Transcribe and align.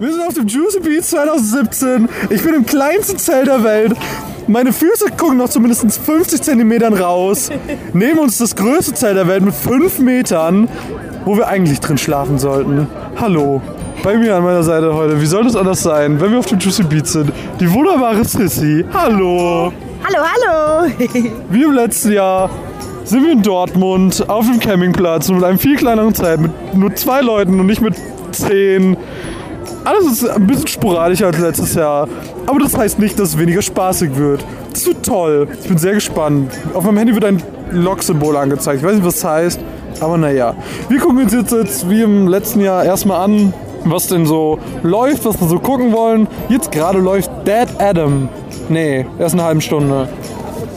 Wir 0.00 0.10
sind 0.10 0.26
auf 0.26 0.32
dem 0.32 0.46
Juicy 0.46 0.80
Beach 0.80 1.02
2017. 1.02 2.08
Ich 2.30 2.42
bin 2.42 2.54
im 2.54 2.64
kleinsten 2.64 3.18
Zelt 3.18 3.48
der 3.48 3.62
Welt. 3.62 3.92
Meine 4.46 4.72
Füße 4.72 5.10
gucken 5.14 5.36
noch 5.36 5.50
zumindest 5.50 6.00
50 6.00 6.40
Zentimetern 6.40 6.94
raus. 6.94 7.50
Neben 7.92 8.18
uns 8.18 8.38
das 8.38 8.56
größte 8.56 8.94
Zelt 8.94 9.18
der 9.18 9.28
Welt 9.28 9.42
mit 9.42 9.54
5 9.54 9.98
Metern, 9.98 10.70
wo 11.26 11.36
wir 11.36 11.48
eigentlich 11.48 11.80
drin 11.80 11.98
schlafen 11.98 12.38
sollten. 12.38 12.86
Hallo. 13.20 13.60
Bei 14.02 14.16
mir 14.16 14.36
an 14.36 14.42
meiner 14.42 14.62
Seite 14.62 14.94
heute, 14.94 15.20
wie 15.20 15.26
soll 15.26 15.44
das 15.44 15.54
anders 15.54 15.82
sein, 15.82 16.18
wenn 16.18 16.30
wir 16.30 16.38
auf 16.38 16.46
dem 16.46 16.58
Juicy 16.58 16.84
Beach 16.84 17.04
sind? 17.04 17.30
Die 17.60 17.70
wunderbare 17.70 18.24
Sissy. 18.24 18.82
Hallo. 18.94 19.70
Hallo, 20.02 20.24
hallo. 20.24 20.90
Wie 21.50 21.62
im 21.62 21.72
letzten 21.72 22.12
Jahr 22.12 22.48
sind 23.04 23.22
wir 23.22 23.32
in 23.32 23.42
Dortmund 23.42 24.24
auf 24.30 24.46
dem 24.46 24.60
Campingplatz 24.60 25.28
mit 25.28 25.44
einem 25.44 25.58
viel 25.58 25.76
kleineren 25.76 26.14
Zelt, 26.14 26.40
mit 26.40 26.52
nur 26.74 26.94
zwei 26.94 27.20
Leuten 27.20 27.60
und 27.60 27.66
nicht 27.66 27.82
mit 27.82 27.96
zehn. 28.32 28.96
Alles 29.84 30.06
ist 30.06 30.28
ein 30.28 30.46
bisschen 30.46 30.66
sporadischer 30.66 31.26
als 31.28 31.38
letztes 31.38 31.74
Jahr. 31.74 32.06
Aber 32.46 32.58
das 32.58 32.76
heißt 32.76 32.98
nicht, 32.98 33.18
dass 33.18 33.30
es 33.30 33.38
weniger 33.38 33.62
spaßig 33.62 34.14
wird. 34.14 34.44
Das 34.72 34.86
wird 34.86 35.04
toll. 35.04 35.48
Ich 35.62 35.68
bin 35.68 35.78
sehr 35.78 35.94
gespannt. 35.94 36.52
Auf 36.74 36.84
meinem 36.84 36.98
Handy 36.98 37.14
wird 37.14 37.24
ein 37.24 37.42
Log-Symbol 37.70 38.36
angezeigt. 38.36 38.80
Ich 38.80 38.86
weiß 38.86 38.94
nicht, 38.94 39.04
was 39.04 39.14
das 39.16 39.24
heißt. 39.24 39.60
Aber 40.00 40.16
naja. 40.16 40.54
Wir 40.88 40.98
gucken 40.98 41.22
uns 41.22 41.32
jetzt, 41.32 41.52
jetzt 41.52 41.88
wie 41.88 42.02
im 42.02 42.28
letzten 42.28 42.60
Jahr 42.60 42.84
erstmal 42.84 43.24
an, 43.24 43.54
was 43.84 44.06
denn 44.08 44.26
so 44.26 44.58
läuft, 44.82 45.24
was 45.24 45.40
wir 45.40 45.48
so 45.48 45.58
gucken 45.58 45.92
wollen. 45.92 46.28
Jetzt 46.48 46.70
gerade 46.70 46.98
läuft 46.98 47.30
Dead 47.46 47.68
Adam. 47.78 48.28
Nee, 48.68 49.06
erst 49.18 49.34
eine 49.34 49.44
halbe 49.44 49.60
Stunde. 49.60 50.08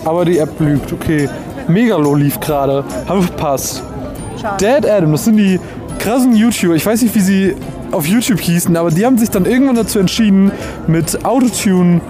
Aber 0.06 0.26
die 0.26 0.38
App 0.38 0.59
lügt, 0.59 0.92
okay. 0.94 1.30
Megalo 1.67 2.16
lief 2.16 2.40
gerade. 2.40 2.84
Haben 3.08 3.20
wir 3.20 3.28
verpasst. 3.28 3.84
Dead 4.59 4.86
Adam, 4.90 5.12
das 5.12 5.26
sind 5.26 5.38
die 5.38 5.59
krassen 6.00 6.36
YouTuber. 6.36 6.76
Ich 6.76 6.86
weiß 6.86 7.02
nicht, 7.02 7.16
wie 7.16 7.22
sie 7.22 7.56
auf 7.94 8.06
YouTube 8.06 8.40
hießen, 8.40 8.76
aber 8.76 8.92
die 8.92 9.06
haben 9.06 9.18
sich 9.18 9.30
dann 9.30 9.46
irgendwann 9.46 9.76
dazu 9.76 10.00
entschieden, 10.00 10.52
mit 10.88 11.24
Autotune 11.26 12.02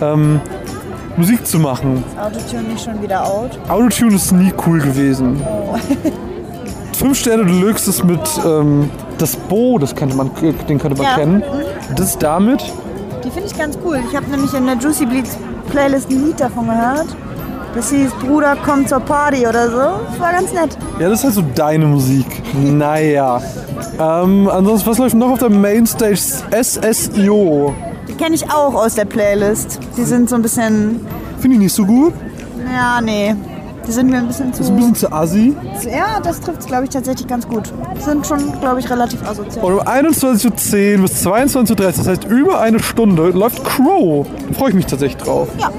ähm, 0.00 0.40
Musik 1.16 1.46
zu 1.46 1.58
machen. 1.58 2.02
Autotune 2.18 2.62
nicht 2.62 2.84
schon 2.84 3.00
wieder 3.02 3.24
out. 3.26 3.50
Autotune 3.68 4.14
ist 4.16 4.32
nie 4.32 4.52
cool 4.66 4.80
gewesen. 4.80 5.40
Fünf 6.96 7.18
Sterne 7.18 7.44
Deluxe 7.44 7.90
ist 7.90 8.04
mit 8.04 8.20
ähm, 8.46 8.88
das 9.18 9.36
Bo, 9.36 9.78
das 9.78 9.94
könnte 9.94 10.16
man, 10.16 10.30
den 10.68 10.78
könnte 10.78 10.96
man 10.96 11.06
Ja. 11.06 11.14
kennen. 11.16 11.42
Das 11.96 12.10
ist 12.10 12.22
damit. 12.22 12.62
Die 13.24 13.30
finde 13.30 13.48
ich 13.48 13.58
ganz 13.58 13.76
cool. 13.84 13.98
Ich 14.08 14.16
habe 14.16 14.30
nämlich 14.30 14.54
in 14.54 14.66
der 14.66 14.76
Juicy 14.76 15.06
Bleeds 15.06 15.36
Playlist 15.70 16.10
ein 16.10 16.26
Lied 16.26 16.40
davon 16.40 16.66
gehört. 16.66 17.06
Das 17.74 17.90
hieß 17.90 18.12
Bruder, 18.20 18.56
komm 18.64 18.86
zur 18.86 19.00
Party 19.00 19.46
oder 19.46 19.70
so. 19.70 20.04
Das 20.10 20.20
war 20.20 20.32
ganz 20.32 20.52
nett. 20.52 20.76
Ja, 21.00 21.08
das 21.08 21.20
ist 21.20 21.24
halt 21.24 21.34
so 21.34 21.44
deine 21.54 21.86
Musik. 21.86 22.26
naja. 22.54 23.40
Ähm, 23.98 24.48
ansonsten, 24.48 24.90
was 24.90 24.98
läuft 24.98 25.14
noch 25.14 25.30
auf 25.30 25.38
der 25.38 25.50
Mainstage? 25.50 26.18
SSIO. 26.50 27.74
Die 28.08 28.14
kenne 28.14 28.34
ich 28.34 28.50
auch 28.50 28.74
aus 28.74 28.94
der 28.94 29.06
Playlist. 29.06 29.78
Die 29.96 30.04
sind 30.04 30.28
so 30.28 30.36
ein 30.36 30.42
bisschen. 30.42 31.00
Finde 31.38 31.56
ich 31.56 31.62
nicht 31.62 31.74
so 31.74 31.84
gut. 31.86 32.12
Ja, 32.72 33.00
nee. 33.00 33.34
Die 33.86 33.90
sind 33.90 34.10
mir 34.10 34.18
ein 34.18 34.28
bisschen 34.28 34.52
zu. 34.52 34.62
Ist 34.62 34.68
ein 34.68 34.76
bisschen 34.76 34.94
zu 34.94 35.12
assi. 35.12 35.56
ja, 35.90 36.20
das 36.22 36.40
trifft 36.40 36.60
es, 36.60 36.66
glaube 36.66 36.84
ich, 36.84 36.90
tatsächlich 36.90 37.26
ganz 37.26 37.48
gut. 37.48 37.72
Die 37.96 38.02
sind 38.02 38.26
schon, 38.26 38.60
glaube 38.60 38.80
ich, 38.80 38.88
relativ 38.88 39.26
asozial. 39.28 39.64
Und 39.64 39.72
um 39.74 39.80
21.10 39.80 40.96
Uhr 40.96 41.02
bis 41.02 41.26
22.30 41.26 41.70
Uhr, 41.70 41.76
das 41.76 42.06
heißt 42.06 42.24
über 42.24 42.60
eine 42.60 42.80
Stunde, 42.80 43.30
läuft 43.30 43.64
Crow. 43.64 44.26
Da 44.48 44.54
freue 44.54 44.68
ich 44.68 44.74
mich 44.74 44.86
tatsächlich 44.86 45.20
drauf. 45.22 45.48
Ja. 45.58 45.70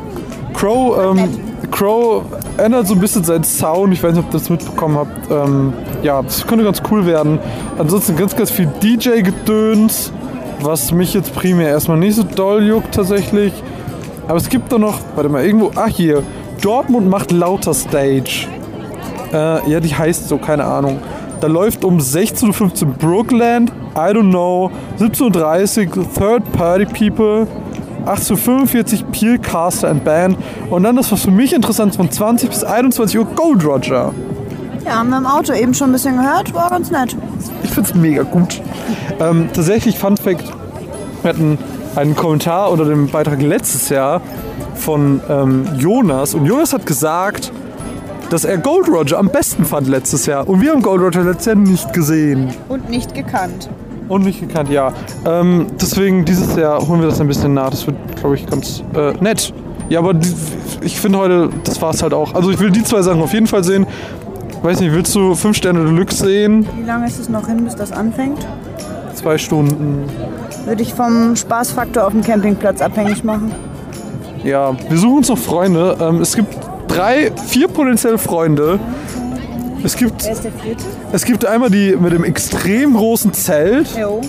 Crow, 0.54 1.18
ähm, 1.18 1.30
Crow 1.74 2.24
ändert 2.58 2.88
so 2.88 2.94
ein 2.94 3.00
bisschen 3.00 3.24
seinen 3.24 3.44
Sound. 3.44 3.94
Ich 3.94 4.04
weiß 4.04 4.14
nicht, 4.14 4.26
ob 4.26 4.30
ihr 4.30 4.40
das 4.40 4.50
mitbekommen 4.50 4.98
habt. 4.98 5.32
Ähm, 5.32 5.74
ja, 6.04 6.22
das 6.22 6.46
könnte 6.46 6.64
ganz 6.64 6.82
cool 6.92 7.06
werden. 7.06 7.40
Ansonsten 7.80 8.16
ganz, 8.16 8.36
ganz 8.36 8.52
viel 8.52 8.70
DJ-Gedöns, 8.82 10.14
was 10.62 10.92
mich 10.92 11.16
jetzt 11.16 11.34
primär 11.34 11.70
erstmal 11.70 11.98
nicht 11.98 12.16
so 12.16 12.24
doll 12.24 12.64
juckt 12.64 12.94
tatsächlich. 12.94 13.52
Aber 14.28 14.38
es 14.38 14.50
gibt 14.50 14.72
da 14.72 14.78
noch, 14.78 15.00
warte 15.16 15.30
mal, 15.30 15.44
irgendwo, 15.44 15.72
ach 15.76 15.88
hier, 15.88 16.22
Dortmund 16.62 17.10
macht 17.10 17.32
lauter 17.32 17.74
Stage. 17.74 18.48
Äh, 19.34 19.70
ja, 19.70 19.80
die 19.80 19.96
heißt 19.96 20.30
so, 20.30 20.38
keine 20.38 20.66
Ahnung. 20.66 21.00
Da 21.42 21.48
läuft 21.48 21.84
um 21.84 21.98
16.15 21.98 22.86
Uhr 22.86 22.94
Brookland, 22.94 23.72
I 23.96 24.14
don't 24.14 24.30
know, 24.30 24.72
17.30 25.00 25.98
Uhr 25.98 26.06
Third 26.14 26.52
Party 26.54 26.86
People, 26.86 27.48
18.45 28.06 29.04
Uhr 29.04 29.12
Peel 29.12 29.38
Caster 29.40 29.90
and 29.90 30.04
Band 30.04 30.38
und 30.70 30.84
dann 30.84 30.96
das, 30.96 31.12
was 31.12 31.24
für 31.24 31.32
mich 31.32 31.54
interessant 31.54 31.92
ist, 31.92 31.98
von 31.98 32.12
20 32.12 32.50
bis 32.50 32.64
21 32.64 33.20
Uhr 33.20 33.26
Gold 33.26 33.66
Roger. 33.66 34.14
Ja, 34.86 34.96
haben 34.96 35.10
wir 35.10 35.18
im 35.18 35.26
Auto 35.26 35.54
eben 35.54 35.74
schon 35.74 35.90
ein 35.90 35.94
bisschen 35.94 36.18
gehört. 36.18 36.54
War 36.54 36.70
ganz 36.70 36.92
nett. 36.92 37.16
Ich 37.64 37.72
find's 37.72 37.96
mega 37.96 38.24
gut. 38.24 38.62
Ähm, 39.20 39.50
tatsächlich, 39.54 39.98
Fun 39.98 40.18
Fact, 40.18 40.44
wir 41.22 41.30
hatten 41.30 41.58
einen 41.96 42.16
Kommentar 42.16 42.72
unter 42.72 42.86
dem 42.86 43.08
Beitrag 43.08 43.42
letztes 43.42 43.90
Jahr 43.90 44.22
von 44.76 45.22
ähm, 45.30 45.66
Jonas 45.78 46.34
und 46.34 46.46
Jonas 46.46 46.74
hat 46.74 46.86
gesagt, 46.86 47.52
dass 48.30 48.44
er 48.44 48.58
Gold 48.58 48.90
Roger 48.90 49.20
am 49.20 49.30
besten 49.30 49.64
fand 49.64 49.88
letztes 49.88 50.26
Jahr 50.26 50.48
und 50.48 50.60
wir 50.62 50.72
haben 50.72 50.82
Gold 50.82 51.02
Roger 51.02 51.24
letztes 51.24 51.46
Jahr 51.46 51.56
nicht 51.56 51.94
gesehen. 51.94 52.54
Und 52.68 52.90
nicht 52.90 53.14
gekannt. 53.14 53.70
Und 54.14 54.26
nicht 54.26 54.40
gekannt, 54.40 54.70
ja. 54.70 54.94
Ähm, 55.26 55.66
deswegen 55.82 56.24
dieses 56.24 56.56
Jahr 56.56 56.88
holen 56.88 57.02
wir 57.02 57.08
das 57.08 57.20
ein 57.20 57.28
bisschen 57.28 57.56
nach. 57.56 57.72
Das 57.72 57.88
wird, 57.88 57.98
glaube 58.18 58.36
ich, 58.36 58.46
ganz 58.46 58.84
äh, 58.94 59.14
nett. 59.14 59.52
Ja, 59.90 59.98
aber 59.98 60.14
die, 60.14 60.32
ich 60.82 61.00
finde 61.00 61.18
heute, 61.18 61.50
das 61.64 61.82
war 61.82 61.96
es 61.96 62.04
halt 62.04 62.14
auch. 62.14 62.36
Also 62.36 62.52
ich 62.52 62.60
will 62.60 62.70
die 62.70 62.84
zwei 62.84 63.02
Sachen 63.02 63.24
auf 63.24 63.34
jeden 63.34 63.48
Fall 63.48 63.64
sehen. 63.64 63.88
Weiß 64.62 64.82
nicht, 64.82 64.94
willst 64.94 65.16
du 65.16 65.34
5 65.34 65.58
Sterne 65.58 65.84
Deluxe 65.84 66.26
sehen? 66.26 66.68
Wie 66.78 66.84
lange 66.84 67.08
ist 67.08 67.20
es 67.20 67.28
noch 67.28 67.48
hin, 67.48 67.64
bis 67.64 67.76
das 67.76 67.92
anfängt? 67.92 68.38
Zwei 69.16 69.40
Stunden. 69.40 70.04
Würde 70.68 70.84
ich 70.84 70.94
vom 70.94 71.36
Spaßfaktor 71.36 72.06
auf 72.06 72.12
dem 72.12 72.22
Campingplatz 72.22 72.82
abhängig 72.82 73.24
machen. 73.24 73.52
Ja, 74.44 74.76
wir 74.90 74.98
suchen 75.00 75.18
uns 75.18 75.30
noch 75.30 75.40
Freunde. 75.40 75.98
Ähm, 76.00 76.22
es 76.22 76.36
gibt 76.36 76.56
drei, 76.88 77.32
vier 77.48 77.68
potenzielle 77.68 78.20
Freunde. 78.20 78.80
Es 79.84 79.96
gibt, 79.98 80.24
Wer 80.24 80.32
ist 80.32 80.44
der 80.44 80.52
vierte? 80.52 80.84
es 81.12 81.26
gibt 81.26 81.46
einmal 81.46 81.70
die 81.70 81.96
mit 82.00 82.14
dem 82.14 82.24
extrem 82.24 82.94
großen 82.94 83.34
Zelt. 83.34 83.88
Jo. 84.00 84.22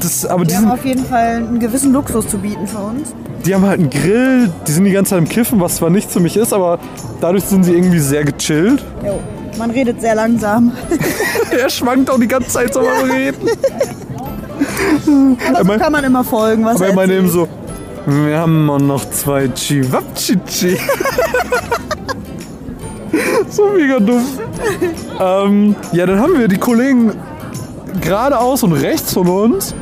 Das, 0.00 0.24
aber 0.26 0.44
die, 0.44 0.48
Die 0.50 0.56
haben 0.56 0.62
sind, 0.64 0.72
auf 0.72 0.84
jeden 0.84 1.04
Fall 1.06 1.36
einen 1.36 1.58
gewissen 1.58 1.92
Luxus 1.92 2.28
zu 2.28 2.38
bieten 2.38 2.66
für 2.66 2.78
uns. 2.78 3.14
die 3.44 3.54
haben 3.54 3.64
halt 3.66 3.80
einen 3.80 3.90
Grill. 3.90 4.50
Die 4.66 4.72
sind 4.72 4.84
die 4.84 4.92
ganze 4.92 5.10
Zeit 5.10 5.18
im 5.20 5.28
Kiffen, 5.28 5.58
was 5.60 5.76
zwar 5.76 5.90
nicht 5.90 6.10
für 6.10 6.20
mich 6.20 6.36
ist, 6.36 6.52
aber 6.52 6.78
dadurch 7.20 7.44
sind 7.44 7.64
sie 7.64 7.72
irgendwie 7.72 7.98
sehr 7.98 8.24
gechillt. 8.24 8.84
Jo. 9.04 9.18
Man 9.58 9.70
redet 9.70 10.00
sehr 10.02 10.14
langsam. 10.14 10.72
er 11.50 11.70
schwankt 11.70 12.10
auch 12.10 12.20
die 12.20 12.28
ganze 12.28 12.50
Zeit, 12.50 12.74
soll 12.74 12.84
man 12.84 13.10
reden. 13.10 13.48
Aber 15.48 15.58
so 15.58 15.64
mein- 15.64 15.80
kann 15.80 15.92
man 15.92 16.04
immer 16.04 16.22
folgen, 16.24 16.64
was 16.64 16.76
Aber 16.76 16.88
er 16.88 16.94
meinte 16.94 17.14
eben 17.14 17.28
so, 17.30 17.48
wir 18.06 18.38
haben 18.38 18.66
noch 18.66 19.08
zwei 19.10 19.48
Chivapchichi. 19.48 20.76
so 23.48 23.70
mega 23.76 23.98
dumm. 24.00 24.22
ähm, 25.20 25.76
ja, 25.92 26.06
dann 26.06 26.20
haben 26.20 26.38
wir 26.38 26.48
die 26.48 26.58
Kollegen 26.58 27.12
geradeaus 28.00 28.62
und 28.62 28.72
rechts 28.72 29.12
von 29.12 29.28
uns, 29.28 29.74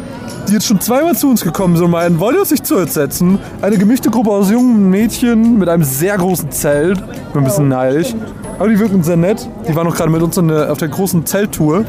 die 0.48 0.54
jetzt 0.54 0.66
schon 0.66 0.80
zweimal 0.80 1.16
zu 1.16 1.28
uns 1.28 1.42
gekommen 1.42 1.76
sind 1.76 1.86
und 1.86 1.90
meinen, 1.92 2.20
wollt 2.20 2.36
ihr 2.36 2.40
uns 2.40 2.50
nicht 2.50 2.66
zu 2.66 2.76
uns 2.76 2.94
setzen? 2.94 3.38
Eine 3.62 3.78
gemischte 3.78 4.10
Gruppe 4.10 4.30
aus 4.30 4.50
jungen 4.50 4.90
Mädchen 4.90 5.58
mit 5.58 5.68
einem 5.68 5.84
sehr 5.84 6.16
großen 6.16 6.50
Zelt. 6.50 6.98
Bin 7.32 7.42
ein 7.42 7.44
bisschen 7.44 7.68
neidisch. 7.68 8.14
Aber 8.58 8.68
die 8.68 8.78
wirken 8.78 9.02
sehr 9.02 9.16
nett. 9.16 9.48
Die 9.68 9.74
waren 9.74 9.86
auch 9.86 9.94
gerade 9.94 10.10
mit 10.10 10.22
uns 10.22 10.36
der, 10.36 10.70
auf 10.70 10.78
der 10.78 10.88
großen 10.88 11.26
Zelttour. 11.26 11.84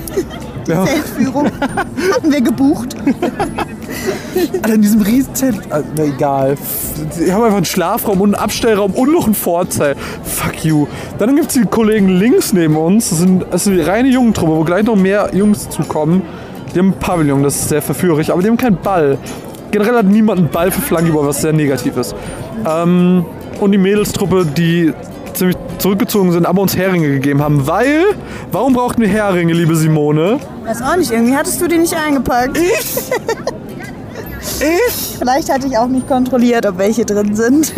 Ja. 0.68 0.86
Feldführung 0.86 1.52
hatten 2.16 2.32
wir 2.32 2.42
gebucht. 2.42 2.96
Alter, 4.66 4.74
in 4.74 4.82
diesem 4.82 5.02
Riesenzelt. 5.02 5.60
Also, 5.70 5.88
na 5.96 6.04
egal. 6.04 6.56
Ich 7.24 7.32
habe 7.32 7.46
einfach 7.46 7.58
einen 7.58 7.66
Schlafraum 7.66 8.22
und 8.22 8.36
einen 8.36 8.44
Abstellraum 8.44 8.92
und 8.92 9.12
noch 9.12 9.28
ein 9.28 9.34
Vorzelt. 9.34 9.98
Fuck 10.24 10.66
you. 10.66 10.88
Dann 11.18 11.36
gibt 11.36 11.50
es 11.50 11.54
die 11.54 11.66
Kollegen 11.66 12.10
links 12.10 12.54
neben 12.54 12.76
uns. 12.76 13.10
Das 13.10 13.20
sind, 13.20 13.46
das 13.52 13.68
ist 13.68 13.74
die 13.74 13.82
reine 13.82 14.10
Jungentruppe, 14.10 14.52
wo 14.52 14.64
gleich 14.64 14.84
noch 14.84 14.96
mehr 14.96 15.30
Jungs 15.34 15.70
zukommen. 15.70 16.24
Die 16.74 16.80
haben 16.80 16.90
ein 16.90 17.00
Pavillon, 17.00 17.42
das 17.44 17.56
ist 17.56 17.70
sehr 17.70 17.82
verführerisch, 17.82 18.30
aber 18.30 18.42
die 18.42 18.50
haben 18.50 18.58
keinen 18.58 18.78
Ball. 18.78 19.18
Generell 19.72 19.96
hat 19.96 20.06
niemand 20.06 20.40
einen 20.40 20.50
Ball 20.50 20.72
für 20.72 20.82
Flankyball, 20.82 21.26
was 21.26 21.42
sehr 21.42 21.54
negativ 21.54 21.96
ist. 21.96 22.16
Ähm, 22.68 23.26
und 23.62 23.72
die 23.72 23.78
Mädelstruppe, 23.78 24.46
die 24.46 24.92
ziemlich 25.36 25.58
zurückgezogen 25.78 26.32
sind, 26.32 26.46
aber 26.46 26.62
uns 26.62 26.76
Heringe 26.76 27.08
gegeben 27.10 27.42
haben. 27.42 27.68
Weil, 27.68 28.04
warum 28.52 28.74
brauchten 28.74 29.02
wir 29.02 29.08
Heringe, 29.10 29.54
liebe 29.54 29.76
Simone? 29.76 30.40
Weiß 30.66 30.82
auch 30.82 30.96
nicht, 30.96 31.12
irgendwie 31.12 31.36
hattest 31.36 31.62
du 31.62 31.68
die 31.68 31.78
nicht 31.78 31.96
eingepackt. 31.96 32.58
Ich? 32.58 33.12
Ich? 34.62 35.16
Vielleicht 35.18 35.52
hatte 35.52 35.68
ich 35.68 35.78
auch 35.78 35.88
nicht 35.88 36.08
kontrolliert, 36.08 36.66
ob 36.66 36.78
welche 36.78 37.06
drin 37.06 37.36
sind. 37.36 37.74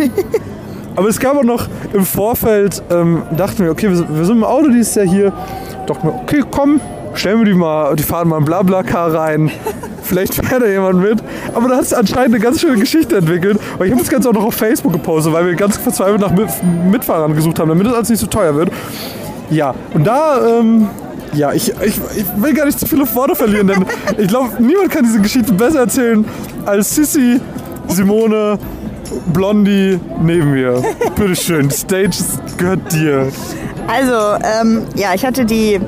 Aber 0.96 1.08
es 1.08 1.18
gab 1.18 1.36
auch 1.36 1.44
noch 1.44 1.66
im 1.92 2.04
Vorfeld, 2.04 2.82
ähm, 2.90 3.22
dachten 3.36 3.64
wir, 3.64 3.70
okay, 3.70 3.88
wir, 3.88 3.96
sind- 3.96 4.16
wir 4.16 4.24
sind 4.24 4.36
im 4.38 4.44
Auto 4.44 4.68
dieses 4.68 4.94
Jahr 4.94 5.06
hier. 5.06 5.32
Dachten 5.86 6.06
wir, 6.08 6.14
okay, 6.14 6.42
komm, 6.50 6.80
stellen 7.18 7.38
wir 7.40 7.46
die 7.46 7.54
mal, 7.54 7.94
die 7.96 8.02
fahren 8.02 8.28
mal 8.28 8.38
ein 8.38 8.44
Blabla-Car 8.44 9.14
rein. 9.14 9.50
Vielleicht 10.02 10.34
fährt 10.34 10.62
da 10.62 10.66
jemand 10.66 11.00
mit. 11.00 11.22
Aber 11.54 11.68
da 11.68 11.76
hat 11.76 11.82
es 11.82 11.92
anscheinend 11.92 12.34
eine 12.34 12.42
ganz 12.42 12.60
schöne 12.60 12.78
Geschichte 12.78 13.16
entwickelt. 13.16 13.58
Und 13.78 13.84
ich 13.84 13.92
habe 13.92 14.00
das 14.00 14.10
Ganze 14.10 14.30
auch 14.30 14.34
noch 14.34 14.44
auf 14.44 14.54
Facebook 14.54 14.92
gepostet, 14.92 15.32
weil 15.32 15.46
wir 15.46 15.54
ganz 15.54 15.76
verzweifelt 15.76 16.20
nach 16.20 16.30
Mit 16.30 16.48
Mitfahrern 16.90 17.34
gesucht 17.34 17.58
haben, 17.58 17.68
damit 17.68 17.86
das 17.86 17.94
alles 17.94 18.08
nicht 18.08 18.20
so 18.20 18.26
teuer 18.26 18.54
wird. 18.54 18.70
Ja, 19.50 19.74
und 19.92 20.06
da 20.06 20.60
ähm, 20.60 20.88
Ja, 21.34 21.52
ich, 21.52 21.70
ich, 21.84 22.00
ich 22.16 22.24
will 22.36 22.54
gar 22.54 22.64
nicht 22.64 22.78
zu 22.78 22.86
viele 22.86 23.04
Worte 23.14 23.34
verlieren, 23.34 23.66
denn 23.66 23.84
ich 24.16 24.28
glaube, 24.28 24.50
niemand 24.62 24.90
kann 24.90 25.04
diese 25.04 25.20
Geschichte 25.20 25.52
besser 25.52 25.80
erzählen 25.80 26.24
als 26.64 26.94
Sissy, 26.94 27.38
Simone, 27.88 28.58
Blondie 29.32 29.98
neben 30.22 30.52
mir. 30.52 30.82
Bitteschön, 31.16 31.70
Stage 31.70 32.16
gehört 32.56 32.92
dir. 32.92 33.28
Also, 33.86 34.12
ähm, 34.60 34.84
ja, 34.96 35.14
ich 35.14 35.24
hatte 35.24 35.46
die 35.46 35.80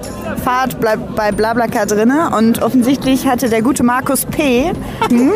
Fahrt 0.43 0.81
bleib- 0.81 1.15
bei 1.17 1.33
Blablacar 1.33 1.85
drinne 1.85 2.31
und 2.37 2.63
offensichtlich 2.63 3.27
hatte 3.27 3.51
der 3.51 3.61
gute 3.61 3.83
Markus 3.83 4.25
P. 4.25 4.73
hm, 5.11 5.33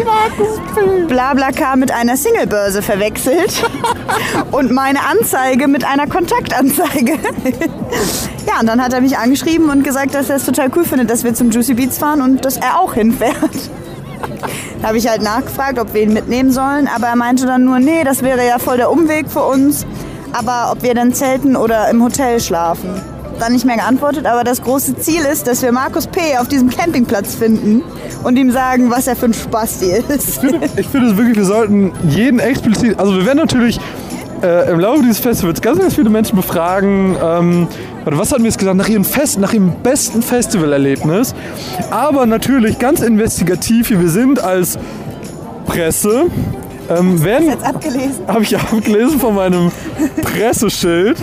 Blablacar 1.08 1.76
mit 1.76 1.92
einer 1.92 2.16
Singlebörse 2.16 2.80
verwechselt 2.80 3.62
und 4.50 4.70
meine 4.72 5.00
Anzeige 5.04 5.68
mit 5.68 5.84
einer 5.84 6.06
Kontaktanzeige. 6.06 7.12
ja, 8.46 8.60
und 8.60 8.66
dann 8.66 8.82
hat 8.82 8.94
er 8.94 9.02
mich 9.02 9.18
angeschrieben 9.18 9.68
und 9.68 9.84
gesagt, 9.84 10.14
dass 10.14 10.30
er 10.30 10.36
es 10.36 10.46
total 10.46 10.70
cool 10.74 10.84
findet, 10.84 11.10
dass 11.10 11.22
wir 11.22 11.34
zum 11.34 11.50
Juicy 11.50 11.74
Beats 11.74 11.98
fahren 11.98 12.22
und 12.22 12.46
dass 12.46 12.56
er 12.56 12.80
auch 12.80 12.94
hinfährt. 12.94 13.34
Da 14.80 14.88
habe 14.88 14.98
ich 14.98 15.08
halt 15.08 15.22
nachgefragt, 15.22 15.78
ob 15.78 15.94
wir 15.94 16.02
ihn 16.02 16.12
mitnehmen 16.12 16.50
sollen, 16.50 16.88
aber 16.94 17.08
er 17.08 17.16
meinte 17.16 17.46
dann 17.46 17.64
nur, 17.64 17.78
nee, 17.78 18.04
das 18.04 18.22
wäre 18.22 18.46
ja 18.46 18.58
voll 18.58 18.76
der 18.76 18.90
Umweg 18.90 19.30
für 19.30 19.42
uns, 19.42 19.86
aber 20.32 20.72
ob 20.72 20.82
wir 20.82 20.94
dann 20.94 21.12
zelten 21.12 21.56
oder 21.56 21.88
im 21.90 22.02
Hotel 22.02 22.40
schlafen. 22.40 23.00
Dann 23.38 23.52
nicht 23.52 23.64
mehr 23.64 23.76
geantwortet, 23.76 24.26
aber 24.26 24.44
das 24.44 24.62
große 24.62 24.96
Ziel 24.96 25.22
ist, 25.24 25.46
dass 25.48 25.62
wir 25.62 25.72
Markus 25.72 26.06
P. 26.06 26.20
auf 26.38 26.46
diesem 26.46 26.70
Campingplatz 26.70 27.34
finden 27.34 27.82
und 28.22 28.36
ihm 28.36 28.52
sagen, 28.52 28.90
was 28.90 29.06
er 29.06 29.16
für 29.16 29.26
ein 29.26 29.34
Spasti 29.34 29.86
ist. 29.86 30.40
Ich 30.76 30.86
finde 30.86 31.16
wirklich, 31.16 31.36
wir 31.36 31.44
sollten 31.44 31.92
jeden 32.08 32.38
explizit, 32.38 32.98
also 32.98 33.16
wir 33.16 33.26
werden 33.26 33.38
natürlich 33.38 33.80
äh, 34.42 34.70
im 34.70 34.78
Laufe 34.78 35.02
dieses 35.02 35.18
Festivals 35.18 35.60
ganz, 35.60 35.78
ganz 35.80 35.94
viele 35.94 36.10
Menschen 36.10 36.36
befragen, 36.36 37.16
ähm, 37.22 37.68
oder 38.06 38.18
was 38.18 38.30
hatten 38.32 38.42
wir 38.42 38.48
jetzt 38.50 38.58
gesagt, 38.58 38.76
nach 38.76 38.88
ihrem, 38.88 39.04
Fest, 39.04 39.38
nach 39.38 39.52
ihrem 39.52 39.72
besten 39.82 40.22
Festivalerlebnis. 40.22 41.34
Aber 41.90 42.26
natürlich 42.26 42.78
ganz 42.78 43.00
investigativ, 43.00 43.90
wie 43.90 44.00
wir 44.00 44.08
sind 44.10 44.42
als 44.42 44.78
Presse, 45.66 46.26
ähm, 46.90 47.24
werden, 47.24 47.48
Jetzt 47.48 47.64
abgelesen. 47.64 48.26
habe 48.28 48.42
ich 48.42 48.56
abgelesen 48.58 49.18
von 49.18 49.34
meinem 49.34 49.70
Presseschild, 50.22 51.16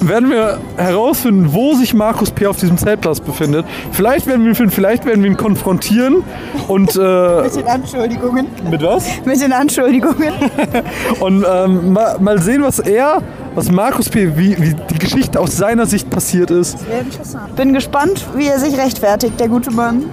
werden 0.00 0.28
wir 0.30 0.58
herausfinden, 0.76 1.50
wo 1.52 1.74
sich 1.74 1.94
Markus 1.94 2.30
P. 2.32 2.46
auf 2.46 2.56
diesem 2.58 2.76
Zeltplatz 2.76 3.20
befindet. 3.20 3.64
Vielleicht 3.92 4.26
werden 4.26 4.42
wir 4.42 4.50
ihn 4.50 4.54
finden, 4.56 4.72
vielleicht 4.72 5.06
werden 5.06 5.22
wir 5.22 5.30
ihn 5.30 5.36
konfrontieren 5.36 6.24
und 6.68 6.96
äh, 6.96 7.42
Mit 7.42 7.54
den 7.56 7.66
Anschuldigungen. 7.68 8.46
mit 8.68 8.82
was? 8.82 9.06
Mit 9.24 9.40
den 9.40 9.52
Anschuldigungen. 9.52 10.32
Und 11.20 11.44
ähm, 11.48 11.92
mal, 11.92 12.18
mal 12.18 12.40
sehen, 12.40 12.62
was 12.64 12.80
er, 12.80 13.22
was 13.54 13.70
Markus 13.70 14.08
P., 14.08 14.36
wie, 14.36 14.56
wie 14.60 14.74
die 14.74 14.98
Geschichte 14.98 15.40
aus 15.40 15.56
seiner 15.56 15.86
Sicht 15.86 16.10
passiert 16.10 16.50
ist. 16.50 16.78
Bin 17.56 17.72
gespannt, 17.72 18.24
wie 18.36 18.46
er 18.48 18.58
sich 18.58 18.76
rechtfertigt, 18.76 19.38
der 19.38 19.48
gute 19.48 19.70
Mann. 19.70 20.04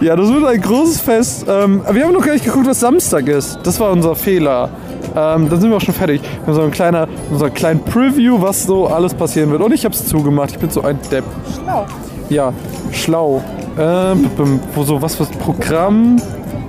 Ja, 0.00 0.16
das 0.16 0.28
wird 0.32 0.44
ein 0.44 0.60
großes 0.60 1.00
Fest. 1.00 1.46
Ähm, 1.48 1.82
wir 1.90 2.04
haben 2.04 2.12
noch 2.12 2.24
gar 2.24 2.32
nicht 2.32 2.44
geguckt, 2.44 2.66
was 2.66 2.80
Samstag 2.80 3.28
ist. 3.28 3.58
Das 3.62 3.80
war 3.80 3.90
unser 3.90 4.14
Fehler. 4.14 4.68
Ähm, 5.14 5.48
dann 5.48 5.60
sind 5.60 5.70
wir 5.70 5.76
auch 5.76 5.80
schon 5.80 5.94
fertig. 5.94 6.20
Wir 6.22 6.46
haben 6.46 6.54
so 6.54 6.62
ein 6.62 6.70
kleiner, 6.70 7.08
so 7.32 7.44
ein 7.44 7.54
kleinen 7.54 7.80
Preview, 7.80 8.40
was 8.40 8.64
so 8.64 8.86
alles 8.86 9.14
passieren 9.14 9.50
wird. 9.50 9.62
Und 9.62 9.72
ich 9.72 9.84
habe 9.84 9.94
es 9.94 10.06
zugemacht. 10.06 10.50
Ich 10.50 10.58
bin 10.58 10.70
so 10.70 10.82
ein 10.82 10.98
Depp. 11.10 11.24
Schlau. 11.54 11.86
Ja, 12.28 12.52
schlau. 12.92 13.42
Ähm, 13.78 14.28
wo 14.74 14.82
so 14.82 15.00
was 15.00 15.14
fürs 15.14 15.30
Programm? 15.30 16.20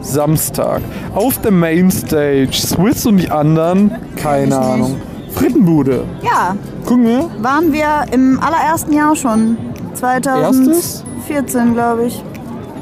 Samstag. 0.02 0.81
Auf 1.13 1.42
der 1.42 1.52
Mainstage. 1.52 2.54
Swiss 2.54 3.06
und 3.06 3.18
die 3.18 3.30
anderen? 3.30 3.92
Keine. 4.16 4.58
Ahnung. 4.58 4.96
Frittenbude. 5.38 6.04
Ja, 6.24 6.56
Gucken 6.86 7.06
wir. 7.06 7.30
waren 7.42 7.72
wir 7.72 8.06
im 8.12 8.39
allerersten 8.39 8.94
Jahr 8.94 9.16
schon. 9.16 9.57
2014, 9.95 11.74
glaube 11.74 12.06
ich. 12.06 12.24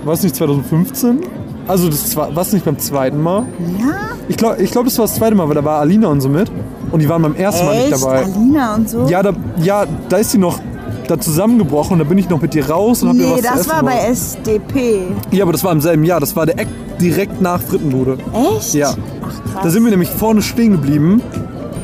War 0.03 0.13
es 0.13 0.23
nicht 0.23 0.35
2015? 0.35 1.19
Also 1.67 1.89
das 1.89 2.15
war 2.15 2.35
es 2.37 2.53
nicht 2.53 2.63
beim 2.65 2.77
zweiten 2.77 3.21
Mal? 3.21 3.45
Ja? 3.79 3.95
Ich 4.27 4.37
glaube, 4.37 4.61
ich 4.61 4.71
glaub, 4.71 4.85
das 4.85 4.97
war 4.97 5.05
das 5.05 5.15
zweite 5.15 5.35
Mal, 5.35 5.47
weil 5.47 5.55
da 5.55 5.63
war 5.63 5.79
Alina 5.79 6.07
und 6.09 6.21
so 6.21 6.29
mit. 6.29 6.51
Und 6.91 6.99
die 7.01 7.09
waren 7.09 7.21
beim 7.23 7.35
ersten 7.35 7.65
Mal 7.65 7.75
nicht 7.77 7.91
Echt? 7.93 8.03
dabei. 8.03 8.23
Alina 8.23 8.75
und 8.75 8.89
so? 8.89 9.07
Ja, 9.07 9.23
da, 9.23 9.33
ja, 9.61 9.85
da 10.09 10.17
ist 10.17 10.31
sie 10.31 10.37
noch 10.37 10.59
da 11.07 11.19
zusammengebrochen 11.19 11.93
und 11.93 11.99
da 11.99 12.03
bin 12.05 12.17
ich 12.17 12.29
noch 12.29 12.41
mit 12.41 12.53
dir 12.53 12.69
raus 12.69 13.03
und 13.03 13.09
hab 13.09 13.15
dir 13.15 13.23
nee, 13.25 13.31
was 13.33 13.41
zu 13.41 13.43
das 13.47 13.59
essen 13.61 13.71
war 13.71 13.83
bei 13.83 13.95
geholt. 13.97 14.09
SDP. 14.11 15.01
Ja, 15.31 15.43
aber 15.43 15.51
das 15.51 15.63
war 15.63 15.71
im 15.71 15.81
selben 15.81 16.03
Jahr. 16.03 16.19
Das 16.19 16.35
war 16.35 16.45
der 16.45 16.59
Eck 16.59 16.67
direkt 16.99 17.41
nach 17.41 17.61
Frittenbude. 17.61 18.17
Echt? 18.57 18.73
Ja. 18.75 18.89
Ach, 18.91 19.53
krass. 19.53 19.63
Da 19.63 19.69
sind 19.69 19.83
wir 19.83 19.91
nämlich 19.91 20.09
vorne 20.09 20.41
stehen 20.41 20.71
geblieben. 20.73 21.21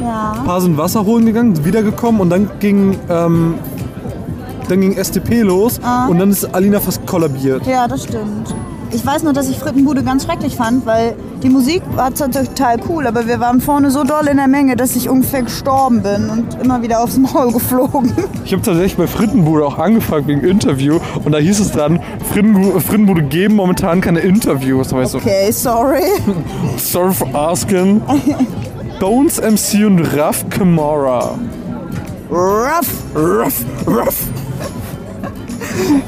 Ja. 0.02 0.34
Ein 0.38 0.46
paar 0.46 0.62
sind 0.62 0.78
Wasser 0.78 1.06
holen 1.06 1.26
gegangen, 1.26 1.56
sind 1.56 1.66
wiedergekommen 1.66 2.22
und 2.22 2.30
dann 2.30 2.50
ging, 2.60 2.98
ähm, 3.10 3.56
dann 4.68 4.82
ging 4.82 4.94
SDP 4.98 5.42
los 5.42 5.80
Ah. 5.84 6.08
und 6.08 6.20
dann 6.20 6.30
ist 6.32 6.46
Alina 6.54 6.80
fast 6.80 7.06
kollabiert. 7.06 7.66
ja, 7.68 7.88
das 7.88 8.04
stimmt. 8.04 8.54
Ich 8.94 9.06
weiß 9.06 9.24
nur, 9.24 9.32
dass 9.32 9.48
ich 9.48 9.58
Frittenbude 9.58 10.04
ganz 10.04 10.26
schrecklich 10.26 10.58
fand, 10.58 10.86
weil 10.86 11.14
die 11.42 11.48
Musik 11.50 11.82
war 11.96 12.14
zwar 12.14 12.30
total 12.30 12.76
cool, 12.90 13.08
aber 13.08 13.26
wir 13.26 13.40
waren 13.40 13.62
vorne 13.62 13.90
so 13.90 14.04
doll 14.04 14.28
in 14.28 14.36
der 14.36 14.50
Menge, 14.50 14.76
dass 14.76 14.98
ich 14.98 15.08
ungefähr 15.08 15.44
gestorben 15.44 16.02
bin 16.02 16.30
und 16.30 16.62
immer 16.62 16.82
wieder 16.82 17.02
aufs 17.02 17.18
Maul 17.18 17.52
geflogen. 17.54 18.12
Ich 18.44 18.52
habe 18.52 18.62
tatsächlich 18.62 18.98
bei 18.98 19.08
Frittenbude 19.08 19.66
auch 19.66 19.78
angefragt 19.78 20.28
wegen 20.28 20.42
Interview 20.42 21.00
und 21.24 21.32
da 21.32 21.38
hieß 21.38 21.62
es 21.62 21.72
dann, 21.72 22.02
Frittenbude, 22.34 22.82
Frittenbude 22.82 23.24
geben 23.24 23.56
momentan 23.56 24.02
keine 24.02 24.20
Interviews. 24.20 24.92
Ich 24.92 25.08
so, 25.08 25.20
Okay, 25.20 25.52
sorry. 25.52 26.04
sorry 26.78 27.14
for 27.14 27.34
asking. 27.34 28.02
Bones 29.02 29.42
MC 29.42 29.84
und 29.84 30.00
Raf 30.16 30.48
Kamara. 30.52 31.34
Rough. 32.30 32.88
Ruff, 33.16 33.66
ruff. 33.88 34.28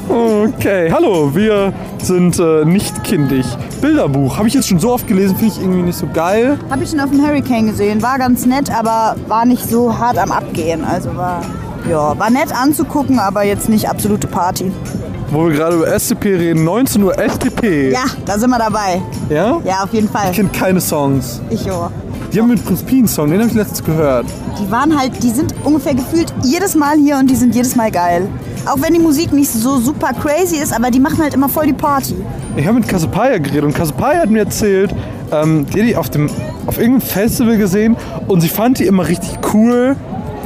Okay, 0.08 0.92
hallo, 0.92 1.34
wir 1.34 1.72
sind 2.00 2.38
äh, 2.38 2.64
nicht 2.64 3.02
kindig. 3.02 3.44
Bilderbuch, 3.80 4.38
habe 4.38 4.46
ich 4.46 4.54
jetzt 4.54 4.68
schon 4.68 4.78
so 4.78 4.92
oft 4.92 5.08
gelesen, 5.08 5.34
finde 5.34 5.52
ich 5.52 5.60
irgendwie 5.60 5.82
nicht 5.82 5.98
so 5.98 6.06
geil. 6.06 6.56
Habe 6.70 6.84
ich 6.84 6.90
schon 6.90 7.00
auf 7.00 7.10
dem 7.10 7.20
Hurricane 7.20 7.66
gesehen. 7.66 8.00
War 8.00 8.16
ganz 8.16 8.46
nett, 8.46 8.70
aber 8.70 9.16
war 9.26 9.44
nicht 9.44 9.68
so 9.68 9.98
hart 9.98 10.16
am 10.16 10.30
Abgehen. 10.30 10.84
Also 10.84 11.16
war, 11.16 11.42
ja, 11.90 12.16
war 12.16 12.30
nett 12.30 12.52
anzugucken, 12.56 13.18
aber 13.18 13.42
jetzt 13.42 13.68
nicht 13.68 13.88
absolute 13.88 14.28
Party. 14.28 14.70
Wo 15.32 15.48
wir 15.48 15.56
gerade 15.56 15.74
über 15.74 15.98
STP 15.98 16.26
reden, 16.26 16.62
19 16.62 17.02
Uhr 17.02 17.14
STP. 17.18 17.90
Ja, 17.90 18.04
da 18.24 18.38
sind 18.38 18.50
wir 18.50 18.58
dabei. 18.60 19.02
Ja? 19.30 19.60
Ja, 19.64 19.82
auf 19.82 19.92
jeden 19.92 20.08
Fall. 20.08 20.30
Ich 20.30 20.36
kenne 20.36 20.50
keine 20.50 20.80
Songs. 20.80 21.42
Ich 21.50 21.64
ja. 21.64 21.90
Die 22.34 22.40
haben 22.40 22.48
mit 22.48 22.60
einen 22.66 23.06
Song, 23.06 23.30
den 23.30 23.38
habe 23.38 23.48
ich 23.48 23.54
letztens 23.54 23.84
gehört. 23.84 24.26
Die 24.60 24.68
waren 24.68 24.98
halt, 24.98 25.22
die 25.22 25.30
sind 25.30 25.54
ungefähr 25.62 25.94
gefühlt 25.94 26.34
jedes 26.42 26.74
Mal 26.74 26.96
hier 26.96 27.16
und 27.16 27.30
die 27.30 27.36
sind 27.36 27.54
jedes 27.54 27.76
Mal 27.76 27.92
geil. 27.92 28.26
Auch 28.66 28.82
wenn 28.82 28.92
die 28.92 28.98
Musik 28.98 29.32
nicht 29.32 29.52
so 29.52 29.78
super 29.78 30.10
crazy 30.12 30.56
ist, 30.56 30.72
aber 30.74 30.90
die 30.90 30.98
machen 30.98 31.18
halt 31.22 31.32
immer 31.34 31.48
voll 31.48 31.66
die 31.66 31.72
Party. 31.74 32.16
Ich 32.56 32.66
habe 32.66 32.80
mit 32.80 32.88
Cassiopeia 32.88 33.38
geredet 33.38 33.62
und 33.62 33.72
Cassiopeia 33.72 34.22
hat 34.22 34.30
mir 34.30 34.40
erzählt, 34.40 34.92
ähm, 35.30 35.64
die 35.72 35.80
hat 35.80 35.88
die 35.88 35.96
auf, 35.96 36.10
dem, 36.10 36.28
auf 36.66 36.76
irgendeinem 36.78 37.02
Festival 37.02 37.56
gesehen 37.56 37.96
und 38.26 38.40
sie 38.40 38.48
fand 38.48 38.80
die 38.80 38.86
immer 38.86 39.06
richtig 39.06 39.38
cool, 39.54 39.94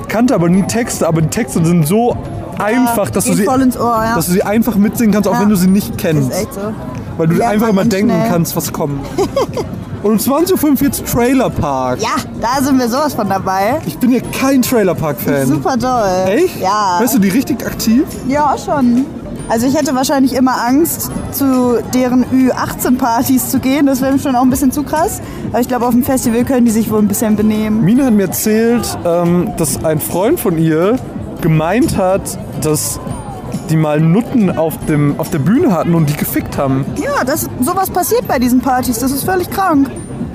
kannte 0.09 0.35
aber 0.35 0.51
nie 0.51 0.65
Texte, 0.65 1.09
aber 1.09 1.23
die 1.23 1.29
Texte 1.29 1.65
sind 1.65 1.87
so 1.87 2.15
einfach, 2.59 3.09
dass 3.09 3.25
du, 3.25 3.33
sie, 3.33 3.49
Ohr, 3.49 3.57
ja. 3.57 4.15
dass 4.15 4.27
du 4.27 4.33
sie 4.33 4.43
einfach 4.43 4.77
mitsingen 4.77 5.15
kannst, 5.15 5.27
auch 5.27 5.33
Ja. 5.35 5.41
wenn 5.41 5.49
du 5.49 5.57
sie 5.57 5.69
nicht 5.69 5.97
kennst. 5.97 6.33
ist 6.33 6.39
echt 6.39 6.53
so. 6.53 6.61
Weil 7.17 7.29
du 7.29 7.37
Lernt 7.37 7.55
einfach 7.55 7.69
immer 7.71 7.87
denken 7.87 8.11
schnell. 8.11 8.29
kannst, 8.29 8.55
was 8.57 8.71
kommt. 8.75 9.01
und 10.03 10.13
um 10.13 10.35
20.45 10.35 11.01
Uhr 11.01 11.07
Trailer 11.07 11.51
Park. 11.51 12.01
Ja, 12.01 12.17
da 12.41 12.63
sind 12.63 12.79
wir 12.79 12.89
sowas 12.89 13.15
von 13.15 13.29
dabei. 13.29 13.81
Ich 13.87 13.99
bin 13.99 14.13
ja 14.13 14.21
kein 14.39 14.63
Trailer 14.63 14.95
Park-Fan. 14.95 15.47
Super 15.47 15.77
doll. 15.77 16.29
Echt? 16.29 16.61
Ja. 16.61 16.99
Weißt 17.01 17.15
du 17.15 17.19
die 17.19 17.29
richtig 17.29 17.65
aktiv? 17.67 18.05
Ja, 18.27 18.57
schon. 18.59 19.07
Also 19.49 19.67
ich 19.67 19.75
hätte 19.75 19.95
wahrscheinlich 19.95 20.35
immer 20.35 20.63
Angst, 20.63 21.11
zu 21.33 21.83
deren 21.95 22.25
Ü18-Partys 22.27 23.51
zu 23.51 23.61
gehen. 23.61 23.87
Das 23.87 24.03
wäre 24.03 24.13
mir 24.13 24.19
schon 24.19 24.37
auch 24.37 24.43
ein 24.43 24.51
bisschen 24.51 24.73
zu 24.73 24.83
krass. 24.83 25.23
Aber 25.51 25.61
ich 25.61 25.69
glaube, 25.69 25.87
auf 25.87 25.95
dem 25.95 26.05
Festival 26.05 26.45
können 26.45 26.67
die 26.67 26.71
sich 26.71 26.91
wohl 26.91 26.99
ein 26.99 27.09
bisschen 27.09 27.35
benehmen. 27.35 27.83
Mina 27.83 28.05
hat 28.05 28.13
mir 28.13 28.25
erzählt, 28.25 28.99
ähm, 29.07 29.53
dass 29.57 29.83
ein 29.85 30.01
Freund 30.01 30.39
von 30.39 30.59
ihr 30.59 30.97
gemeint 31.41 31.97
hat, 31.97 32.39
dass 32.61 33.01
die 33.71 33.77
mal 33.77 34.01
Nutten 34.01 34.57
auf, 34.57 34.75
dem, 34.87 35.19
auf 35.19 35.31
der 35.31 35.39
Bühne 35.39 35.73
hatten 35.73 35.95
und 35.95 36.09
die 36.09 36.17
gefickt 36.17 36.57
haben. 36.59 36.85
Ja, 37.03 37.25
das, 37.25 37.49
sowas 37.61 37.91
passiert 37.91 38.27
bei 38.27 38.39
diesen 38.39 38.61
Partys. 38.61 38.99
Das 38.99 39.11
ist 39.11 39.25
völlig 39.25 39.51
krank. 39.51 39.91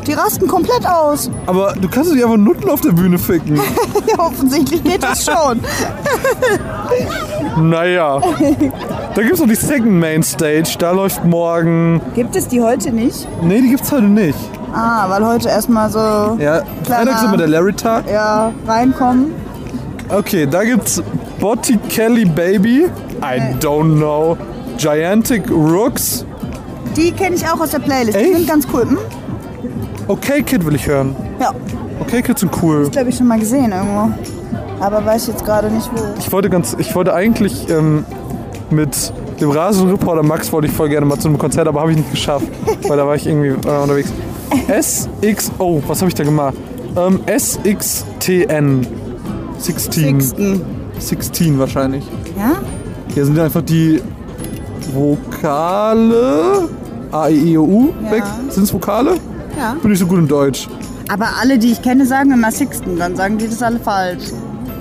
Die 0.08 0.14
rasten 0.14 0.48
komplett 0.48 0.86
aus. 0.86 1.32
Aber 1.46 1.74
du 1.80 1.88
kannst 1.88 2.12
nicht 2.14 2.24
einfach 2.24 2.36
Nutten 2.38 2.70
auf 2.70 2.82
der 2.82 2.92
Bühne 2.92 3.18
ficken. 3.18 3.60
Ja, 4.06 4.20
offensichtlich 4.26 4.84
geht 4.84 5.02
das 5.02 5.24
schon. 5.26 5.62
naja. 7.70 8.20
Da 9.16 9.22
gibt 9.22 9.34
es 9.34 9.40
noch 9.40 9.48
die 9.48 9.56
Second 9.56 9.92
Main 10.00 10.22
Stage, 10.24 10.76
da 10.78 10.92
läuft 10.92 11.24
morgen. 11.26 12.02
Gibt 12.16 12.36
es 12.36 12.48
die 12.48 12.62
heute 12.62 12.92
nicht? 12.92 13.28
Nee, 13.42 13.62
die 13.62 13.70
gibt's 13.70 13.92
heute 13.92 14.04
nicht. 14.04 14.38
Ah, 14.74 15.06
weil 15.10 15.26
heute 15.26 15.50
erstmal 15.50 15.90
so 15.90 16.00
Ja, 16.00 16.64
Freitag 16.84 17.16
ist 17.16 17.24
immer 17.24 17.38
der 17.38 17.48
Larry-Tag. 17.48 18.10
ja, 18.12 18.52
reinkommen. 18.68 19.34
Okay, 20.10 20.46
da 20.50 20.64
gibt's 20.64 21.02
Botti 21.40 21.78
Kelly 21.90 22.26
Baby. 22.26 22.90
I 23.24 23.40
don't 23.60 23.98
know. 23.98 24.38
Gigantic 24.78 25.50
Rooks. 25.50 26.26
Die 26.98 27.12
kenne 27.12 27.36
ich 27.36 27.48
auch 27.48 27.60
aus 27.60 27.72
der 27.72 27.80
Playlist. 27.80 28.20
Die 28.20 28.24
Echt? 28.24 28.36
sind 28.36 28.48
ganz 28.48 28.68
cool. 28.74 28.82
Hm? 28.82 28.98
Okay 30.08 30.44
Kid 30.44 30.66
will 30.66 30.76
ich 30.76 30.86
hören. 30.86 31.16
Ja, 31.40 31.54
Okay 32.00 32.22
Kids 32.22 32.42
sind 32.42 32.52
cool. 32.62 32.90
glaube 32.90 33.10
ich 33.10 33.16
schon 33.18 33.28
mal 33.28 33.40
gesehen 33.40 33.72
irgendwo. 33.72 34.12
Aber 34.80 35.06
weiß 35.06 35.28
jetzt 35.28 35.46
gerade 35.46 35.72
nicht 35.72 35.90
wo. 35.94 36.02
Ich 36.20 36.32
wollte 36.32 36.50
ganz, 36.50 36.76
ich 36.78 36.94
wollte 36.94 37.14
eigentlich 37.14 37.70
ähm, 37.70 38.06
mit 38.70 39.14
dem 39.40 39.52
Rasenreporter 39.52 40.24
Max 40.24 40.52
wollte 40.52 40.68
ich 40.68 40.74
voll 40.74 40.90
gerne 40.90 41.06
mal 41.06 41.18
zu 41.18 41.30
einem 41.30 41.38
Konzert, 41.38 41.68
aber 41.68 41.80
habe 41.82 41.92
ich 41.92 41.98
nicht 41.98 42.12
geschafft, 42.12 42.48
weil 42.88 42.98
da 42.98 43.08
war 43.08 43.16
ich 43.16 43.26
irgendwie 43.26 43.50
äh, 43.50 43.82
unterwegs. 43.82 44.12
SX, 44.68 45.52
oh, 45.58 45.82
was 45.88 46.02
habe 46.02 46.10
ich 46.10 46.16
da 46.16 46.24
gemacht? 46.24 46.56
Ähm, 46.96 47.22
SXTN. 47.26 48.86
16. 49.58 50.20
Sixten. 50.20 50.62
16 51.00 51.60
wahrscheinlich. 51.60 52.04
Ja? 52.38 52.62
Hier 53.14 53.26
sind 53.26 53.40
einfach 53.40 53.62
die 53.62 54.02
Vokale. 54.94 56.70
A, 57.12 57.30
E, 57.30 57.34
I, 57.36 57.58
O, 57.58 57.64
U 57.64 57.94
Ja. 58.04 58.12
weg. 58.12 58.24
Sind 58.50 58.64
es 58.64 58.74
Vokale? 58.74 59.16
Ja. 59.58 59.76
Bin 59.82 59.92
ich 59.92 60.00
so 60.00 60.06
gut 60.08 60.20
in 60.20 60.28
Deutsch. 60.28 60.68
Aber 61.10 61.28
alle, 61.40 61.58
die 61.60 61.72
ich 61.72 61.82
kenne, 61.82 62.06
sagen 62.06 62.32
immer 62.32 62.52
Sixten. 62.52 62.98
Dann 62.98 63.16
sagen 63.16 63.38
die 63.38 63.48
das 63.48 63.62
alle 63.62 63.80
falsch. 63.80 64.24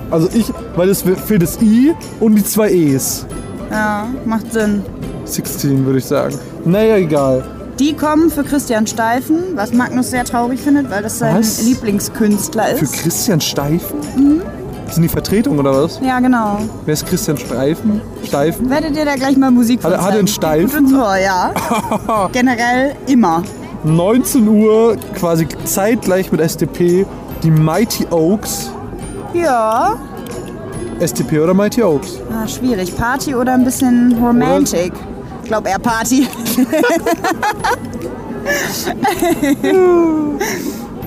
Also 0.09 0.29
ich, 0.33 0.45
weil 0.75 0.89
es 0.89 1.01
fehlt 1.03 1.41
das 1.43 1.61
I 1.61 1.93
und 2.19 2.35
die 2.35 2.43
zwei 2.43 2.71
E's. 2.71 3.25
Ja, 3.71 4.07
macht 4.25 4.51
Sinn. 4.51 4.81
16 5.25 5.85
würde 5.85 5.99
ich 5.99 6.05
sagen. 6.05 6.35
Naja, 6.65 6.97
egal. 6.97 7.43
Die 7.79 7.93
kommen 7.93 8.29
für 8.29 8.43
Christian 8.43 8.85
Steifen, 8.85 9.37
was 9.55 9.73
Magnus 9.73 10.11
sehr 10.11 10.25
traurig 10.25 10.59
findet, 10.59 10.89
weil 10.91 11.01
das 11.01 11.17
sein 11.19 11.37
Was? 11.39 11.63
Lieblingskünstler 11.63 12.65
Für 12.77 12.83
ist. 12.85 12.93
Christian 12.93 13.41
Steifen? 13.41 14.41
Sind 14.89 15.03
die 15.03 15.09
Vertretung 15.09 15.57
oder 15.59 15.73
was? 15.83 15.99
Ja, 16.05 16.19
genau. 16.19 16.59
Wer 16.85 16.93
ist 16.93 17.05
Christian 17.07 17.37
Steifen? 17.37 18.01
Steifen? 18.23 18.69
Werdet 18.69 18.95
ihr 18.95 19.05
da 19.05 19.15
gleich 19.15 19.35
mal 19.37 19.51
Musik 19.51 19.81
von 19.81 19.91
Hat 19.91 19.99
er- 19.99 20.05
hat 20.05 20.13
er 20.13 20.19
einen? 20.19 20.27
Steifen? 20.27 20.95
Ohr, 20.95 21.17
ja. 21.17 21.51
Generell 22.31 22.95
immer. 23.07 23.43
19 23.83 24.47
Uhr, 24.47 24.95
quasi 25.15 25.47
zeitgleich 25.65 26.31
mit 26.31 26.39
STP, 26.41 27.05
die 27.43 27.51
Mighty 27.51 28.05
Oaks. 28.11 28.71
Ja. 29.33 29.95
STP 31.05 31.39
oder 31.39 31.53
Mighty 31.53 31.83
Oaks? 31.83 32.19
Ah, 32.31 32.47
schwierig. 32.47 32.95
Party 32.95 33.35
oder 33.35 33.53
ein 33.55 33.65
bisschen 33.65 34.15
romantic? 34.23 34.93
Ich 35.41 35.47
glaube 35.49 35.67
eher 35.69 35.79
Party. 35.79 36.27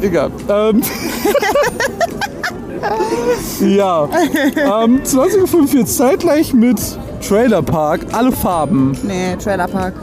Egal. 0.03 0.31
Ähm. 0.49 0.83
ja. 3.61 4.09
Ähm, 4.85 5.01
20.45 5.05 5.79
Uhr 5.79 5.87
zeitgleich 5.87 6.55
mit 6.55 6.79
Trailer 7.27 7.63
Park, 7.63 8.01
alle 8.13 8.33
Farben. 8.33 8.97
nee, 9.03 9.37
Trailerpark. 9.37 9.95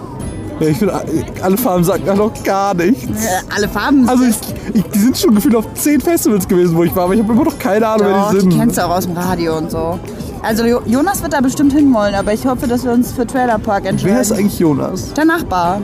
Ja, 0.60 0.68
ich 0.68 0.78
finde, 0.78 1.04
alle 1.42 1.58
Farben 1.58 1.84
sagen 1.84 2.04
ja 2.06 2.14
noch 2.16 2.32
gar 2.44 2.74
nichts. 2.76 3.08
Alle 3.56 3.68
Farben. 3.68 4.08
Also 4.08 4.24
ich, 4.24 4.36
ich, 4.74 4.84
die 4.84 5.00
sind 5.00 5.18
schon 5.18 5.34
gefühlt 5.36 5.56
auf 5.56 5.66
10 5.74 6.00
Festivals 6.02 6.48
gewesen, 6.48 6.76
wo 6.76 6.84
ich 6.84 6.96
war, 6.96 7.06
aber 7.06 7.16
ich 7.16 7.22
habe 7.24 7.34
immer 7.34 7.44
noch 7.44 7.58
keine 7.58 7.88
Ahnung, 7.88 8.08
Doch, 8.08 8.32
wer 8.34 8.40
die 8.40 8.46
die 8.46 8.52
sind. 8.52 8.60
kennst 8.60 8.78
du 8.78 8.86
auch 8.86 8.96
aus 8.98 9.06
dem 9.06 9.18
Radio 9.18 9.58
und 9.58 9.72
so. 9.72 10.00
Also 10.44 10.66
Jo- 10.66 10.82
Jonas 10.86 11.22
wird 11.24 11.34
da 11.34 11.42
bestimmt 11.42 11.74
hinwollen, 11.74 12.14
aber 12.16 12.34
ich 12.34 12.46
hoffe, 12.46 12.68
dass 12.68 12.84
wir 12.84 12.92
uns 12.92 13.12
für 13.14 13.26
Trailerpark 13.26 13.86
entscheiden. 13.86 14.14
Wer 14.16 14.22
ist 14.22 14.32
eigentlich 14.32 14.60
Jonas? 14.60 15.14
Der 15.14 15.26
Nachbar. 15.26 15.82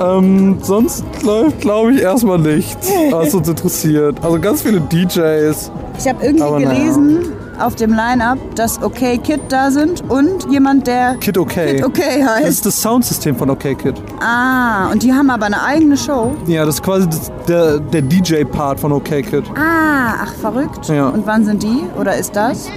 Ähm, 0.00 0.58
sonst 0.62 1.04
läuft, 1.24 1.60
glaube 1.60 1.92
ich, 1.92 2.02
erstmal 2.02 2.38
nichts, 2.38 2.90
was 3.10 3.34
uns 3.34 3.48
interessiert. 3.48 4.16
Also 4.22 4.38
ganz 4.40 4.62
viele 4.62 4.80
DJs. 4.80 5.70
Ich 5.98 6.08
habe 6.08 6.24
irgendwie 6.24 6.42
Aber 6.44 6.60
naja. 6.60 6.72
gelesen 6.72 7.32
auf 7.58 7.74
dem 7.74 7.90
Line-Up, 7.92 8.38
dass 8.54 8.80
Okay 8.80 9.18
Kid 9.18 9.40
da 9.48 9.72
sind 9.72 10.08
und 10.08 10.48
jemand, 10.48 10.86
der 10.86 11.16
Kid 11.16 11.36
Okay. 11.36 11.76
Kid 11.76 11.84
Okay 11.84 12.20
Das 12.20 12.30
heißt. 12.36 12.48
ist 12.48 12.66
das 12.66 12.80
Soundsystem 12.80 13.34
von 13.34 13.50
Okay 13.50 13.74
Kid. 13.74 14.00
Ah, 14.20 14.90
und 14.92 15.02
die 15.02 15.12
haben 15.12 15.28
aber 15.28 15.46
eine 15.46 15.60
eigene 15.60 15.96
Show. 15.96 16.32
Ja, 16.46 16.64
das 16.64 16.76
ist 16.76 16.82
quasi 16.84 17.08
das, 17.08 17.32
der, 17.48 17.78
der 17.80 18.02
DJ-Part 18.02 18.78
von 18.78 18.92
Okay 18.92 19.22
Kid. 19.22 19.42
Ah, 19.56 20.14
ach 20.22 20.32
verrückt. 20.40 20.86
Ja. 20.88 21.08
Und 21.08 21.26
wann 21.26 21.44
sind 21.44 21.64
die? 21.64 21.82
Oder 21.98 22.16
ist 22.16 22.36
das? 22.36 22.68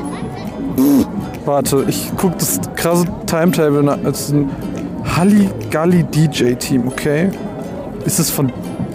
Warte, 1.46 1.86
ich 1.88 2.12
gucke 2.18 2.36
das 2.40 2.60
krasse 2.75 3.06
Timetable 3.28 3.84
nach. 3.84 3.98
Es 4.04 4.22
ist 4.22 4.34
ein 4.34 4.50
Halligalli 5.05 6.03
DJ-Team, 6.03 6.88
okay? 6.88 7.29
Ist 8.05 8.20
es 8.20 8.29
von. 8.29 8.51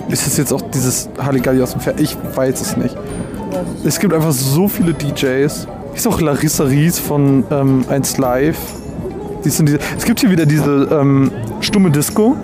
Ist 0.08 0.26
es 0.26 0.36
jetzt 0.36 0.52
auch 0.52 0.62
dieses 0.62 1.08
Halligalli 1.18 1.62
aus 1.62 1.72
dem 1.72 1.80
Fer 1.80 1.98
Ich 1.98 2.16
weiß 2.34 2.60
es 2.60 2.76
nicht. 2.76 2.96
Es 3.84 3.98
gibt 3.98 4.14
einfach 4.14 4.32
so 4.32 4.68
viele 4.68 4.92
DJs. 4.94 5.66
Ist 5.94 6.06
auch 6.06 6.20
Larissa 6.20 6.64
Ries 6.64 6.98
von 6.98 7.44
ähm, 7.50 7.84
1 7.88 8.18
Live. 8.18 8.58
Die 9.44 9.50
sind 9.50 9.66
diese, 9.68 9.78
es 9.96 10.04
gibt 10.04 10.20
hier 10.20 10.30
wieder 10.30 10.46
diese 10.46 10.88
ähm, 10.92 11.30
stumme 11.60 11.90
Disco. 11.90 12.36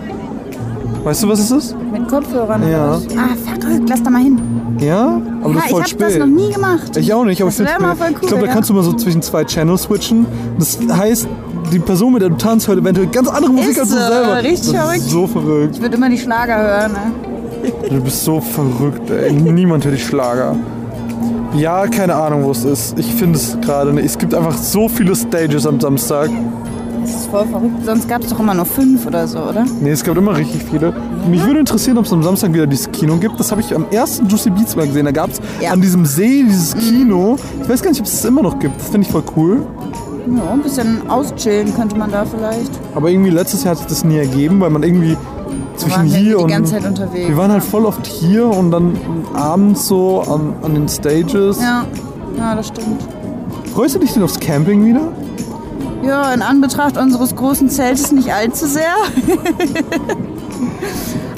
Weißt 1.04 1.22
du, 1.22 1.28
was 1.28 1.40
es 1.40 1.50
ist? 1.50 1.76
Mit 1.90 2.06
Kopfhörern 2.08 2.68
Ja. 2.70 2.92
Ah, 3.16 3.34
verrückt, 3.60 3.88
lass 3.88 4.02
da 4.02 4.10
mal 4.10 4.22
hin. 4.22 4.40
Ja? 4.78 5.20
Aber 5.42 5.54
ja, 5.54 5.54
das 5.54 5.56
ist 5.56 5.64
ich 5.64 5.70
voll 5.70 5.80
habe 5.80 5.88
spät. 5.88 6.00
das 6.02 6.18
noch 6.18 6.26
nie 6.26 6.52
gemacht. 6.52 6.96
Ich 6.96 7.12
auch 7.12 7.24
nicht, 7.24 7.40
aber 7.42 7.50
Das 7.50 7.60
ich 7.60 7.66
finde 7.68 7.82
cool, 7.82 8.14
Ich 8.20 8.28
glaube, 8.28 8.42
da 8.42 8.48
ja. 8.48 8.54
kannst 8.54 8.70
du 8.70 8.74
mal 8.74 8.84
so 8.84 8.92
zwischen 8.92 9.20
zwei 9.20 9.44
Channels 9.44 9.82
switchen. 9.82 10.26
Das 10.58 10.78
heißt, 10.90 11.26
die 11.72 11.78
Person, 11.80 12.12
mit 12.12 12.22
der 12.22 12.28
du 12.30 12.36
tanzt, 12.36 12.68
hört 12.68 12.78
eventuell 12.78 13.06
ganz 13.08 13.28
andere 13.28 13.52
Musik 13.52 13.70
Ist 13.72 13.80
als 13.80 13.88
du 13.90 13.96
selber. 13.96 14.36
richtig 14.42 14.72
das 14.72 14.80
verrückt. 14.82 14.96
Ist 14.98 15.10
so 15.10 15.26
verrückt. 15.26 15.76
Ich 15.76 15.82
würde 15.82 15.96
immer 15.96 16.08
die 16.08 16.18
Schlager 16.18 16.56
hören. 16.58 16.92
Ne? 16.92 17.12
Du 17.90 18.00
bist 18.00 18.24
so 18.24 18.40
verrückt, 18.40 19.10
ey. 19.10 19.32
Niemand 19.32 19.84
hört 19.84 19.94
die 19.96 20.00
Schlager. 20.00 20.56
Ja, 21.56 21.86
keine 21.86 22.14
Ahnung, 22.14 22.44
wo 22.44 22.50
es 22.50 22.64
ist. 22.64 22.98
Ich 22.98 23.12
finde 23.14 23.38
es 23.38 23.58
gerade 23.60 23.92
nicht. 23.92 24.06
Es 24.06 24.16
gibt 24.18 24.34
einfach 24.34 24.56
so 24.56 24.88
viele 24.88 25.14
Stages 25.14 25.66
am 25.66 25.78
Samstag. 25.80 26.30
Das 27.02 27.10
ist 27.10 27.26
voll 27.30 27.46
verrückt. 27.46 27.84
Sonst 27.84 28.08
gab 28.08 28.22
es 28.22 28.30
doch 28.30 28.38
immer 28.40 28.54
nur 28.54 28.64
fünf 28.64 29.06
oder 29.06 29.26
so, 29.26 29.38
oder? 29.40 29.64
Nee, 29.80 29.90
es 29.90 30.02
gibt 30.04 30.16
immer 30.16 30.36
richtig 30.36 30.62
viele. 30.70 30.94
Mich 31.28 31.44
würde 31.44 31.60
interessieren, 31.60 31.98
ob 31.98 32.04
es 32.06 32.12
am 32.12 32.22
Samstag 32.22 32.54
wieder 32.54 32.66
dieses 32.66 32.90
Kino 32.92 33.16
gibt. 33.16 33.38
Das 33.40 33.50
habe 33.50 33.60
ich 33.60 33.74
am 33.74 33.84
ersten 33.90 34.28
Juicy 34.28 34.50
Beats 34.50 34.76
mal 34.76 34.86
gesehen. 34.86 35.04
Da 35.04 35.10
gab 35.10 35.30
es 35.30 35.40
Ja. 35.60 35.68
Mhm. 35.68 35.72
an 35.74 35.80
diesem 35.82 36.06
See 36.06 36.44
dieses 36.44 36.74
Kino. 36.76 37.36
Ich 37.62 37.68
weiß 37.68 37.82
gar 37.82 37.90
nicht, 37.90 38.00
ob 38.00 38.06
es 38.06 38.12
das 38.12 38.24
immer 38.24 38.42
noch 38.42 38.58
gibt. 38.58 38.80
Das 38.80 38.88
finde 38.88 39.06
ich 39.06 39.12
voll 39.12 39.24
cool. 39.36 39.62
Ja, 40.26 40.52
ein 40.52 40.62
bisschen 40.62 41.08
auschillen 41.10 41.74
könnte 41.74 41.96
man 41.96 42.10
da 42.10 42.24
vielleicht. 42.24 42.70
Aber 42.94 43.10
irgendwie 43.10 43.30
letztes 43.30 43.64
Jahr 43.64 43.72
hat 43.72 43.78
sich 43.78 43.88
das 43.88 44.04
nie 44.04 44.18
ergeben, 44.18 44.60
weil 44.60 44.70
man 44.70 44.82
irgendwie 44.82 45.16
zwischen 45.76 46.04
hier 46.04 46.20
die 46.38 46.44
und. 46.44 46.48
ganze 46.50 46.72
Zeit 46.74 46.86
unterwegs, 46.86 47.28
Wir 47.28 47.36
waren 47.36 47.50
halt 47.50 47.64
voll 47.64 47.86
oft 47.86 48.06
hier 48.06 48.46
und 48.46 48.70
dann 48.70 48.96
abends 49.34 49.88
so 49.88 50.20
an, 50.22 50.54
an 50.62 50.74
den 50.74 50.88
Stages. 50.88 51.60
Ja, 51.60 51.84
ja, 52.38 52.54
das 52.54 52.68
stimmt. 52.68 53.02
Freust 53.74 53.94
du 53.94 53.98
dich 53.98 54.12
denn 54.12 54.22
aufs 54.22 54.38
Camping 54.38 54.84
wieder? 54.84 55.08
Ja, 56.02 56.32
in 56.32 56.42
Anbetracht 56.42 56.96
unseres 56.98 57.34
großen 57.34 57.68
Zeltes 57.68 58.12
nicht 58.12 58.32
allzu 58.32 58.66
sehr. 58.66 58.94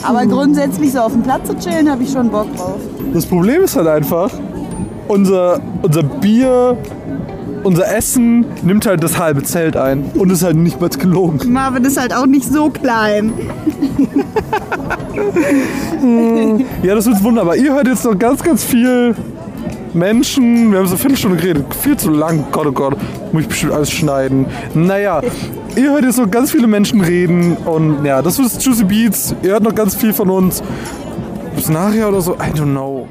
Aber 0.03 0.27
grundsätzlich 0.27 0.93
so 0.93 1.01
auf 1.01 1.13
dem 1.13 1.23
Platz 1.23 1.49
zu 1.49 1.57
chillen, 1.57 1.91
habe 1.91 2.03
ich 2.03 2.13
schon 2.13 2.31
Bock 2.31 2.55
drauf. 2.57 2.77
Das 3.13 3.25
Problem 3.25 3.63
ist 3.63 3.77
halt 3.77 3.89
einfach, 3.89 4.31
unser, 5.09 5.61
unser 5.83 6.03
Bier, 6.03 6.77
unser 7.65 7.93
Essen 7.95 8.45
nimmt 8.63 8.87
halt 8.87 9.03
das 9.03 9.19
halbe 9.19 9.43
Zelt 9.43 9.77
ein. 9.77 10.05
Und 10.15 10.31
ist 10.31 10.43
halt 10.43 10.57
nicht 10.57 10.81
mal 10.81 10.89
gelogen. 10.89 11.53
Marvin 11.53 11.85
ist 11.85 11.99
halt 11.99 12.15
auch 12.15 12.27
nicht 12.27 12.47
so 12.47 12.71
klein. 12.71 13.33
Ja, 16.83 16.95
das 16.95 17.07
wird 17.07 17.23
wunderbar. 17.23 17.57
Ihr 17.57 17.73
hört 17.75 17.87
jetzt 17.89 18.05
noch 18.05 18.19
ganz, 18.19 18.43
ganz 18.43 18.63
viel 18.63 19.15
Menschen. 19.95 20.71
Wir 20.71 20.79
haben 20.79 20.87
so 20.87 20.93
eine 20.93 21.01
Viertelstunde 21.01 21.37
geredet. 21.37 21.67
Viel 21.75 21.97
zu 21.97 22.11
lang. 22.11 22.45
Gott, 22.53 22.67
oh 22.67 22.73
Gott. 22.73 22.97
Muss 23.33 23.43
ich 23.43 23.49
bestimmt 23.49 23.73
alles 23.73 23.91
schneiden. 23.91 24.47
Naja, 24.75 25.21
ihr 25.77 25.93
hört 25.93 26.05
jetzt 26.05 26.19
noch 26.19 26.31
ganz 26.31 26.51
viele 26.51 26.67
Menschen 26.67 27.01
reden. 27.01 27.57
Und 27.65 28.05
ja, 28.05 28.23
das 28.23 28.39
ist 28.39 28.63
Juicy 28.65 28.85
Beats. 28.85 29.35
Ihr 29.43 29.53
hört 29.53 29.63
noch 29.63 29.75
ganz 29.75 29.95
viel 29.95 30.13
von 30.13 30.31
uns. 30.31 30.63
Bis 31.57 31.69
nachher 31.69 32.09
oder 32.09 32.21
so. 32.21 32.35
I 32.35 32.53
don't 32.53 32.73
know. 32.73 33.09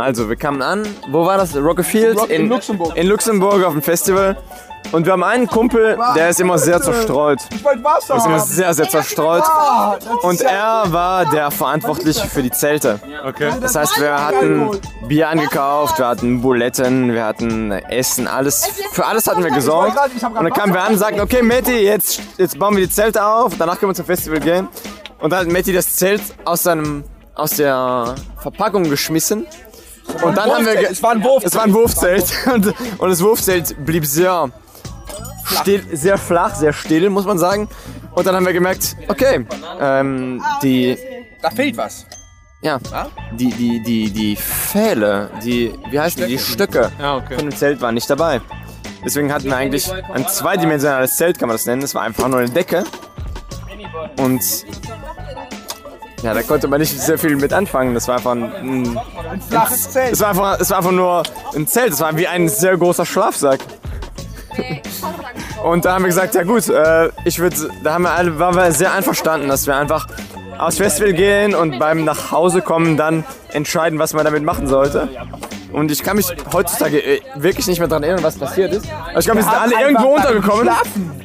Also, 0.00 0.28
wir 0.28 0.36
kamen 0.36 0.62
an. 0.62 0.86
Wo 1.08 1.24
war 1.26 1.36
das? 1.36 1.54
Rockefield? 1.56 2.18
Rock- 2.18 2.30
in 2.30 2.48
Luxemburg. 2.48 2.96
In 2.96 3.06
Luxemburg 3.06 3.64
auf 3.64 3.72
dem 3.72 3.82
Festival. 3.82 4.36
Und 4.92 5.04
wir 5.04 5.12
haben 5.12 5.22
einen 5.22 5.46
Kumpel, 5.46 5.96
der 6.16 6.30
ist 6.30 6.40
immer 6.40 6.58
sehr 6.58 6.80
zerstreut. 6.80 7.38
Ich 7.54 7.62
wollte 7.62 7.84
Wasser. 7.84 8.16
Ist 8.16 8.26
immer 8.26 8.40
sehr, 8.40 8.72
sehr 8.74 8.88
zerstreut. 8.88 9.44
Und 10.22 10.40
er 10.40 10.84
war 10.86 11.26
der 11.26 11.50
verantwortlich 11.50 12.18
für 12.18 12.42
die 12.42 12.50
Zelte. 12.50 12.98
Okay. 13.24 13.52
Das 13.60 13.76
heißt, 13.76 14.00
wir 14.00 14.14
hatten 14.26 14.70
Bier 15.06 15.28
angekauft, 15.28 15.98
wir 15.98 16.08
hatten 16.08 16.40
Buletten, 16.40 17.12
wir 17.12 17.24
hatten 17.24 17.70
Essen, 17.70 18.26
alles. 18.26 18.68
Für 18.92 19.04
alles 19.06 19.26
hatten 19.28 19.44
wir 19.44 19.50
gesorgt. 19.50 19.96
Und 20.24 20.34
dann 20.34 20.52
kamen 20.52 20.72
wir 20.72 20.82
an 20.82 20.94
und 20.94 20.98
sagten, 20.98 21.20
okay, 21.20 21.42
Matti, 21.42 21.76
jetzt, 21.76 22.20
jetzt 22.38 22.58
bauen 22.58 22.74
wir 22.74 22.82
die 22.84 22.90
Zelte 22.92 23.24
auf, 23.24 23.52
danach 23.58 23.78
können 23.78 23.90
wir 23.90 23.94
zum 23.96 24.06
Festival 24.06 24.40
gehen. 24.40 24.66
Und 25.20 25.30
dann 25.30 25.40
hat 25.40 25.48
Matti 25.52 25.72
das 25.72 25.94
Zelt 25.96 26.22
aus 26.46 26.62
seinem, 26.64 27.04
aus 27.34 27.50
der 27.50 28.14
Verpackung 28.38 28.88
geschmissen. 28.88 29.46
Und 30.22 30.36
dann 30.36 30.50
haben 30.50 30.64
wir. 30.66 30.90
Es 30.90 31.02
war 31.02 31.12
ein 31.12 31.22
Wurf. 31.24 31.44
Es 31.44 31.54
war 31.54 31.64
ein 31.64 31.72
Wurfzelt. 31.72 32.24
Und, 32.52 32.66
und 32.98 33.08
das 33.08 33.22
Wurfzelt 33.22 33.74
blieb 33.84 34.04
sehr, 34.06 34.50
still, 35.60 35.84
sehr 35.92 36.18
flach, 36.18 36.54
sehr 36.54 36.72
still, 36.72 37.10
muss 37.10 37.24
man 37.24 37.38
sagen. 37.38 37.68
Und 38.12 38.26
dann 38.26 38.34
haben 38.34 38.46
wir 38.46 38.52
gemerkt, 38.52 38.96
okay, 39.08 39.46
ähm, 39.80 40.42
die, 40.62 40.96
Da 41.42 41.50
fehlt 41.50 41.76
was. 41.76 42.06
ja, 42.62 42.78
die, 43.32 43.50
die, 43.52 43.82
die, 43.82 44.10
die 44.10 44.36
Pfähle, 44.36 45.30
die, 45.44 45.72
wie 45.90 46.00
heißt 46.00 46.18
die, 46.18 46.26
die 46.26 46.38
Stöcke 46.38 46.90
von 46.98 47.38
dem 47.38 47.54
Zelt 47.54 47.80
waren 47.80 47.94
nicht 47.94 48.10
dabei. 48.10 48.40
Deswegen 49.04 49.32
hatten 49.32 49.46
wir 49.46 49.56
eigentlich 49.56 49.90
ein 50.12 50.26
zweidimensionales 50.28 51.16
Zelt, 51.16 51.38
kann 51.38 51.48
man 51.48 51.56
das 51.56 51.66
nennen. 51.66 51.82
Es 51.82 51.94
war 51.94 52.02
einfach 52.02 52.28
nur 52.28 52.40
eine 52.40 52.50
Decke. 52.50 52.84
Und 54.18 54.42
Ja, 56.22 56.34
da 56.34 56.42
konnte 56.42 56.68
man 56.68 56.80
nicht 56.80 57.00
sehr 57.00 57.18
viel 57.18 57.36
mit 57.36 57.52
anfangen. 57.52 57.94
Das 57.94 58.06
war 58.08 58.16
einfach 58.16 58.32
ein, 58.32 58.44
ein 58.44 59.00
Flaches 59.48 59.90
Zelt. 59.90 60.12
es 60.12 60.20
war 60.20 60.28
einfach, 60.30 60.60
es 60.60 60.70
war 60.70 60.78
einfach 60.78 60.92
nur 60.92 61.22
ein 61.54 61.66
Zelt. 61.66 61.92
Es 61.94 62.00
war 62.00 62.16
wie 62.16 62.26
ein 62.26 62.48
sehr 62.48 62.76
großer 62.76 63.06
Schlafsack. 63.06 63.60
Und 65.64 65.84
da 65.84 65.94
haben 65.94 66.02
wir 66.02 66.08
gesagt, 66.08 66.34
ja 66.34 66.42
gut, 66.42 66.68
äh, 66.68 67.10
ich 67.24 67.38
würde, 67.38 67.56
da 67.82 67.94
haben 67.94 68.02
wir 68.02 68.12
alle, 68.12 68.38
waren 68.38 68.54
wir 68.54 68.72
sehr 68.72 68.92
einverstanden, 68.92 69.48
dass 69.48 69.66
wir 69.66 69.76
einfach 69.76 70.06
aufs 70.58 70.76
Festival 70.76 71.14
gehen 71.14 71.54
und 71.54 71.78
beim 71.78 72.04
nach 72.04 72.32
Hause 72.32 72.60
kommen 72.60 72.96
dann 72.96 73.24
entscheiden, 73.52 73.98
was 73.98 74.12
man 74.12 74.24
damit 74.24 74.42
machen 74.42 74.66
sollte. 74.66 75.08
Und 75.72 75.90
ich 75.90 76.02
kann 76.02 76.16
mich 76.16 76.26
heutzutage 76.52 76.98
äh, 76.98 77.20
wirklich 77.36 77.66
nicht 77.66 77.78
mehr 77.78 77.88
daran 77.88 78.02
erinnern, 78.02 78.24
was 78.24 78.36
passiert 78.36 78.72
ist. 78.72 78.86
Aber 78.90 79.18
ich 79.18 79.24
glaube, 79.24 79.40
wir 79.40 79.44
sind 79.44 79.54
alle 79.54 79.80
irgendwo 79.80 80.08
untergekommen. 80.16 80.68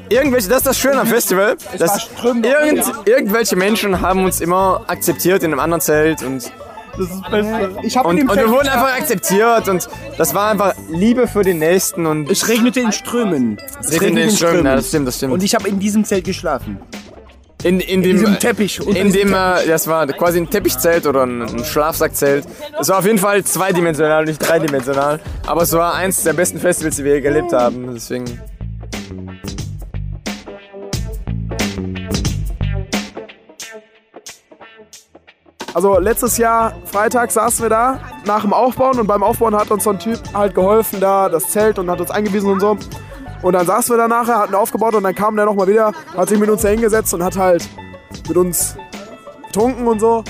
Irgendwelche, 0.09 0.49
das 0.49 0.57
ist 0.59 0.67
das 0.67 0.77
Schöne 0.77 1.01
am 1.01 1.07
Festival. 1.07 1.57
Dass 1.77 2.09
irgend, 2.23 2.83
irgendwelche 3.05 3.55
Menschen 3.55 4.01
haben 4.01 4.23
uns 4.23 4.41
immer 4.41 4.83
akzeptiert 4.87 5.43
in 5.43 5.51
einem 5.51 5.59
anderen 5.59 5.81
Zelt 5.81 6.21
und, 6.21 6.51
Das 6.97 7.09
ist 7.09 7.21
das 7.21 7.31
Beste. 7.31 7.75
Ich 7.83 7.97
habe 7.97 8.11
in 8.11 8.21
und, 8.21 8.29
und 8.29 8.37
wir 8.37 8.49
wurden 8.49 8.67
einfach 8.67 8.95
akzeptiert 8.95 9.67
und 9.67 9.89
das 10.17 10.33
war 10.33 10.51
einfach 10.51 10.73
Liebe 10.89 11.27
für 11.27 11.43
den 11.43 11.59
Nächsten 11.59 12.05
und 12.05 12.29
Es 12.29 12.47
regnete 12.47 12.81
in 12.81 12.91
Strömen. 12.91 13.57
Es 13.81 13.91
Regnete 13.93 14.21
in 14.21 14.31
Strömen, 14.31 14.65
ja, 14.65 14.75
das 14.75 14.89
stimmt, 14.89 15.07
das 15.07 15.17
stimmt. 15.17 15.33
Und 15.33 15.43
ich 15.43 15.55
habe 15.55 15.67
in 15.67 15.79
diesem 15.79 16.05
Zelt 16.05 16.23
geschlafen. 16.23 16.79
In, 17.65 17.79
in 17.79 18.03
dem 18.03 18.17
diesem 18.19 18.37
Teppich, 18.37 18.79
In 18.79 19.11
diesem 19.11 19.29
dem, 19.29 19.33
äh, 19.33 19.65
das 19.65 19.87
war 19.87 20.05
quasi 20.05 20.39
ein 20.39 20.47
Teppichzelt 20.47 21.07
oder 21.07 21.23
ein, 21.23 21.41
ein 21.41 21.65
Schlafsackzelt. 21.65 22.45
Es 22.79 22.89
war 22.89 22.99
auf 22.99 23.05
jeden 23.05 23.17
Fall 23.17 23.43
zweidimensional, 23.43 24.25
nicht 24.25 24.37
dreidimensional. 24.37 25.19
Aber 25.47 25.63
es 25.63 25.73
war 25.73 25.95
eins 25.95 26.21
der 26.21 26.33
besten 26.33 26.59
Festivals, 26.59 26.97
die 26.97 27.03
wir 27.03 27.15
je 27.15 27.21
gelebt 27.21 27.53
haben. 27.53 27.91
Deswegen. 27.91 28.39
Also 35.73 35.97
letztes 35.97 36.37
Jahr 36.37 36.75
Freitag 36.85 37.31
saßen 37.31 37.65
wir 37.65 37.69
da 37.69 37.99
nach 38.25 38.43
dem 38.43 38.53
Aufbauen 38.53 38.99
und 38.99 39.07
beim 39.07 39.23
Aufbauen 39.23 39.55
hat 39.55 39.71
uns 39.71 39.85
so 39.85 39.89
ein 39.89 39.97
Typ 39.97 40.19
halt 40.35 40.53
geholfen 40.53 40.99
da, 40.99 41.29
das 41.29 41.49
Zelt 41.49 41.79
und 41.79 41.89
hat 41.89 41.99
uns 41.99 42.11
eingewiesen 42.11 42.51
und 42.51 42.59
so. 42.59 42.77
Und 43.41 43.53
dann 43.53 43.65
saßen 43.65 43.93
wir 43.93 43.97
da 43.97 44.07
nachher, 44.07 44.39
hatten 44.39 44.55
aufgebaut 44.55 44.95
und 44.95 45.03
dann 45.03 45.15
kam 45.15 45.35
der 45.35 45.45
nochmal 45.45 45.67
wieder, 45.67 45.91
hat 46.15 46.29
sich 46.29 46.39
mit 46.39 46.49
uns 46.49 46.61
da 46.61 46.69
hingesetzt 46.69 47.13
und 47.13 47.23
hat 47.23 47.37
halt 47.37 47.67
mit 48.27 48.37
uns 48.37 48.75
getrunken 49.47 49.87
und 49.87 49.99
so. 49.99 50.23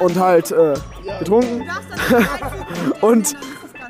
Und 0.00 0.18
halt 0.18 0.50
äh, 0.50 0.74
getrunken. 1.18 1.62
und 3.00 3.34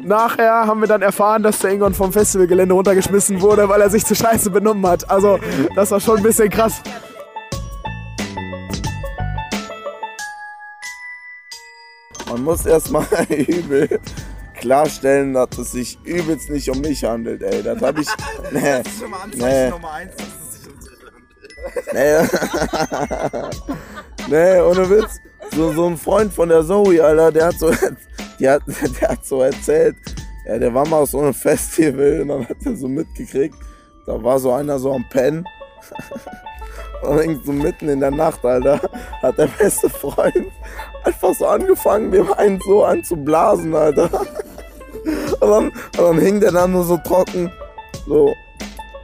nachher 0.01 0.67
haben 0.67 0.81
wir 0.81 0.89
dann 0.89 1.03
erfahren, 1.03 1.43
dass 1.43 1.59
der 1.61 1.71
Ingon 1.71 1.95
vom 1.95 2.13
Festivalgelände 2.13 2.75
runtergeschmissen 2.75 3.41
wurde, 3.41 3.69
weil 3.69 3.81
er 3.81 3.91
sich 3.91 4.05
zu 4.05 4.15
scheiße 4.15 4.51
benommen 4.51 4.87
hat. 4.87 5.11
Also 5.11 5.39
das 5.75 5.91
war 5.91 6.01
schon 6.01 6.19
ein 6.19 6.23
bisschen 6.23 6.51
krass. 6.51 6.83
Man 12.31 12.45
muss 12.45 12.67
erstmal 12.67 13.07
übel 13.29 14.01
klarstellen, 14.65 15.35
dass 15.35 15.59
es 15.59 15.73
sich 15.73 15.99
übelst 16.05 16.49
nicht 16.49 16.71
um 16.71 16.81
mich 16.81 17.05
handelt, 17.05 17.43
ey. 17.43 17.63
Das 17.63 17.83
hab 17.83 17.99
ich. 17.99 18.09
Nee. 18.51 18.83
Nee. 19.37 19.71
Nee. 21.93 22.23
nee, 24.31 24.61
ohne 24.61 24.89
Witz. 24.89 25.21
So, 25.55 25.73
so 25.73 25.87
ein 25.87 25.99
Freund 25.99 26.33
von 26.33 26.49
der 26.49 26.65
Zoe, 26.65 27.05
Alter, 27.05 27.31
der 27.31 27.47
hat 27.49 27.59
so, 27.59 27.71
die 28.39 28.49
hat, 28.49 28.63
der 29.01 29.09
hat 29.11 29.27
so 29.27 29.43
erzählt, 29.43 29.97
ja, 30.47 30.59
der 30.59 30.73
war 30.73 30.89
mal 30.89 31.03
auf 31.03 31.11
so 31.11 31.21
einem 31.21 31.35
Festival 31.35 32.23
und 32.23 32.29
dann 32.29 32.49
hat 32.49 32.57
er 32.65 32.75
so 32.75 32.89
mitgekriegt, 32.89 33.57
da 34.07 34.23
war 34.23 34.39
so 34.39 34.51
einer 34.53 34.79
so 34.79 34.93
am 34.93 35.05
Pennen. 35.11 35.45
Und 37.03 37.19
irgend 37.19 37.45
so 37.45 37.53
mitten 37.53 37.91
in 37.91 38.01
der 38.01 38.11
Nacht, 38.11 38.43
Alter, 38.47 38.81
hat 39.21 39.37
der 39.37 39.47
beste 39.47 39.91
Freund 39.91 40.51
einfach 41.05 41.35
so 41.35 41.47
angefangen, 41.47 42.11
dem 42.11 42.33
einen 42.33 42.59
so 42.61 42.83
anzublasen, 42.83 43.75
Alter. 43.75 44.09
Und 45.05 45.41
dann, 45.41 45.69
und 45.69 45.99
dann 45.99 46.19
hing 46.19 46.41
der 46.41 46.53
dann 46.53 46.73
nur 46.73 46.85
so 46.85 46.97
trocken, 46.99 47.53
so, 48.07 48.35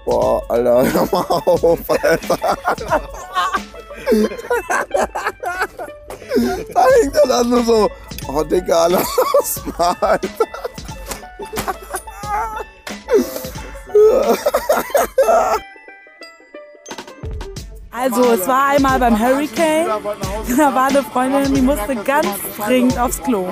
boah, 0.04 0.42
Alter, 0.48 0.84
hör 0.92 1.08
mal 1.12 1.26
auf, 1.28 1.80
Alter. 1.88 2.38
Da 6.74 6.84
hing 7.00 7.12
der 7.12 7.26
dann 7.28 7.50
nur 7.50 7.64
so, 7.64 7.90
oh, 8.28 8.42
Digga, 8.44 8.86
lass 8.86 9.62
mal, 9.78 9.94
Alter. 10.00 10.28
Also, 17.92 18.32
es 18.32 18.46
war 18.46 18.68
einmal 18.68 18.98
beim 18.98 19.18
Hurricane. 19.18 19.86
Da 20.56 20.74
war 20.74 20.86
eine 20.86 21.02
Freundin, 21.02 21.54
die 21.54 21.60
musste 21.60 21.96
ganz 21.96 22.28
dringend 22.56 22.98
aufs 22.98 23.22
Klo. 23.22 23.48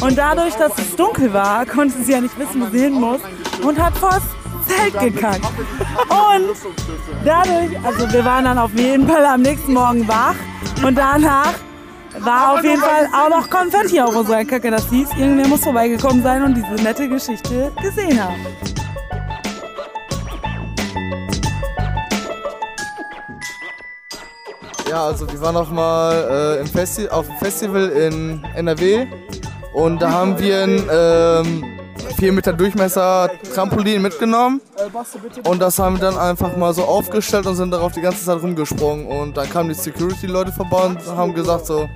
Und 0.00 0.16
dadurch, 0.16 0.54
dass 0.54 0.72
es 0.78 0.94
dunkel 0.96 1.32
war, 1.32 1.66
konnte 1.66 2.02
sie 2.02 2.12
ja 2.12 2.20
nicht 2.20 2.38
wissen, 2.38 2.60
wo 2.60 2.66
sie 2.70 2.80
hin 2.80 2.94
muss 2.94 3.20
und 3.62 3.78
hat 3.78 3.96
vors 3.96 4.22
Zelt 4.66 4.98
gekackt. 5.00 5.44
Und 6.08 6.54
dadurch, 7.24 7.70
also 7.84 8.12
wir 8.12 8.24
waren 8.24 8.44
dann 8.44 8.58
auf 8.58 8.72
jeden 8.74 9.08
Fall 9.08 9.24
am 9.24 9.42
nächsten 9.42 9.72
Morgen 9.72 10.06
wach 10.06 10.34
und 10.84 10.94
danach 10.94 11.54
war 12.20 12.54
auf 12.54 12.64
jeden 12.64 12.80
Fall 12.80 13.08
auch 13.14 13.28
noch 13.28 13.48
Konfetti 13.48 14.00
auf 14.00 14.14
unserer 14.14 14.44
Kacke. 14.44 14.70
Das 14.70 14.88
hieß, 14.90 15.08
irgendwer 15.16 15.48
muss 15.48 15.64
vorbeigekommen 15.64 16.22
sein 16.22 16.42
und 16.42 16.54
diese 16.54 16.82
nette 16.82 17.08
Geschichte 17.08 17.72
gesehen 17.82 18.22
haben. 18.22 18.46
Ja, 24.88 25.04
also 25.04 25.30
wir 25.30 25.40
waren 25.42 25.56
auch 25.56 25.70
mal 25.70 26.56
äh, 26.58 26.60
im 26.60 26.66
Festi 26.66 27.08
auf 27.08 27.26
dem 27.26 27.36
Festival 27.36 27.88
in 27.90 28.42
NRW 28.54 29.06
und 29.78 30.02
da 30.02 30.10
haben 30.10 30.38
wir 30.40 30.64
ein 30.64 30.82
ähm, 30.90 31.64
4 32.16 32.32
Meter 32.32 32.52
Durchmesser 32.52 33.30
Trampolin 33.54 34.02
mitgenommen 34.02 34.60
und 35.44 35.62
das 35.62 35.78
haben 35.78 36.00
wir 36.00 36.10
dann 36.10 36.18
einfach 36.18 36.56
mal 36.56 36.74
so 36.74 36.82
aufgestellt 36.82 37.46
und 37.46 37.54
sind 37.54 37.70
darauf 37.70 37.92
die 37.92 38.00
ganze 38.00 38.24
Zeit 38.24 38.42
rumgesprungen 38.42 39.06
und 39.06 39.36
dann 39.36 39.48
kamen 39.48 39.68
die 39.68 39.76
Security-Leute 39.76 40.50
vorbei 40.50 40.86
und 40.86 41.06
haben 41.06 41.32
gesagt 41.32 41.66
so, 41.66 41.88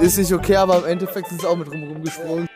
ist 0.00 0.18
nicht 0.18 0.32
okay, 0.32 0.56
aber 0.56 0.78
im 0.78 0.84
Endeffekt 0.86 1.28
sind 1.28 1.40
sie 1.40 1.46
auch 1.46 1.56
mit 1.56 1.70
rum 1.70 1.84
rumgesprungen. 1.84 2.48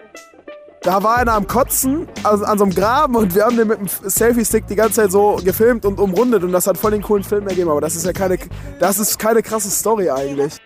Da 0.82 1.00
war 1.02 1.18
einer 1.18 1.34
am 1.34 1.46
Kotzen 1.46 2.08
also 2.24 2.44
an 2.44 2.58
so 2.58 2.64
einem 2.64 2.74
Graben 2.74 3.14
und 3.14 3.34
wir 3.34 3.44
haben 3.44 3.56
den 3.56 3.68
mit 3.68 3.78
dem 3.78 3.86
Selfie-Stick 3.86 4.66
die 4.66 4.74
ganze 4.74 4.94
Zeit 4.94 5.12
so 5.12 5.38
gefilmt 5.44 5.84
und 5.84 6.00
umrundet 6.00 6.42
und 6.42 6.50
das 6.50 6.66
hat 6.66 6.76
voll 6.76 6.90
den 6.90 7.02
coolen 7.02 7.22
Film 7.22 7.46
ergeben, 7.46 7.70
aber 7.70 7.82
das 7.82 7.94
ist 7.94 8.04
ja 8.04 8.12
keine, 8.12 8.36
das 8.80 8.98
ist 8.98 9.16
keine 9.16 9.42
krasse 9.42 9.70
Story 9.70 10.10
eigentlich. 10.10 10.60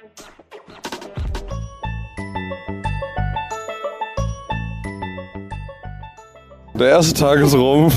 Der 6.78 6.88
erste 6.88 7.14
Tag 7.14 7.38
ist 7.40 7.54
rum. 7.54 7.88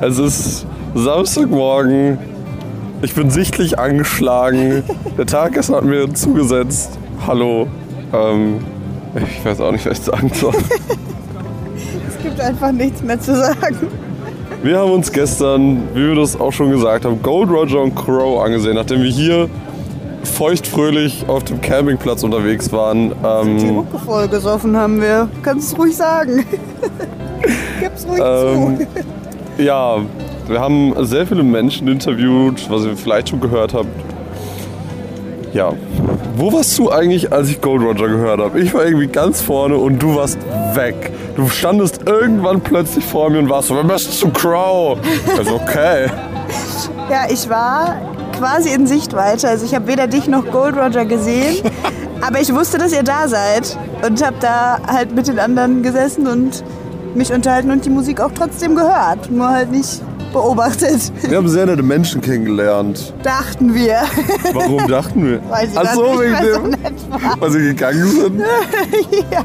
Es 0.00 0.18
ist 0.18 0.66
Samstagmorgen. 0.94 2.18
Ich 3.02 3.14
bin 3.14 3.30
sichtlich 3.30 3.78
angeschlagen. 3.78 4.82
Der 5.16 5.26
Tag 5.26 5.56
ist 5.56 5.72
hat 5.72 5.84
mir 5.84 6.12
zugesetzt. 6.12 6.98
Hallo. 7.26 7.68
Ähm, 8.12 8.56
ich 9.14 9.44
weiß 9.44 9.60
auch 9.60 9.70
nicht, 9.70 9.86
was 9.86 9.98
ich 10.00 10.04
sagen 10.04 10.30
soll. 10.34 10.54
Es 12.08 12.22
gibt 12.22 12.40
einfach 12.40 12.72
nichts 12.72 13.02
mehr 13.02 13.20
zu 13.20 13.36
sagen. 13.36 13.76
Wir 14.62 14.78
haben 14.78 14.90
uns 14.90 15.12
gestern, 15.12 15.82
wie 15.94 16.08
wir 16.08 16.16
das 16.16 16.38
auch 16.38 16.52
schon 16.52 16.70
gesagt 16.70 17.04
haben, 17.04 17.22
Gold 17.22 17.50
Roger 17.50 17.82
und 17.82 17.94
Crow 17.94 18.42
angesehen, 18.44 18.74
nachdem 18.74 19.02
wir 19.02 19.10
hier 19.10 19.48
feuchtfröhlich 20.24 21.24
auf 21.28 21.44
dem 21.44 21.60
Campingplatz 21.60 22.24
unterwegs 22.24 22.70
waren. 22.72 23.10
Die 23.10 23.64
Ähm, 23.66 23.74
Mucke 23.74 23.98
voll 23.98 24.26
gesoffen 24.28 24.76
haben 24.76 25.00
wir. 25.00 25.28
Kannst 25.42 25.72
es 25.72 25.78
ruhig 25.78 25.96
sagen. 25.96 26.44
Gib's 27.90 28.06
ruhig 28.06 28.20
Ähm, 28.22 28.86
zu. 29.56 29.62
ja, 29.62 29.96
wir 30.48 30.60
haben 30.60 30.94
sehr 31.04 31.26
viele 31.26 31.42
Menschen 31.42 31.88
interviewt, 31.88 32.68
was 32.70 32.84
ihr 32.84 32.96
vielleicht 32.96 33.28
schon 33.30 33.40
gehört 33.40 33.74
habt. 33.74 33.86
Ja. 35.52 35.72
Wo 36.36 36.52
warst 36.52 36.78
du 36.78 36.90
eigentlich, 36.90 37.32
als 37.32 37.48
ich 37.50 37.60
Gold 37.60 37.82
Roger 37.82 38.08
gehört 38.08 38.40
habe? 38.40 38.60
Ich 38.60 38.72
war 38.72 38.84
irgendwie 38.84 39.08
ganz 39.08 39.40
vorne 39.40 39.76
und 39.76 39.98
du 40.00 40.14
warst 40.14 40.38
weg. 40.74 41.10
Du 41.36 41.48
standest 41.48 42.06
irgendwann 42.06 42.60
plötzlich 42.60 43.04
vor 43.04 43.30
mir 43.30 43.40
und 43.40 43.48
warst 43.50 43.68
so, 43.68 43.74
wir 43.74 43.82
müssen 43.82 44.12
zu 44.12 44.28
Crow. 44.30 44.96
Also 45.36 45.54
okay. 45.56 46.06
Ja, 47.10 47.24
ich 47.28 47.50
war 47.50 47.96
quasi 48.38 48.72
in 48.72 48.86
Sichtweite. 48.86 49.48
Also 49.48 49.66
ich 49.66 49.74
habe 49.74 49.88
weder 49.88 50.06
dich 50.06 50.28
noch 50.28 50.46
Gold 50.50 50.76
Roger 50.76 51.04
gesehen, 51.04 51.56
aber 52.20 52.40
ich 52.40 52.54
wusste, 52.54 52.78
dass 52.78 52.92
ihr 52.92 53.02
da 53.02 53.26
seid 53.26 53.76
und 54.06 54.24
habe 54.24 54.36
da 54.40 54.78
halt 54.86 55.12
mit 55.14 55.26
den 55.26 55.40
anderen 55.40 55.82
gesessen 55.82 56.28
und 56.28 56.62
mich 57.14 57.32
unterhalten 57.32 57.70
und 57.70 57.84
die 57.84 57.90
Musik 57.90 58.20
auch 58.20 58.30
trotzdem 58.34 58.74
gehört, 58.74 59.30
nur 59.30 59.48
halt 59.48 59.70
nicht 59.70 60.00
beobachtet. 60.32 61.12
Wir 61.28 61.38
haben 61.38 61.48
sehr 61.48 61.66
nette 61.66 61.82
Menschen 61.82 62.20
kennengelernt. 62.20 63.12
Dachten 63.24 63.74
wir. 63.74 64.02
Warum 64.52 64.86
dachten 64.86 65.24
wir? 65.24 65.40
Weil 65.50 65.68
sie 65.68 65.76
Ach 65.76 65.92
so, 65.94 66.02
nicht 66.12 66.20
wegen 66.20 66.36
so 66.36 66.42
dem, 66.70 66.72
war. 67.10 67.40
weil 67.40 67.50
sie 67.50 67.58
gegangen 67.62 68.06
sind? 68.06 68.40
ja, 69.32 69.44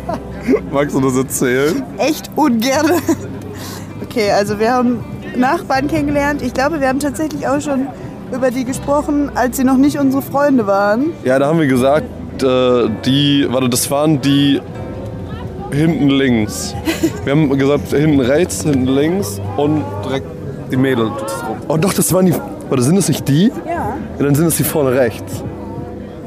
Magst 0.71 0.95
du 0.95 1.01
das 1.01 1.15
erzählen? 1.17 1.81
echt 1.97 2.29
ungern. 2.35 2.91
Okay, 4.03 4.31
also 4.31 4.59
wir 4.59 4.71
haben 4.71 5.03
Nachbarn 5.35 5.87
kennengelernt. 5.87 6.41
Ich 6.43 6.53
glaube, 6.53 6.79
wir 6.81 6.87
haben 6.87 6.99
tatsächlich 6.99 7.47
auch 7.47 7.59
schon 7.59 7.87
über 8.31 8.51
die 8.51 8.63
gesprochen, 8.63 9.31
als 9.35 9.57
sie 9.57 9.63
noch 9.63 9.77
nicht 9.77 9.97
unsere 9.99 10.21
Freunde 10.21 10.67
waren. 10.67 11.13
Ja, 11.23 11.39
da 11.39 11.47
haben 11.47 11.59
wir 11.59 11.67
gesagt, 11.67 12.05
äh, 12.43 12.89
die, 13.05 13.47
warte, 13.49 13.69
das 13.69 13.89
waren 13.89 14.21
die 14.21 14.61
hinten 15.71 16.09
links. 16.09 16.75
Wir 17.23 17.31
haben 17.31 17.49
gesagt, 17.57 17.89
hinten 17.89 18.19
rechts, 18.19 18.63
hinten 18.63 18.87
links 18.87 19.41
und 19.57 19.83
direkt 20.03 20.27
die 20.71 20.77
Mädels. 20.77 21.11
Oh 21.67 21.77
doch, 21.77 21.93
das 21.93 22.11
waren 22.13 22.25
die, 22.25 22.33
warte, 22.69 22.83
sind 22.83 22.95
das 22.95 23.07
nicht 23.07 23.27
die? 23.27 23.51
Ja. 23.65 23.73
Ja, 23.73 23.97
dann 24.19 24.35
sind 24.35 24.47
es 24.47 24.57
die 24.57 24.63
vorne 24.63 24.91
rechts. 24.91 25.43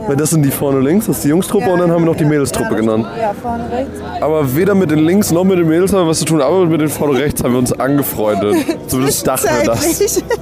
Weil 0.06 0.16
das 0.16 0.30
sind 0.30 0.42
die 0.42 0.50
vorne 0.50 0.80
links, 0.80 1.06
das 1.06 1.16
ist 1.18 1.24
die 1.24 1.28
Jungstruppe 1.28 1.68
und 1.70 1.80
dann 1.80 1.90
haben 1.90 2.02
wir 2.02 2.06
noch 2.10 2.16
die 2.16 2.24
Mädelstruppe 2.24 2.76
genannt. 2.76 3.06
Ja, 3.20 3.34
vorne 3.34 3.70
rechts. 3.70 4.00
Aber 4.20 4.56
weder 4.56 4.74
mit 4.74 4.90
den 4.90 5.00
Links 5.00 5.30
noch 5.30 5.44
mit 5.44 5.58
den 5.58 5.68
Mädels 5.68 5.92
haben 5.92 6.04
wir 6.04 6.08
was 6.08 6.20
zu 6.20 6.24
tun, 6.24 6.40
aber 6.40 6.64
mit 6.64 6.80
den 6.80 6.88
vorne 6.88 7.18
rechts 7.18 7.44
haben 7.44 7.52
wir 7.52 7.58
uns 7.58 7.78
angefreundet. 7.78 8.56
Zumindest 8.86 9.26
dachten 9.26 9.48
wir 9.60 9.66
das. 9.66 10.22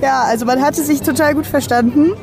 Ja, 0.00 0.22
also 0.22 0.44
man 0.44 0.60
hatte 0.60 0.82
sich 0.82 1.00
total 1.00 1.32
gut 1.34 1.46
verstanden. 1.46 2.14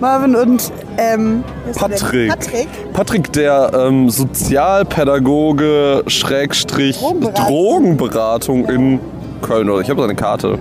Marvin 0.00 0.36
und 0.36 0.72
ähm? 0.98 1.44
Patrick. 1.74 2.28
Patrick. 2.28 2.68
Patrick, 2.92 3.32
der 3.32 3.70
ähm, 3.74 4.10
Sozialpädagoge 4.10 6.04
Schrägstrich 6.06 6.98
Drogenberatung. 6.98 7.46
Drogenberatung 7.46 8.64
in 8.66 9.00
Köln. 9.42 9.70
Oder 9.70 9.82
ich 9.82 9.90
habe 9.90 10.00
seine 10.02 10.14
Karte. 10.14 10.58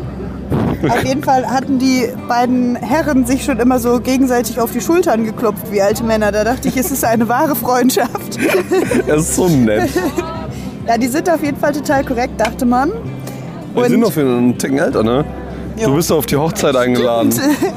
Auf 0.88 1.04
jeden 1.04 1.24
Fall 1.24 1.48
hatten 1.48 1.80
die 1.80 2.08
beiden 2.28 2.76
Herren 2.76 3.26
sich 3.26 3.44
schon 3.44 3.60
immer 3.60 3.80
so 3.80 4.00
gegenseitig 4.00 4.60
auf 4.60 4.72
die 4.72 4.82
Schultern 4.82 5.24
geklopft 5.26 5.72
wie 5.72 5.82
alte 5.82 6.04
Männer. 6.04 6.32
Da 6.32 6.44
dachte 6.44 6.68
ich, 6.68 6.78
es 6.78 6.92
ist 6.92 7.04
eine 7.04 7.28
wahre 7.28 7.56
Freundschaft. 7.56 8.38
Er 9.08 9.16
ist 9.16 9.36
so 9.36 9.48
nett. 9.48 9.90
Ja, 10.88 10.98
die 10.98 11.08
sind 11.08 11.30
auf 11.30 11.44
jeden 11.44 11.58
Fall 11.58 11.74
total 11.74 12.04
korrekt, 12.04 12.40
dachte 12.40 12.66
man. 12.66 12.92
Wir 13.74 13.86
sind 13.86 14.02
noch 14.02 14.12
für 14.12 14.22
einen 14.22 14.58
Ticken 14.58 14.78
älter, 14.78 15.04
ne? 15.04 15.26
Jo. 15.78 15.90
Du 15.90 15.96
bist 15.96 16.12
auf 16.12 16.26
die 16.26 16.38
Hochzeit 16.38 16.76
eingeladen. 16.76 17.34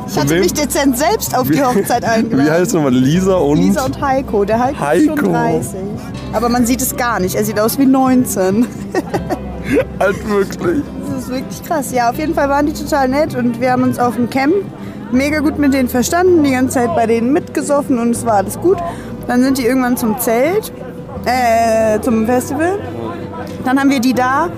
Ich 0.06 0.16
hatte 0.18 0.38
mich 0.38 0.52
dezent 0.52 0.96
selbst 0.96 1.36
auf 1.36 1.48
die 1.50 1.62
Hochzeit 1.62 2.04
eingeladen. 2.04 2.46
Wie 2.46 2.50
heißt 2.50 2.74
nochmal? 2.74 2.94
Lisa 2.94 3.34
und. 3.34 3.58
Lisa 3.58 3.84
und 3.86 4.00
Heiko. 4.00 4.44
Der 4.44 4.60
Heiko, 4.60 4.74
ist 4.74 4.80
Heiko. 4.80 5.16
schon 5.16 5.32
30. 5.32 5.70
Aber 6.32 6.48
man 6.48 6.64
sieht 6.64 6.80
es 6.80 6.96
gar 6.96 7.18
nicht. 7.18 7.34
Er 7.34 7.44
sieht 7.44 7.58
aus 7.58 7.76
wie 7.78 7.86
19. 7.86 8.66
Halt 9.98 10.28
wirklich. 10.28 10.82
Das 11.10 11.24
ist 11.24 11.28
wirklich 11.28 11.62
krass. 11.64 11.92
Ja, 11.92 12.10
auf 12.10 12.18
jeden 12.18 12.34
Fall 12.34 12.48
waren 12.48 12.66
die 12.66 12.72
total 12.72 13.08
nett 13.08 13.34
und 13.34 13.60
wir 13.60 13.72
haben 13.72 13.82
uns 13.82 13.98
auf 13.98 14.14
dem 14.14 14.30
Camp 14.30 14.54
mega 15.10 15.40
gut 15.40 15.58
mit 15.58 15.74
denen 15.74 15.88
verstanden, 15.88 16.44
die 16.44 16.52
ganze 16.52 16.74
Zeit 16.74 16.94
bei 16.94 17.06
denen 17.06 17.32
mitgesoffen 17.32 17.98
und 17.98 18.10
es 18.10 18.24
war 18.24 18.34
alles 18.34 18.60
gut. 18.60 18.78
Dann 19.26 19.42
sind 19.42 19.58
die 19.58 19.64
irgendwann 19.66 19.96
zum 19.96 20.18
Zelt, 20.18 20.72
äh, 21.24 22.00
zum 22.00 22.26
Festival. 22.26 22.78
Dann 23.64 23.80
haben 23.80 23.90
wir 23.90 24.00
die 24.00 24.14
da 24.14 24.50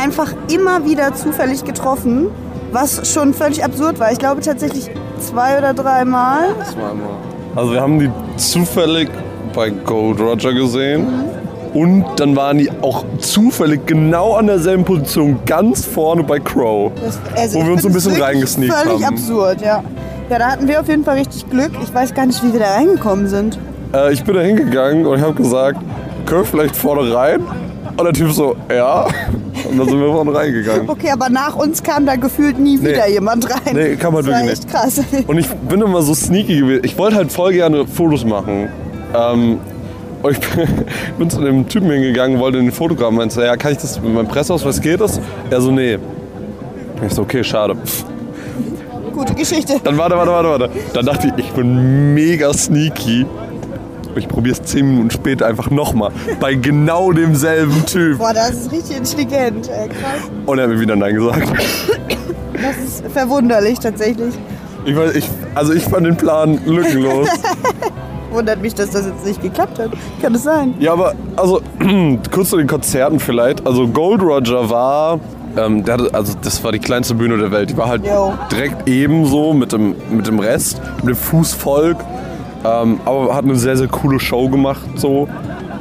einfach 0.00 0.32
immer 0.52 0.84
wieder 0.84 1.14
zufällig 1.14 1.64
getroffen, 1.64 2.28
was 2.72 3.12
schon 3.12 3.34
völlig 3.34 3.64
absurd 3.64 3.98
war. 3.98 4.12
Ich 4.12 4.18
glaube 4.18 4.40
tatsächlich 4.40 4.90
zwei 5.18 5.58
oder 5.58 5.74
dreimal. 5.74 6.54
Also 7.56 7.72
wir 7.72 7.80
haben 7.80 7.98
die 7.98 8.10
zufällig 8.36 9.08
bei 9.54 9.70
Gold 9.70 10.20
Roger 10.20 10.52
gesehen. 10.52 11.06
Und 11.72 12.04
dann 12.16 12.34
waren 12.34 12.58
die 12.58 12.68
auch 12.82 13.04
zufällig 13.18 13.86
genau 13.86 14.34
an 14.34 14.48
derselben 14.48 14.84
Position 14.84 15.38
ganz 15.46 15.84
vorne 15.84 16.24
bei 16.24 16.40
Crow. 16.40 16.90
Das, 17.00 17.18
also 17.36 17.60
Wo 17.60 17.64
wir 17.64 17.72
uns 17.74 17.82
so 17.82 17.88
ein 17.88 17.94
bisschen 17.94 18.20
reingesneakt 18.20 18.74
Völlig 18.74 19.04
haben. 19.04 19.14
absurd, 19.14 19.60
ja. 19.62 19.82
Ja, 20.28 20.38
da 20.38 20.50
hatten 20.50 20.66
wir 20.66 20.80
auf 20.80 20.88
jeden 20.88 21.04
Fall 21.04 21.18
richtig 21.18 21.48
Glück. 21.48 21.70
Ich 21.82 21.94
weiß 21.94 22.12
gar 22.14 22.26
nicht, 22.26 22.42
wie 22.42 22.52
wir 22.52 22.60
da 22.60 22.74
reingekommen 22.74 23.28
sind. 23.28 23.58
Äh, 23.94 24.12
ich 24.12 24.24
bin 24.24 24.34
da 24.34 24.40
hingegangen 24.40 25.06
und 25.06 25.18
ich 25.18 25.24
habe 25.24 25.34
gesagt, 25.34 25.78
können 26.26 26.40
wir 26.40 26.46
vielleicht 26.46 26.76
vorne 26.76 27.12
rein? 27.14 27.40
Und 27.96 28.04
der 28.04 28.12
Typ 28.12 28.32
so, 28.32 28.56
ja. 28.68 29.06
Und 29.70 29.78
dann 29.78 29.88
sind 29.88 30.00
wir 30.00 30.12
vorne 30.12 30.34
reingegangen. 30.34 30.88
Okay, 30.88 31.10
aber 31.10 31.28
nach 31.28 31.54
uns 31.56 31.82
kam 31.82 32.06
da 32.06 32.16
gefühlt 32.16 32.58
nie 32.58 32.76
Nee. 32.78 32.90
wieder 32.90 33.08
jemand 33.08 33.48
rein. 33.50 33.74
Nee, 33.74 33.96
kann 33.96 34.12
man 34.12 34.24
das 34.24 34.32
war 34.32 34.40
wirklich 34.42 34.58
echt 34.60 34.68
krass. 34.70 35.00
Und 35.26 35.38
ich 35.38 35.46
bin 35.48 35.80
immer 35.80 36.02
so 36.02 36.14
sneaky 36.14 36.58
gewesen. 36.60 36.82
Ich 36.84 36.98
wollte 36.98 37.16
halt 37.16 37.30
voll 37.32 37.52
gerne 37.52 37.86
Fotos 37.86 38.24
machen. 38.24 38.68
Ähm, 39.14 39.58
und 40.22 40.32
ich 40.32 40.40
bin, 41.18 41.30
zu 41.30 41.40
dem 41.40 41.68
Typen 41.68 41.90
hingegangen, 41.90 42.38
wollte 42.38 42.58
den 42.58 42.72
Fotogramm. 42.72 43.16
Meinte, 43.16 43.42
ja, 43.44 43.56
kann 43.56 43.72
ich 43.72 43.78
das 43.78 44.00
mit 44.00 44.12
meinem 44.12 44.28
Presseausweis, 44.28 44.80
geht 44.80 45.00
das? 45.00 45.20
Er 45.50 45.60
so, 45.60 45.70
nee. 45.70 45.98
Ich 47.06 47.12
so, 47.14 47.22
okay, 47.22 47.42
schade. 47.44 47.76
Gute 49.14 49.34
Geschichte. 49.34 49.74
Dann 49.82 49.96
warte, 49.98 50.16
warte, 50.16 50.30
warte, 50.30 50.48
warte. 50.48 50.70
Dann 50.92 51.06
dachte 51.06 51.32
ich, 51.36 51.44
ich 51.46 51.50
bin 51.52 52.14
mega 52.14 52.52
sneaky. 52.52 53.26
Ich 54.16 54.28
probiere 54.28 54.54
es 54.54 54.62
zehn 54.62 54.86
Minuten 54.88 55.10
später 55.10 55.46
einfach 55.46 55.70
nochmal. 55.70 56.10
Bei 56.40 56.54
genau 56.54 57.12
demselben 57.12 57.84
Typ. 57.86 58.18
Boah, 58.18 58.34
das 58.34 58.52
ist 58.52 58.72
richtig 58.72 58.96
intelligent. 58.96 59.68
Ey, 59.68 59.88
krass. 59.88 60.30
Und 60.46 60.58
er 60.58 60.64
hat 60.64 60.70
mir 60.70 60.80
wieder 60.80 60.96
Nein 60.96 61.14
gesagt. 61.14 61.48
Das 62.54 62.76
ist 62.76 63.04
verwunderlich 63.12 63.78
tatsächlich. 63.78 64.34
Ich 64.84 64.96
weiß, 64.96 65.14
ich, 65.14 65.28
also 65.54 65.72
ich 65.72 65.84
fand 65.84 66.06
den 66.06 66.16
Plan 66.16 66.58
lückenlos. 66.66 67.28
Wundert 68.32 68.62
mich, 68.62 68.74
dass 68.74 68.90
das 68.90 69.06
jetzt 69.06 69.26
nicht 69.26 69.42
geklappt 69.42 69.78
hat. 69.78 69.90
Kann 70.22 70.34
es 70.34 70.44
sein? 70.44 70.74
Ja, 70.78 70.92
aber 70.92 71.14
also 71.36 71.60
kurz 72.30 72.50
zu 72.50 72.56
den 72.56 72.66
Konzerten 72.66 73.18
vielleicht. 73.18 73.66
Also 73.66 73.88
Gold 73.88 74.22
Roger 74.22 74.70
war, 74.70 75.18
ähm, 75.56 75.84
der 75.84 75.94
hatte, 75.94 76.14
also 76.14 76.34
das 76.40 76.62
war 76.62 76.72
die 76.72 76.78
kleinste 76.78 77.14
Bühne 77.14 77.38
der 77.38 77.50
Welt. 77.50 77.70
Die 77.70 77.76
war 77.76 77.88
halt 77.88 78.06
Jo. 78.06 78.34
direkt 78.52 78.88
ebenso 78.88 79.52
mit 79.52 79.72
dem, 79.72 79.96
mit 80.10 80.26
dem 80.26 80.38
Rest, 80.38 80.80
mit 80.98 81.08
dem 81.08 81.16
Fußvolk. 81.16 81.96
Ähm, 82.64 83.00
aber 83.04 83.34
hat 83.34 83.44
eine 83.44 83.56
sehr, 83.56 83.76
sehr 83.76 83.88
coole 83.88 84.20
Show 84.20 84.48
gemacht 84.48 84.80
so. 84.96 85.28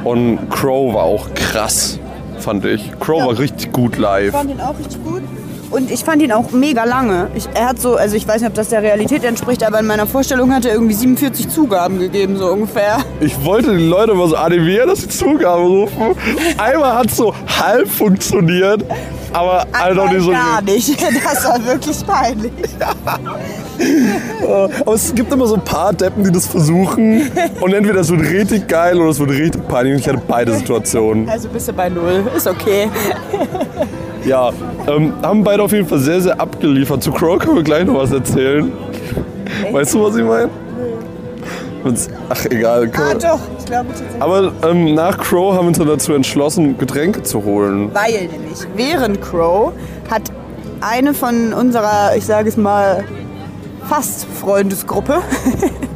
Und 0.03 0.49
Crow 0.49 0.93
war 0.93 1.03
auch 1.03 1.27
krass, 1.35 1.99
fand 2.39 2.63
ich. 2.65 2.91
Crow 2.99 3.19
Ja. 3.19 3.27
war 3.27 3.37
richtig 3.39 3.71
gut 3.73 3.93
Ich 3.95 3.99
live. 3.99 4.31
fand 4.31 4.49
ihn 4.49 4.61
auch 4.61 4.77
richtig 4.79 5.03
gut. 5.03 5.21
Und 5.71 5.91
ich 5.91 6.03
fand 6.03 6.19
ihn 6.23 6.31
auch 6.31 6.49
mega 6.51 6.83
lange. 6.83 7.27
Ich, 7.35 7.47
er 7.53 7.67
hat 7.69 7.79
so, 7.79 7.95
also 7.95 8.15
ich 8.15 8.27
weiß 8.27 8.41
nicht, 8.41 8.49
ob 8.49 8.55
das 8.55 8.69
der 8.69 8.81
Realität 8.81 9.23
entspricht, 9.23 9.63
aber 9.63 9.79
in 9.79 9.85
meiner 9.85 10.07
Vorstellung 10.07 10.51
hat 10.51 10.65
er 10.65 10.73
irgendwie 10.73 10.95
47 10.95 11.47
Zugaben 11.47 11.99
gegeben, 11.99 12.37
so 12.37 12.47
ungefähr. 12.47 12.97
Ich 13.19 13.45
wollte 13.45 13.77
die 13.77 13.85
Leute 13.87 14.15
mal 14.15 14.27
so 14.27 14.35
animieren, 14.35 14.89
dass 14.89 15.01
sie 15.01 15.09
Zugabe 15.09 15.61
rufen. 15.61 16.15
Einmal 16.57 16.95
hat 16.95 17.07
es 17.11 17.17
so 17.17 17.35
halb 17.59 17.87
funktioniert, 17.87 18.83
aber 19.31 19.67
halt 19.71 19.99
auch 19.99 20.09
nicht 20.11 20.23
so. 20.23 20.31
gar 20.31 20.59
nicht. 20.63 20.97
Das 21.23 21.45
war 21.45 21.63
wirklich 21.63 22.03
peinlich. 22.07 22.51
Aber 24.41 24.93
es 24.93 25.13
gibt 25.13 25.31
immer 25.31 25.47
so 25.47 25.55
ein 25.55 25.63
paar 25.63 25.93
Deppen, 25.93 26.23
die 26.23 26.31
das 26.31 26.47
versuchen. 26.47 27.29
Und 27.61 27.73
entweder 27.73 28.01
es 28.01 28.09
wird 28.09 28.21
richtig 28.21 28.67
geil 28.67 28.99
oder 28.99 29.09
es 29.09 29.19
wird 29.19 29.31
richtig 29.31 29.67
peinlich. 29.67 29.93
Und 29.93 29.99
ich 29.99 30.07
hatte 30.07 30.21
beide 30.27 30.53
Situationen. 30.53 31.29
Also 31.29 31.47
bist 31.49 31.67
du 31.67 31.73
bei 31.73 31.89
Null. 31.89 32.23
Ist 32.35 32.47
okay. 32.47 32.89
Ja, 34.25 34.51
ähm, 34.87 35.13
haben 35.23 35.43
beide 35.43 35.63
auf 35.63 35.71
jeden 35.71 35.87
Fall 35.87 35.99
sehr, 35.99 36.21
sehr 36.21 36.39
abgeliefert. 36.39 37.01
Zu 37.01 37.11
Crow 37.11 37.39
können 37.39 37.55
wir 37.55 37.63
gleich 37.63 37.85
noch 37.85 37.95
was 37.95 38.11
erzählen. 38.11 38.71
Weißt 39.71 39.93
du, 39.93 40.03
was 40.03 40.15
ich 40.15 40.23
meine? 40.23 40.49
Ach, 42.29 42.45
egal. 42.49 42.91
Ah, 42.95 43.13
doch. 43.13 43.39
Ich 43.57 43.65
glaube 43.65 43.87
tatsächlich. 43.89 44.21
Aber 44.21 44.51
ähm, 44.69 44.93
nach 44.93 45.17
Crow 45.17 45.53
haben 45.53 45.63
wir 45.63 45.67
uns 45.69 45.77
dann 45.77 45.87
dazu 45.87 46.13
entschlossen, 46.13 46.77
Getränke 46.77 47.23
zu 47.23 47.43
holen. 47.43 47.89
Weil 47.93 48.27
nämlich 48.27 48.59
während 48.75 49.21
Crow 49.21 49.71
hat 50.09 50.23
eine 50.81 51.13
von 51.13 51.53
unserer, 51.53 52.15
ich 52.17 52.25
sage 52.25 52.49
es 52.49 52.57
mal, 52.57 53.03
fast 53.89 54.27
Freundesgruppe, 54.39 55.21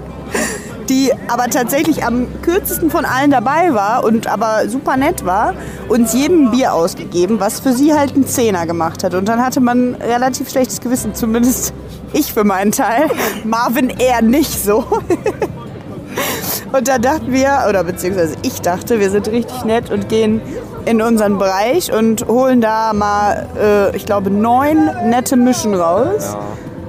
die 0.90 1.12
aber 1.28 1.46
tatsächlich 1.46 2.04
am 2.04 2.28
kürzesten 2.42 2.90
von 2.90 3.06
allen 3.06 3.30
dabei 3.30 3.74
war 3.74 4.04
und 4.04 4.26
aber 4.26 4.68
super 4.68 4.98
nett 4.98 5.26
war, 5.26 5.54
uns 5.90 6.14
jedem 6.14 6.50
Bier 6.50 6.74
ausgegeben, 6.74 7.40
was 7.40 7.60
für 7.60 7.72
sie 7.72 7.94
halt 7.94 8.16
einen 8.16 8.26
Zehner 8.26 8.66
gemacht 8.66 9.04
hat. 9.04 9.14
Und 9.14 9.30
dann 9.30 9.46
hatte 9.46 9.60
man 9.60 9.96
relativ 9.96 10.50
schlechtes 10.50 10.82
Gewissen, 10.82 11.14
zumindest 11.14 11.74
ich 12.14 12.34
für 12.34 12.44
meinen 12.44 12.72
Teil. 12.72 13.10
Marvin 13.44 13.90
eher 13.90 14.24
nicht 14.24 14.64
so. 14.64 14.84
Und 16.72 16.88
da 16.88 16.98
dachten 16.98 17.32
wir, 17.32 17.66
oder 17.70 17.84
beziehungsweise 17.84 18.36
ich 18.42 18.62
dachte, 18.62 19.00
wir 19.00 19.12
sind 19.12 19.28
richtig 19.28 19.64
nett 19.64 19.92
und 19.92 20.10
gehen 20.10 20.42
in 20.86 21.02
unseren 21.02 21.38
Bereich 21.38 21.94
und 21.94 22.28
holen 22.28 22.62
da 22.62 22.94
mal, 22.94 23.48
äh, 23.60 23.96
ich 23.96 24.06
glaube, 24.06 24.32
neun 24.32 24.90
nette 25.06 25.36
Mischen 25.36 25.76
raus, 25.76 26.36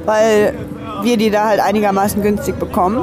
weil 0.06 0.54
wir 1.04 1.16
die 1.16 1.30
da 1.30 1.46
halt 1.46 1.60
einigermaßen 1.60 2.22
günstig 2.22 2.58
bekommen. 2.58 3.02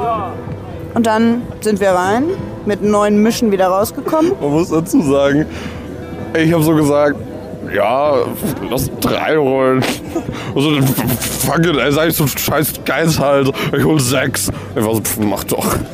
Und 0.94 1.06
dann 1.06 1.42
sind 1.60 1.80
wir 1.80 1.90
rein, 1.90 2.24
mit 2.66 2.82
neun 2.82 3.22
Mischen 3.22 3.50
wieder 3.50 3.68
rausgekommen. 3.68 4.32
Man 4.40 4.50
muss 4.50 4.68
dazu 4.68 5.02
sagen, 5.02 5.46
ich 6.34 6.52
habe 6.52 6.62
so 6.62 6.74
gesagt, 6.74 7.16
ja, 7.74 8.14
lass 8.70 8.90
drei 9.00 9.36
holen. 9.36 9.82
Also, 10.54 10.70
fuck 10.82 11.60
it, 11.60 11.76
ey, 11.76 11.92
sei 11.92 12.06
nicht 12.06 12.16
so 12.16 12.26
scheiß 12.26 12.72
Geiz 12.84 13.18
halt. 13.18 13.50
Ich 13.76 13.84
hol 13.84 13.98
sechs. 13.98 14.50
Ich 14.76 14.84
war 14.84 14.94
so, 14.94 15.00
pff, 15.00 15.18
mach 15.18 15.44
doch. 15.44 15.76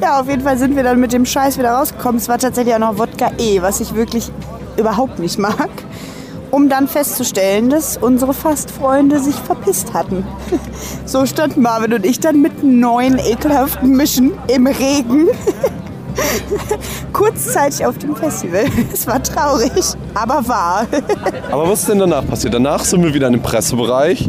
Ja, 0.00 0.20
auf 0.20 0.28
jeden 0.28 0.42
Fall 0.42 0.56
sind 0.56 0.76
wir 0.76 0.84
dann 0.84 1.00
mit 1.00 1.12
dem 1.12 1.26
Scheiß 1.26 1.58
wieder 1.58 1.72
rausgekommen. 1.72 2.18
Es 2.18 2.28
war 2.28 2.38
tatsächlich 2.38 2.72
auch 2.72 2.78
noch 2.78 2.98
Wodka 2.98 3.32
E, 3.36 3.60
was 3.62 3.80
ich 3.80 3.96
wirklich 3.96 4.30
überhaupt 4.76 5.18
nicht 5.18 5.40
mag. 5.40 5.68
Um 6.50 6.68
dann 6.68 6.88
festzustellen, 6.88 7.68
dass 7.68 7.96
unsere 7.96 8.32
Fastfreunde 8.32 9.20
sich 9.20 9.36
verpisst 9.36 9.92
hatten. 9.94 10.26
So 11.04 11.24
standen 11.24 11.62
Marvin 11.62 11.94
und 11.94 12.04
ich 12.04 12.20
dann 12.20 12.42
mit 12.42 12.62
neun 12.62 13.18
ekelhaften 13.18 13.96
Mischen 13.96 14.32
im 14.46 14.66
Regen. 14.66 15.28
Kurzzeitig 17.12 17.84
auf 17.84 17.98
dem 17.98 18.14
Festival. 18.14 18.66
Es 18.92 19.06
war 19.06 19.22
traurig, 19.22 19.84
aber 20.14 20.46
wahr. 20.46 20.86
Aber 21.50 21.68
was 21.68 21.80
ist 21.80 21.88
denn 21.88 21.98
danach 21.98 22.26
passiert? 22.26 22.54
Danach 22.54 22.84
sind 22.84 23.02
wir 23.02 23.14
wieder 23.14 23.26
in 23.28 23.34
dem 23.34 23.42
Pressebereich 23.42 24.28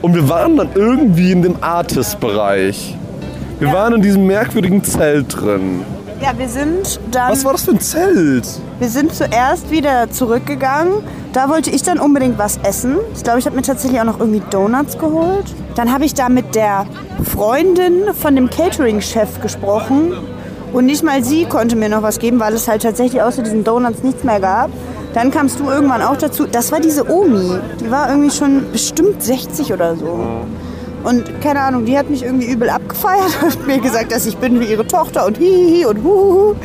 Und 0.00 0.14
wir 0.14 0.28
waren 0.28 0.56
dann 0.56 0.70
irgendwie 0.74 1.32
in 1.32 1.42
dem 1.42 1.56
Artist-Bereich. 1.60 2.96
Wir 3.58 3.72
waren 3.72 3.94
in 3.94 4.02
diesem 4.02 4.26
merkwürdigen 4.26 4.82
Zelt 4.84 5.40
drin. 5.40 5.84
Ja, 6.22 6.38
wir 6.38 6.48
sind 6.48 7.00
dann. 7.10 7.32
Was 7.32 7.44
war 7.44 7.50
das 7.50 7.62
für 7.62 7.72
ein 7.72 7.80
Zelt? 7.80 8.46
Wir 8.78 8.88
sind 8.88 9.12
zuerst 9.12 9.72
wieder 9.72 10.08
zurückgegangen. 10.08 11.02
Da 11.32 11.48
wollte 11.48 11.70
ich 11.70 11.82
dann 11.82 11.98
unbedingt 11.98 12.38
was 12.38 12.58
essen. 12.62 12.96
Ich 13.16 13.24
glaube, 13.24 13.40
ich 13.40 13.46
habe 13.46 13.56
mir 13.56 13.62
tatsächlich 13.62 14.00
auch 14.00 14.04
noch 14.04 14.20
irgendwie 14.20 14.40
Donuts 14.50 14.98
geholt. 14.98 15.46
Dann 15.74 15.92
habe 15.92 16.04
ich 16.04 16.14
da 16.14 16.28
mit 16.28 16.54
der 16.54 16.86
Freundin 17.24 18.14
von 18.14 18.36
dem 18.36 18.48
Catering-Chef 18.48 19.40
gesprochen. 19.40 20.12
Und 20.72 20.86
nicht 20.86 21.02
mal 21.02 21.24
sie 21.24 21.44
konnte 21.44 21.74
mir 21.74 21.88
noch 21.88 22.02
was 22.02 22.20
geben, 22.20 22.38
weil 22.38 22.54
es 22.54 22.68
halt 22.68 22.82
tatsächlich 22.82 23.20
außer 23.20 23.42
diesen 23.42 23.64
Donuts 23.64 24.04
nichts 24.04 24.22
mehr 24.22 24.38
gab. 24.38 24.70
Dann 25.14 25.32
kamst 25.32 25.58
du 25.58 25.64
irgendwann 25.68 26.02
auch 26.02 26.16
dazu. 26.16 26.46
Das 26.46 26.70
war 26.70 26.78
diese 26.78 27.10
Omi. 27.10 27.58
Die 27.80 27.90
war 27.90 28.08
irgendwie 28.08 28.30
schon 28.30 28.70
bestimmt 28.70 29.24
60 29.24 29.72
oder 29.72 29.96
so. 29.96 30.20
Und 31.04 31.40
keine 31.40 31.60
Ahnung, 31.60 31.84
die 31.84 31.98
hat 31.98 32.10
mich 32.10 32.22
irgendwie 32.22 32.46
übel 32.46 32.70
abgefeiert 32.70 33.38
und 33.42 33.66
mir 33.66 33.78
gesagt, 33.80 34.12
dass 34.12 34.26
ich 34.26 34.36
bin 34.36 34.60
wie 34.60 34.66
ihre 34.66 34.86
Tochter 34.86 35.26
und 35.26 35.38
hihihi 35.38 35.86
und 35.86 36.02
huhuhu. 36.02 36.54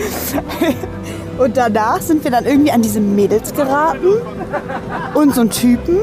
Und 1.37 1.55
danach 1.55 2.01
sind 2.01 2.23
wir 2.23 2.31
dann 2.31 2.45
irgendwie 2.45 2.71
an 2.71 2.81
diese 2.81 2.99
Mädels 2.99 3.53
geraten 3.53 4.07
und 5.13 5.35
so 5.35 5.41
einen 5.41 5.51
Typen. 5.51 5.97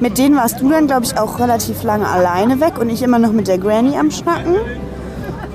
Mit 0.00 0.18
denen 0.18 0.36
warst 0.36 0.60
du 0.60 0.68
dann, 0.68 0.88
glaube 0.88 1.04
ich, 1.04 1.16
auch 1.16 1.38
relativ 1.38 1.84
lange 1.84 2.08
alleine 2.08 2.60
weg 2.60 2.78
und 2.80 2.90
ich 2.90 3.02
immer 3.02 3.20
noch 3.20 3.30
mit 3.30 3.46
der 3.46 3.58
Granny 3.58 3.96
am 3.96 4.10
Schnacken. 4.10 4.56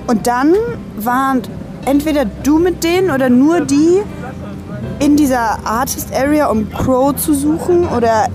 Und 0.08 0.28
dann 0.28 0.54
waren 0.96 1.42
entweder 1.86 2.26
du 2.26 2.58
mit 2.58 2.86
denen 2.86 3.12
oder 3.12 3.30
nur 3.30 3.62
die 3.62 4.02
in 5.00 5.18
dieser 5.18 5.66
Artist 5.66 6.14
Area, 6.14 6.48
um 6.48 6.72
Crow 6.72 7.16
zu 7.16 7.34
suchen 7.34 7.88
oder 7.88 8.28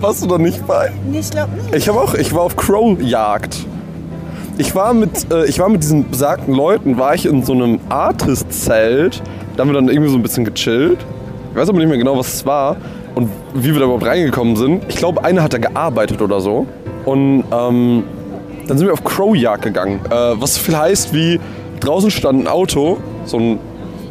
Warst 0.00 0.22
du 0.22 0.26
da 0.26 0.38
nicht 0.38 0.66
bei? 0.66 0.90
Nee, 1.10 1.20
ich 1.20 1.30
glaube 1.30 1.52
nicht. 1.54 1.74
Ich, 1.74 1.88
hab 1.88 1.96
auch, 1.96 2.14
ich 2.14 2.34
war 2.34 2.42
auf 2.42 2.56
Crow-Jagd. 2.56 3.56
Ich 4.58 4.74
war 4.74 4.94
mit, 4.94 5.30
äh, 5.30 5.46
ich 5.46 5.58
war 5.58 5.68
mit 5.68 5.82
diesen 5.82 6.08
besagten 6.08 6.54
Leuten, 6.54 6.98
war 6.98 7.14
ich 7.14 7.26
in 7.26 7.42
so 7.42 7.52
einem 7.52 7.78
Artist-Zelt. 7.88 9.22
Da 9.56 9.62
haben 9.62 9.68
wir 9.68 9.74
dann 9.74 9.88
irgendwie 9.88 10.10
so 10.10 10.16
ein 10.16 10.22
bisschen 10.22 10.44
gechillt. 10.44 10.98
Ich 11.50 11.56
weiß 11.56 11.68
aber 11.68 11.78
nicht 11.78 11.88
mehr 11.88 11.98
genau, 11.98 12.18
was 12.18 12.34
es 12.34 12.46
war 12.46 12.76
und 13.14 13.30
wie 13.54 13.72
wir 13.72 13.80
da 13.80 13.84
überhaupt 13.84 14.06
reingekommen 14.06 14.56
sind. 14.56 14.84
Ich 14.88 14.96
glaube, 14.96 15.24
einer 15.24 15.42
hat 15.42 15.52
da 15.52 15.58
gearbeitet 15.58 16.22
oder 16.22 16.40
so. 16.40 16.66
Und 17.04 17.44
ähm, 17.52 18.04
dann 18.66 18.78
sind 18.78 18.86
wir 18.86 18.92
auf 18.92 19.04
Crow-Jagd 19.04 19.62
gegangen. 19.62 20.00
Äh, 20.10 20.40
was 20.40 20.54
so 20.54 20.60
viel 20.60 20.76
heißt 20.76 21.12
wie, 21.14 21.40
draußen 21.80 22.10
stand 22.10 22.44
ein 22.44 22.48
Auto, 22.48 22.98
so 23.24 23.38
ein 23.38 23.58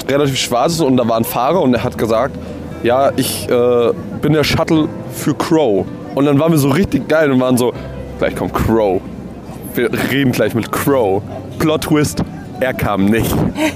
relativ 0.07 0.37
schwarzes, 0.37 0.81
und 0.81 0.97
da 0.97 1.07
war 1.07 1.17
ein 1.17 1.23
Fahrer 1.23 1.61
und 1.61 1.71
der 1.71 1.83
hat 1.83 1.97
gesagt, 1.97 2.37
ja, 2.83 3.11
ich 3.15 3.49
äh, 3.49 3.91
bin 4.21 4.33
der 4.33 4.43
Shuttle 4.43 4.87
für 5.15 5.33
Crow. 5.33 5.85
Und 6.13 6.25
dann 6.25 6.39
waren 6.39 6.51
wir 6.51 6.59
so 6.59 6.69
richtig 6.69 7.07
geil 7.07 7.31
und 7.31 7.39
waren 7.39 7.57
so, 7.57 7.73
gleich 8.19 8.35
kommt 8.35 8.53
Crow. 8.53 9.01
Wir 9.73 9.91
reden 10.11 10.31
gleich 10.31 10.55
mit 10.55 10.71
Crow. 10.71 11.21
Plot 11.59 11.81
Twist, 11.81 12.23
er 12.59 12.73
kam 12.73 13.05
nicht. 13.05 13.33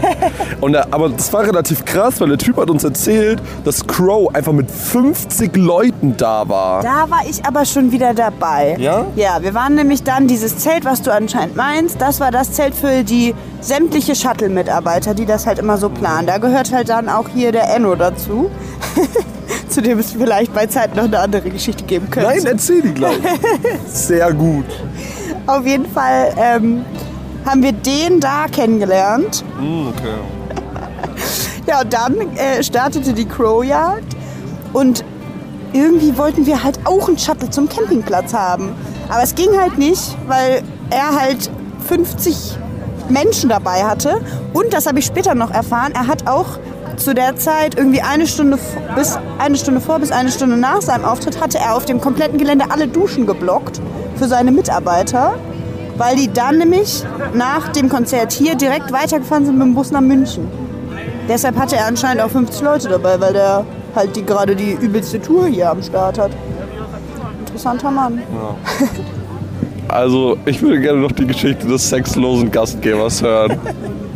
Und 0.61 0.73
er, 0.73 0.87
aber 0.91 1.09
das 1.09 1.31
war 1.33 1.43
relativ 1.43 1.83
krass, 1.85 2.19
weil 2.21 2.29
der 2.29 2.37
Typ 2.37 2.57
hat 2.57 2.69
uns 2.69 2.83
erzählt, 2.83 3.41
dass 3.65 3.85
Crow 3.85 4.33
einfach 4.33 4.53
mit 4.53 4.69
50 4.71 5.55
Leuten 5.57 6.15
da 6.17 6.47
war. 6.47 6.81
Da 6.81 7.09
war 7.09 7.21
ich 7.29 7.45
aber 7.45 7.65
schon 7.65 7.91
wieder 7.91 8.13
dabei. 8.13 8.77
Ja? 8.79 9.05
Ja, 9.15 9.41
wir 9.41 9.53
waren 9.53 9.75
nämlich 9.75 10.03
dann 10.03 10.27
dieses 10.27 10.57
Zelt, 10.57 10.85
was 10.85 11.01
du 11.01 11.11
anscheinend 11.11 11.55
meinst, 11.55 12.01
das 12.01 12.19
war 12.19 12.31
das 12.31 12.53
Zelt 12.53 12.73
für 12.73 13.03
die 13.03 13.35
sämtliche 13.61 14.15
Shuttle-Mitarbeiter, 14.15 15.13
die 15.13 15.25
das 15.25 15.45
halt 15.45 15.59
immer 15.59 15.77
so 15.77 15.89
planen. 15.89 16.27
Da 16.27 16.37
gehört 16.37 16.71
halt 16.71 16.89
dann 16.89 17.09
auch 17.09 17.27
hier 17.29 17.51
der 17.51 17.73
Enno 17.75 17.95
dazu. 17.95 18.49
Zu 19.69 19.81
dem 19.81 19.99
es 19.99 20.11
vielleicht 20.13 20.53
bei 20.53 20.65
Zeit 20.65 20.95
noch 20.95 21.03
eine 21.03 21.19
andere 21.19 21.49
Geschichte 21.49 21.83
geben 21.83 22.09
könnte. 22.09 22.29
Nein, 22.29 22.45
erzähl 22.45 22.81
die 22.81 22.93
gleich. 22.93 23.19
Sehr 23.87 24.33
gut. 24.33 24.65
Auf 25.45 25.65
jeden 25.65 25.85
Fall 25.85 26.33
ähm, 26.37 26.83
haben 27.45 27.63
wir 27.63 27.71
den 27.71 28.19
da 28.19 28.47
kennengelernt. 28.51 29.43
okay. 29.57 30.17
Ja, 31.67 31.81
und 31.81 31.93
dann 31.93 32.15
äh, 32.35 32.63
startete 32.63 33.13
die 33.13 33.25
Crowjagd 33.25 34.15
und 34.73 35.03
irgendwie 35.71 36.17
wollten 36.17 36.45
wir 36.47 36.63
halt 36.63 36.79
auch 36.85 37.07
einen 37.07 37.19
Shuttle 37.19 37.49
zum 37.51 37.69
Campingplatz 37.69 38.33
haben. 38.33 38.71
Aber 39.07 39.21
es 39.21 39.35
ging 39.35 39.49
halt 39.59 39.77
nicht, 39.77 40.17
weil 40.27 40.63
er 40.89 41.15
halt 41.19 41.49
50 41.87 42.57
Menschen 43.09 43.49
dabei 43.49 43.83
hatte. 43.83 44.21
Und 44.53 44.73
das 44.73 44.85
habe 44.85 44.99
ich 44.99 45.05
später 45.05 45.35
noch 45.35 45.51
erfahren, 45.51 45.91
er 45.93 46.07
hat 46.07 46.27
auch 46.27 46.59
zu 46.99 47.13
der 47.13 47.35
Zeit 47.35 47.77
irgendwie 47.77 48.01
eine 48.01 48.27
Stunde, 48.27 48.59
bis, 48.95 49.17
eine 49.39 49.55
Stunde 49.55 49.81
vor 49.81 49.99
bis 49.99 50.11
eine 50.11 50.31
Stunde 50.31 50.57
nach 50.57 50.81
seinem 50.81 51.05
Auftritt 51.05 51.41
hatte 51.41 51.57
er 51.57 51.75
auf 51.75 51.85
dem 51.85 51.99
kompletten 52.01 52.37
Gelände 52.37 52.65
alle 52.69 52.87
Duschen 52.87 53.25
geblockt 53.25 53.81
für 54.15 54.27
seine 54.27 54.51
Mitarbeiter, 54.51 55.35
weil 55.97 56.15
die 56.15 56.31
dann 56.31 56.57
nämlich 56.57 57.03
nach 57.33 57.69
dem 57.69 57.89
Konzert 57.89 58.33
hier 58.33 58.55
direkt 58.55 58.91
weitergefahren 58.91 59.45
sind 59.45 59.57
mit 59.57 59.67
dem 59.67 59.75
Bus 59.75 59.91
nach 59.91 60.01
München. 60.01 60.47
Deshalb 61.27 61.57
hatte 61.57 61.75
er 61.75 61.87
anscheinend 61.87 62.21
auch 62.21 62.29
50 62.29 62.61
Leute 62.61 62.89
dabei, 62.89 63.19
weil 63.19 63.33
der 63.33 63.65
halt 63.95 64.15
die, 64.15 64.25
gerade 64.25 64.55
die 64.55 64.73
übelste 64.73 65.21
Tour 65.21 65.47
hier 65.47 65.69
am 65.69 65.81
Start 65.81 66.19
hat. 66.19 66.31
Interessanter 67.39 67.91
Mann. 67.91 68.21
Also, 69.87 70.37
ich 70.45 70.61
würde 70.61 70.79
gerne 70.79 70.99
noch 70.99 71.11
die 71.11 71.25
Geschichte 71.25 71.65
des 71.67 71.89
sexlosen 71.89 72.51
Gastgebers 72.51 73.21
hören. 73.21 73.59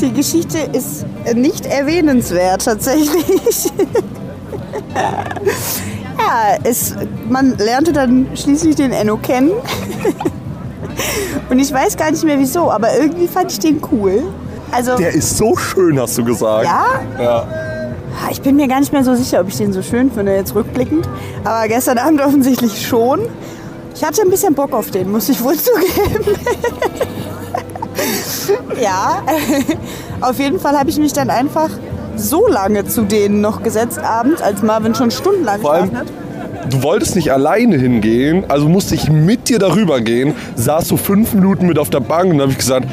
Die 0.00 0.12
Geschichte 0.12 0.58
ist 0.72 1.06
nicht 1.34 1.66
erwähnenswert 1.66 2.64
tatsächlich. 2.64 3.70
ja, 4.94 6.58
es, 6.64 6.94
man 7.28 7.56
lernte 7.58 7.92
dann 7.92 8.26
schließlich 8.34 8.76
den 8.76 8.92
Enno 8.92 9.16
kennen. 9.16 9.52
Und 11.50 11.58
ich 11.58 11.72
weiß 11.72 11.96
gar 11.96 12.10
nicht 12.10 12.24
mehr 12.24 12.38
wieso, 12.38 12.70
aber 12.70 12.96
irgendwie 12.98 13.28
fand 13.28 13.52
ich 13.52 13.58
den 13.58 13.80
cool. 13.92 14.22
Also, 14.72 14.96
Der 14.96 15.12
ist 15.14 15.36
so 15.36 15.56
schön, 15.56 15.98
hast 16.00 16.18
du 16.18 16.24
gesagt. 16.24 16.64
ja, 16.64 16.84
Ja. 17.22 17.46
ich 18.30 18.40
bin 18.40 18.56
mir 18.56 18.66
gar 18.66 18.80
nicht 18.80 18.92
mehr 18.92 19.04
so 19.04 19.14
sicher, 19.14 19.40
ob 19.40 19.48
ich 19.48 19.56
den 19.56 19.72
so 19.72 19.82
schön 19.82 20.10
finde, 20.10 20.34
jetzt 20.34 20.54
rückblickend. 20.54 21.08
Aber 21.44 21.68
gestern 21.68 21.98
Abend 21.98 22.20
offensichtlich 22.24 22.86
schon. 22.86 23.20
Ich 23.94 24.02
hatte 24.02 24.22
ein 24.22 24.30
bisschen 24.30 24.54
Bock 24.54 24.72
auf 24.72 24.90
den, 24.90 25.12
muss 25.12 25.28
ich 25.28 25.42
wohl 25.42 25.54
zugeben. 25.56 26.36
Ja, 28.80 29.22
auf 30.20 30.38
jeden 30.38 30.58
Fall 30.60 30.78
habe 30.78 30.90
ich 30.90 30.98
mich 30.98 31.12
dann 31.12 31.30
einfach 31.30 31.68
so 32.16 32.46
lange 32.46 32.84
zu 32.86 33.02
denen 33.02 33.40
noch 33.40 33.62
gesetzt 33.62 33.98
abends, 33.98 34.40
als 34.40 34.62
Marvin 34.62 34.94
schon 34.94 35.10
stundenlang 35.10 35.60
Vor 35.60 35.72
allem- 35.74 35.96
hat. 35.96 36.06
Du 36.70 36.82
wolltest 36.82 37.14
nicht 37.14 37.30
alleine 37.30 37.76
hingehen, 37.76 38.44
also 38.48 38.68
musste 38.70 38.94
ich 38.94 39.10
mit 39.10 39.50
dir 39.50 39.58
darüber 39.58 40.00
gehen, 40.00 40.34
saß 40.56 40.88
so 40.88 40.96
fünf 40.96 41.34
Minuten 41.34 41.66
mit 41.66 41.78
auf 41.78 41.90
der 41.90 42.00
Bank 42.00 42.32
und 42.32 42.40
habe 42.40 42.52
ich 42.52 42.58
gesagt, 42.58 42.86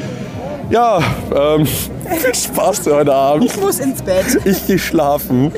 ja, 0.68 0.98
ähm, 1.34 1.64
viel 2.20 2.34
Spaß 2.34 2.82
heute 2.90 3.14
Abend. 3.14 3.44
Ich 3.46 3.58
muss 3.58 3.78
ins 3.78 4.02
Bett. 4.02 4.26
Ich 4.44 4.66
gehe 4.66 4.78
schlafen. 4.78 5.52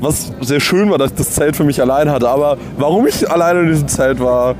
Was 0.00 0.32
sehr 0.40 0.60
schön 0.60 0.90
war, 0.90 0.96
dass 0.96 1.10
ich 1.10 1.16
das 1.18 1.32
Zelt 1.32 1.54
für 1.56 1.64
mich 1.64 1.80
allein 1.82 2.10
hatte, 2.10 2.26
aber 2.30 2.56
warum 2.78 3.06
ich 3.06 3.30
alleine 3.30 3.60
in 3.60 3.66
diesem 3.68 3.88
Zelt 3.88 4.18
war, 4.20 4.54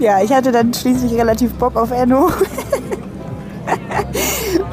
Ja, 0.00 0.20
ich 0.20 0.32
hatte 0.32 0.50
dann 0.50 0.74
schließlich 0.74 1.12
relativ 1.14 1.52
Bock 1.54 1.76
auf 1.76 1.92
Enno. 1.92 2.30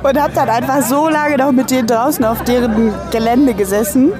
Und 0.03 0.21
habe 0.21 0.33
dann 0.33 0.49
einfach 0.49 0.81
so 0.81 1.07
lange 1.07 1.37
noch 1.37 1.51
mit 1.53 1.71
denen 1.71 1.87
draußen 1.87 2.25
auf 2.25 2.43
deren 2.43 2.93
Gelände 3.11 3.53
gesessen, 3.53 4.11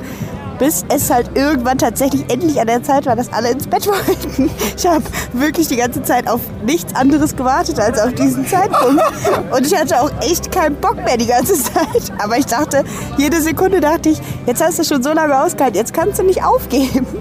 bis 0.58 0.86
es 0.88 1.10
halt 1.10 1.32
irgendwann 1.36 1.78
tatsächlich 1.78 2.24
endlich 2.32 2.60
an 2.62 2.68
der 2.68 2.82
Zeit 2.84 3.06
war, 3.06 3.18
dass 3.18 3.34
alle 3.34 3.52
ins 3.52 3.68
Bett 3.68 3.86
wollten. 3.88 4.50
Ich 4.78 4.88
habe 4.88 5.04
wirklich 5.34 5.68
die 5.68 5.76
ganze 5.76 6.02
Zeit 6.02 6.30
auf 6.30 6.40
nichts 6.66 6.96
anderes 6.96 7.36
gewartet 7.36 7.80
als 7.82 8.00
auf 8.00 8.14
diesen 8.14 8.48
Zeitpunkt. 8.48 9.04
Und 9.52 9.68
ich 9.68 9.78
hatte 9.78 10.00
auch 10.02 10.12
echt 10.22 10.54
keinen 10.54 10.76
Bock 10.76 10.96
mehr 10.96 11.18
die 11.18 11.28
ganze 11.28 11.56
Zeit. 11.62 12.14
Aber 12.18 12.38
ich 12.38 12.46
dachte, 12.46 12.86
jede 13.18 13.42
Sekunde 13.42 13.82
dachte 13.82 14.10
ich, 14.10 14.22
jetzt 14.46 14.64
hast 14.64 14.80
du 14.80 14.86
schon 14.86 15.04
so 15.04 15.12
lange 15.12 15.38
ausgehalten, 15.38 15.78
jetzt 15.78 15.94
kannst 15.94 16.18
du 16.18 16.24
nicht 16.24 16.46
aufgeben. 16.46 17.06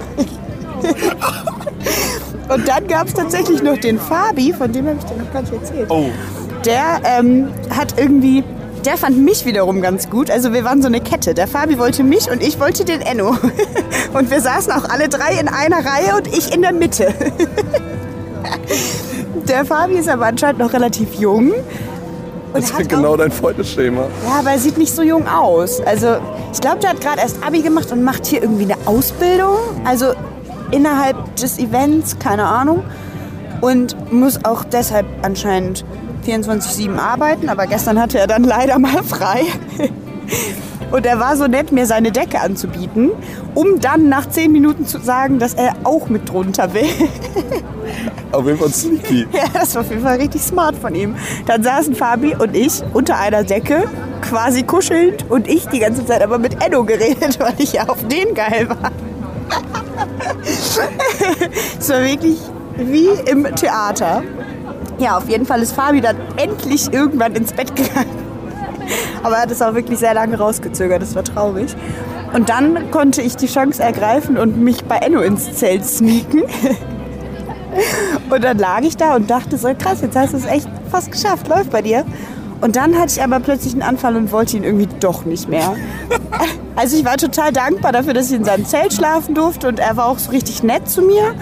Und 2.49 2.69
dann 2.69 2.87
gab 2.87 3.07
es 3.07 3.15
tatsächlich 3.15 3.63
noch 3.63 3.79
den 3.79 3.99
Fabi, 3.99 4.53
von 4.53 4.71
dem 4.71 4.87
habe 4.87 4.99
ich 4.99 5.05
dir 5.05 5.17
noch 5.17 5.33
gar 5.33 5.43
nicht 5.43 5.55
erzählt. 5.55 5.91
Oh. 5.91 6.11
Der 6.65 7.01
ähm, 7.05 7.49
hat 7.71 7.99
irgendwie, 7.99 8.45
der 8.85 8.97
fand 8.97 9.19
mich 9.19 9.45
wiederum 9.45 9.83
ganz 9.83 10.09
gut. 10.11 10.31
Also 10.31 10.53
wir 10.53 10.65
waren 10.65 10.81
so 10.81 10.89
eine 10.89 11.01
Kette. 11.01 11.35
Der 11.35 11.49
Fabi 11.49 11.79
wollte 11.79 12.05
mich 12.05 12.31
und 12.31 12.43
ich 12.43 12.61
wollte 12.61 12.85
den 12.85 13.01
Enno. 13.01 13.37
Und 14.13 14.31
wir 14.31 14.43
saßen 14.43 14.71
auch 14.73 14.91
alle 14.91 15.09
drei 15.09 15.41
in 15.41 15.49
einer 15.49 15.79
Reihe 15.79 16.17
und 16.17 16.29
ich 16.29 16.55
in 16.55 16.61
der 16.61 16.73
Mitte. 16.73 17.15
Der 19.49 19.65
Fabi 19.65 19.95
ist 19.95 20.09
aber 20.09 20.27
anscheinend 20.27 20.59
noch 20.59 20.75
relativ 20.75 21.15
jung. 21.15 21.53
Und 21.53 22.63
das 22.63 22.71
ist 22.71 22.89
genau 22.91 23.15
auch, 23.15 23.17
dein 23.17 23.31
Freundesschema. 23.31 24.03
ja, 24.03 24.39
aber 24.41 24.51
er 24.51 24.59
sieht 24.59 24.77
nicht 24.77 24.95
so 24.95 25.03
jung 25.03 25.27
aus. 25.27 25.81
Also 25.81 26.17
ich 26.53 26.61
glaube, 26.61 26.81
der 26.81 26.91
hat 26.91 27.01
gerade 27.01 27.23
erst 27.23 27.43
Abi 27.43 27.63
gemacht 27.63 27.91
und 27.91 28.05
macht 28.05 28.27
hier 28.27 28.43
irgendwie 28.43 28.65
eine 28.65 28.77
Ausbildung. 28.85 29.57
Also 29.85 30.13
innerhalb 30.71 31.37
des 31.37 31.59
Events, 31.59 32.19
keine 32.19 32.45
Ahnung. 32.45 32.85
Und 33.63 34.13
muss 34.13 34.45
auch 34.45 34.65
deshalb 34.65 35.07
anscheinend 35.23 35.87
24-7 36.25 36.99
arbeiten. 36.99 37.49
Aber 37.49 37.67
gestern 37.67 38.01
hatte 38.01 38.19
er 38.19 38.27
dann 38.27 38.45
leider 38.45 38.79
mal 38.79 39.03
frei. 39.03 39.43
Und 40.93 41.07
er 41.07 41.19
war 41.19 41.37
so 41.37 41.47
nett, 41.47 41.73
mir 41.73 41.87
seine 41.87 42.13
Decke 42.13 42.41
anzubieten, 42.41 43.13
um 43.55 43.81
dann 43.81 44.11
nach 44.11 44.29
zehn 44.29 44.53
Minuten 44.53 44.87
zu 44.87 45.01
sagen, 45.01 45.39
dass 45.39 45.55
er 45.55 45.75
auch 45.85 46.11
mit 46.11 46.29
drunter 46.29 46.75
will. 46.75 46.85
Auf 48.31 48.45
jeden 48.45 48.59
Fall 48.59 48.69
sneaky. 48.69 49.27
Ja, 49.33 49.45
das 49.55 49.75
war 49.75 49.83
auf 49.83 49.91
jeden 49.91 50.03
Fall 50.03 50.19
richtig 50.19 50.43
smart 50.43 50.77
von 50.77 50.95
ihm. 50.95 51.17
Dann 51.47 51.63
saßen 51.63 51.95
Fabi 51.95 52.35
und 52.35 52.55
ich 52.55 52.83
unter 52.93 53.19
einer 53.19 53.43
Decke, 53.43 53.85
quasi 54.21 54.65
kuschelnd, 54.65 55.31
und 55.31 55.49
ich 55.49 55.67
die 55.69 55.79
ganze 55.79 56.05
Zeit 56.05 56.23
aber 56.23 56.39
mit 56.39 56.63
Enno 56.63 56.85
geredet, 56.85 57.39
weil 57.41 57.55
ich 57.57 57.73
ja 57.73 57.89
auf 57.89 58.07
den 58.09 58.35
geil 58.35 58.69
war. 58.69 58.93
Es 61.79 61.89
war 61.89 62.03
wirklich 62.03 62.39
wie 62.77 63.09
im 63.31 63.45
Theater. 63.55 64.23
Ja, 65.03 65.17
auf 65.17 65.29
jeden 65.29 65.47
Fall 65.47 65.61
ist 65.63 65.73
Fabi 65.73 66.01
dann 66.01 66.17
endlich 66.37 66.93
irgendwann 66.93 67.35
ins 67.35 67.53
Bett 67.53 67.75
gegangen. 67.75 68.23
Aber 69.25 69.35
er 69.35 69.43
hat 69.43 69.51
es 69.51 69.61
auch 69.61 69.75
wirklich 69.75 69.99
sehr 69.99 70.15
lange 70.15 70.39
rausgezögert, 70.39 71.03
das 71.03 71.17
war 71.17 71.25
traurig. 71.25 71.75
Und 72.33 72.49
dann 72.49 72.89
konnte 72.93 73.21
ich 73.21 73.35
die 73.35 73.49
Chance 73.49 73.83
ergreifen 73.83 74.39
und 74.39 74.59
mich 74.63 74.85
bei 74.85 74.99
Enno 74.99 75.21
ins 75.21 75.55
Zelt 75.55 75.85
sneaken. 75.85 76.45
Und 78.31 78.45
dann 78.45 78.59
lag 78.59 78.83
ich 78.83 78.97
da 78.97 79.17
und 79.17 79.29
dachte 79.29 79.59
so, 79.59 79.75
krass, 79.77 80.03
jetzt 80.03 80.17
hast 80.17 80.35
du 80.35 80.37
es 80.37 80.47
echt 80.47 80.69
fast 80.91 81.11
geschafft, 81.11 81.49
läuft 81.49 81.71
bei 81.71 81.83
dir. 81.83 82.05
Und 82.61 82.77
dann 82.77 82.97
hatte 82.97 83.15
ich 83.17 83.23
aber 83.25 83.41
plötzlich 83.41 83.73
einen 83.73 83.83
Anfall 83.83 84.15
und 84.15 84.31
wollte 84.31 84.57
ihn 84.57 84.63
irgendwie 84.63 84.89
doch 85.01 85.25
nicht 85.25 85.49
mehr. 85.49 85.75
Also 86.77 86.97
ich 86.97 87.05
war 87.05 87.17
total 87.17 87.53
dankbar 87.53 87.91
dafür, 87.91 88.15
dass 88.15 88.31
ich 88.31 88.37
in 88.37 88.45
seinem 88.45 88.67
Zelt 88.67 88.95
schlafen 88.95 89.35
durfte 89.35 89.67
und 89.69 89.81
er 89.81 89.97
war 89.97 90.07
auch 90.07 90.19
so 90.19 90.31
richtig 90.31 90.63
nett 90.63 90.89
zu 90.89 91.03
mir. 91.03 91.35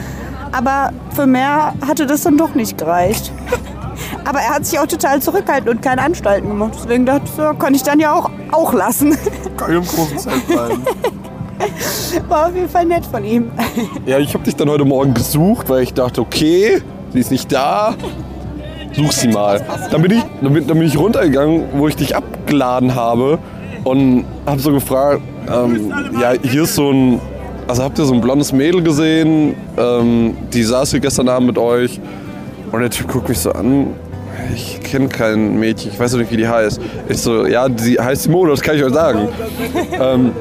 Aber 0.52 0.90
für 1.14 1.26
mehr 1.26 1.74
hatte 1.86 2.06
das 2.06 2.22
dann 2.22 2.36
doch 2.36 2.54
nicht 2.54 2.78
gereicht. 2.78 3.32
Aber 4.24 4.40
er 4.40 4.56
hat 4.56 4.66
sich 4.66 4.78
auch 4.78 4.86
total 4.86 5.20
zurückgehalten 5.20 5.68
und 5.68 5.82
keine 5.82 6.02
Anstalten 6.02 6.48
gemacht. 6.48 6.72
Deswegen 6.76 7.06
dachte 7.06 7.22
ich, 7.24 7.30
so, 7.32 7.54
kann 7.54 7.74
ich 7.74 7.82
dann 7.82 8.00
ja 8.00 8.14
auch, 8.14 8.30
auch 8.52 8.72
lassen. 8.72 9.16
Kann 9.56 9.70
ich 9.70 9.76
im 9.76 9.84
großen 9.84 10.18
Zelt 10.18 10.46
bleiben. 10.46 10.82
War 12.28 12.48
auf 12.48 12.54
jeden 12.54 12.68
Fall 12.68 12.86
nett 12.86 13.04
von 13.04 13.24
ihm. 13.24 13.50
Ja, 14.06 14.18
ich 14.18 14.32
habe 14.34 14.44
dich 14.44 14.56
dann 14.56 14.70
heute 14.70 14.84
Morgen 14.84 15.14
gesucht, 15.14 15.68
weil 15.68 15.82
ich 15.82 15.92
dachte, 15.92 16.20
okay, 16.20 16.82
sie 17.12 17.20
ist 17.20 17.30
nicht 17.30 17.52
da. 17.52 17.94
Such 18.92 19.12
sie 19.12 19.28
mal. 19.28 19.64
Dann 19.90 20.02
bin 20.02 20.12
ich, 20.12 20.24
dann 20.42 20.52
bin, 20.52 20.66
dann 20.66 20.78
bin 20.78 20.86
ich 20.86 20.98
runtergegangen, 20.98 21.64
wo 21.74 21.86
ich 21.86 21.96
dich 21.96 22.16
abgeladen 22.16 22.94
habe 22.94 23.38
und 23.84 24.24
habe 24.46 24.60
so 24.60 24.72
gefragt, 24.72 25.22
ähm, 25.48 25.92
ja, 26.20 26.32
hier 26.42 26.62
ist 26.62 26.74
so 26.74 26.90
ein, 26.90 27.20
also 27.70 27.84
habt 27.84 27.98
ihr 28.00 28.04
so 28.04 28.12
ein 28.12 28.20
blondes 28.20 28.50
Mädel 28.52 28.82
gesehen? 28.82 29.54
Ähm, 29.78 30.36
die 30.52 30.64
saß 30.64 30.90
hier 30.90 30.98
gestern 30.98 31.28
Abend 31.28 31.46
mit 31.46 31.58
euch 31.58 32.00
und 32.72 32.80
der 32.80 32.90
Typ 32.90 33.06
guckt 33.06 33.28
mich 33.28 33.38
so 33.38 33.52
an. 33.52 33.94
Ich 34.52 34.80
kenne 34.80 35.06
kein 35.06 35.60
Mädchen, 35.60 35.92
ich 35.92 36.00
weiß 36.00 36.14
nicht, 36.14 36.32
wie 36.32 36.36
die 36.36 36.48
heißt. 36.48 36.80
Ich 37.08 37.18
so, 37.18 37.46
ja, 37.46 37.68
sie 37.76 38.00
heißt 38.00 38.24
Simone, 38.24 38.50
das 38.50 38.60
kann 38.60 38.74
ich 38.74 38.82
euch 38.82 38.92
sagen. 38.92 39.28
ähm, 39.92 40.32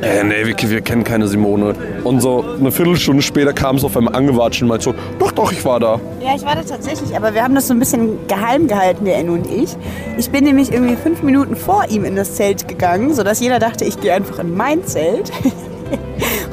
äh, 0.00 0.24
nee, 0.24 0.46
wir, 0.46 0.70
wir 0.70 0.80
kennen 0.80 1.04
keine 1.04 1.28
Simone. 1.28 1.74
Und 2.04 2.22
so 2.22 2.42
eine 2.58 2.72
Viertelstunde 2.72 3.20
später 3.20 3.52
kam 3.52 3.76
es 3.76 3.84
auf 3.84 3.94
einmal 3.94 4.14
angewatscht 4.14 4.62
und 4.62 4.68
meinte 4.68 4.84
so, 4.84 4.94
doch, 5.18 5.32
doch, 5.32 5.52
ich 5.52 5.62
war 5.62 5.78
da. 5.78 6.00
Ja, 6.22 6.34
ich 6.34 6.44
war 6.46 6.54
da 6.54 6.62
tatsächlich, 6.62 7.14
aber 7.14 7.34
wir 7.34 7.42
haben 7.42 7.54
das 7.54 7.68
so 7.68 7.74
ein 7.74 7.78
bisschen 7.78 8.26
geheim 8.28 8.66
gehalten, 8.66 9.04
der 9.04 9.18
Enno 9.18 9.34
und 9.34 9.46
ich. 9.50 9.76
Ich 10.16 10.30
bin 10.30 10.44
nämlich 10.44 10.72
irgendwie 10.72 10.96
fünf 10.96 11.22
Minuten 11.22 11.54
vor 11.54 11.84
ihm 11.90 12.06
in 12.06 12.16
das 12.16 12.36
Zelt 12.36 12.66
gegangen, 12.66 13.12
sodass 13.12 13.40
jeder 13.40 13.58
dachte, 13.58 13.84
ich 13.84 14.00
gehe 14.00 14.14
einfach 14.14 14.38
in 14.38 14.56
mein 14.56 14.86
Zelt. 14.86 15.30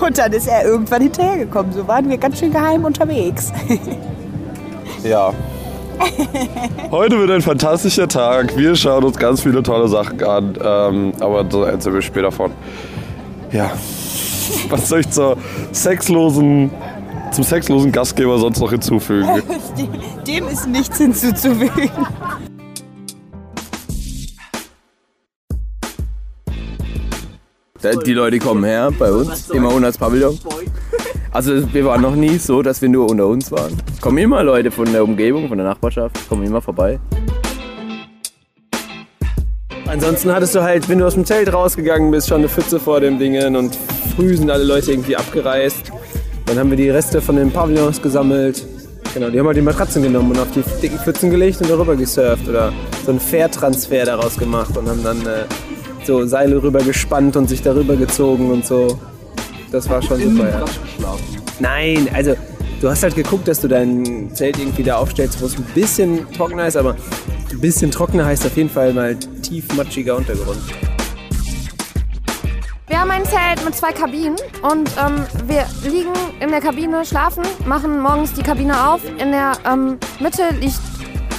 Und 0.06 0.18
dann 0.18 0.34
ist 0.34 0.48
er 0.48 0.66
irgendwann 0.66 1.02
hinterhergekommen. 1.02 1.72
So 1.72 1.88
waren 1.88 2.10
wir 2.10 2.18
ganz 2.18 2.39
schön 2.39 2.52
geheim 2.52 2.86
unterwegs. 2.86 3.52
Ja. 5.04 5.34
Heute 6.92 7.20
wird 7.20 7.30
ein 7.30 7.42
fantastischer 7.42 8.08
Tag. 8.08 8.56
Wir 8.56 8.74
schauen 8.74 9.04
uns 9.04 9.18
ganz 9.18 9.42
viele 9.42 9.62
tolle 9.62 9.89
Sachen 9.89 10.24
an. 10.24 10.58
Ähm, 10.63 11.12
aber 11.20 11.44
da 11.44 11.66
erzählen 11.68 11.96
wir 11.96 12.02
später 12.02 12.32
von. 12.32 12.52
Ja. 13.52 13.72
Was 14.70 14.88
soll 14.88 15.02
ich 15.02 15.10
zur 15.10 15.36
sexlosen, 15.74 16.72
zum 17.32 17.44
sexlosen 17.44 17.92
Gastgeber 17.92 18.38
sonst 18.38 18.62
noch 18.62 18.72
hinzufügen? 18.72 19.44
Dem 20.28 20.48
ist 20.48 20.68
nichts 20.68 20.98
hinzuzufügen. 20.98 21.92
Die 27.84 28.13
Leute 28.13 28.39
kommen 28.39 28.63
her 28.63 28.91
bei 28.98 29.12
uns, 29.12 29.50
immer 29.50 29.78
das 29.82 29.98
Pavillon. 29.98 30.39
Also 31.32 31.74
wir 31.74 31.84
waren 31.84 32.02
noch 32.02 32.15
nie 32.15 32.38
so, 32.38 32.62
dass 32.62 32.82
wir 32.82 32.88
nur 32.88 33.10
unter 33.10 33.28
uns 33.28 33.52
waren. 33.52 33.76
Es 33.93 34.00
kommen 34.00 34.19
immer 34.19 34.41
Leute 34.41 34.72
von 34.72 34.89
der 34.89 35.04
Umgebung, 35.04 35.50
von 35.50 35.58
der 35.58 35.67
Nachbarschaft, 35.67 36.30
kommen 36.30 36.46
immer 36.46 36.62
vorbei. 36.62 37.00
Ansonsten 39.86 40.32
hattest 40.32 40.56
du 40.56 40.63
halt, 40.63 40.88
wenn 40.88 41.00
du 41.00 41.06
aus 41.06 41.15
dem 41.15 41.26
Zelt 41.26 41.52
rausgegangen 41.52 42.10
bist, 42.10 42.30
schon 42.30 42.38
eine 42.38 42.50
Pfütze 42.50 42.80
vor 42.80 43.02
dem 43.02 43.19
Dingen 43.19 43.58
und 43.58 43.78
früh 44.15 44.38
sind 44.38 44.50
alle 44.50 44.63
Leute 44.63 44.91
irgendwie 44.91 45.17
abgereist. 45.17 45.91
Dann 46.46 46.58
haben 46.58 46.69
wir 46.69 46.78
die 46.78 46.89
Reste 46.89 47.22
von 47.22 47.36
den 47.36 47.52
Pavillons 47.52 48.02
gesammelt. 48.02 48.65
Genau, 49.13 49.30
die 49.30 49.39
haben 49.39 49.48
halt 49.48 49.58
die 49.58 49.62
Matratzen 49.62 50.02
genommen 50.02 50.32
und 50.32 50.39
auf 50.39 50.52
die 50.52 50.63
dicken 50.82 50.98
Pfützen 51.00 51.30
gelegt 51.30 51.62
und 51.62 51.69
darüber 51.69 51.96
gesurft 51.96 52.48
oder 52.48 52.72
so 53.06 53.12
einen 53.12 53.19
Fährtransfer 53.19 54.06
daraus 54.06 54.38
gemacht 54.38 54.76
und 54.78 54.88
haben 54.88 55.04
dann 55.04 55.22
äh, 55.28 55.46
so 56.06 56.26
Seile 56.26 56.62
rüber 56.62 56.80
gespannt 56.80 57.36
und 57.36 57.48
sich 57.48 57.62
darüber 57.62 57.96
gezogen 57.96 58.52
und 58.52 58.66
so. 58.66 59.00
Das 59.72 59.89
war 59.89 60.02
schon 60.02 60.20
super, 60.20 60.50
ja. 60.50 60.66
Nein, 61.60 62.08
also 62.13 62.36
du 62.82 62.89
hast 62.89 63.04
halt 63.04 63.16
geguckt, 63.16 63.48
dass 63.48 63.62
du 63.62 63.68
dein 63.68 64.30
Zelt 64.34 64.60
irgendwie 64.60 64.84
da 64.84 64.98
aufstellst, 64.98 65.42
wo 65.42 65.46
es 65.46 65.58
ein 65.58 65.66
bisschen 65.74 66.32
trockener 66.32 66.68
ist, 66.68 66.78
aber 66.78 66.96
ein 67.52 67.60
bisschen 67.60 67.89
trockener 67.92 68.26
heißt 68.26 68.46
auf 68.46 68.56
jeden 68.58 68.70
Fall 68.70 68.94
mal 68.94 69.16
tief 69.16 69.74
matschiger 69.76 70.16
Untergrund. 70.16 70.60
Wir 72.88 73.00
haben 73.00 73.10
ein 73.10 73.26
Zelt 73.26 73.66
mit 73.66 73.74
zwei 73.74 73.92
Kabinen 73.92 74.36
und 74.62 74.89
ähm, 75.04 75.26
wir 75.48 75.66
liegen 75.89 76.13
in 76.39 76.50
der 76.52 76.62
Kabine, 76.62 77.04
schlafen, 77.04 77.44
machen 77.66 78.00
morgens 78.00 78.34
die 78.34 78.44
Kabine 78.44 78.89
auf. 78.89 79.02
In 79.18 79.32
der 79.32 79.54
ähm, 79.66 79.98
Mitte 80.20 80.44
liegt 80.60 80.80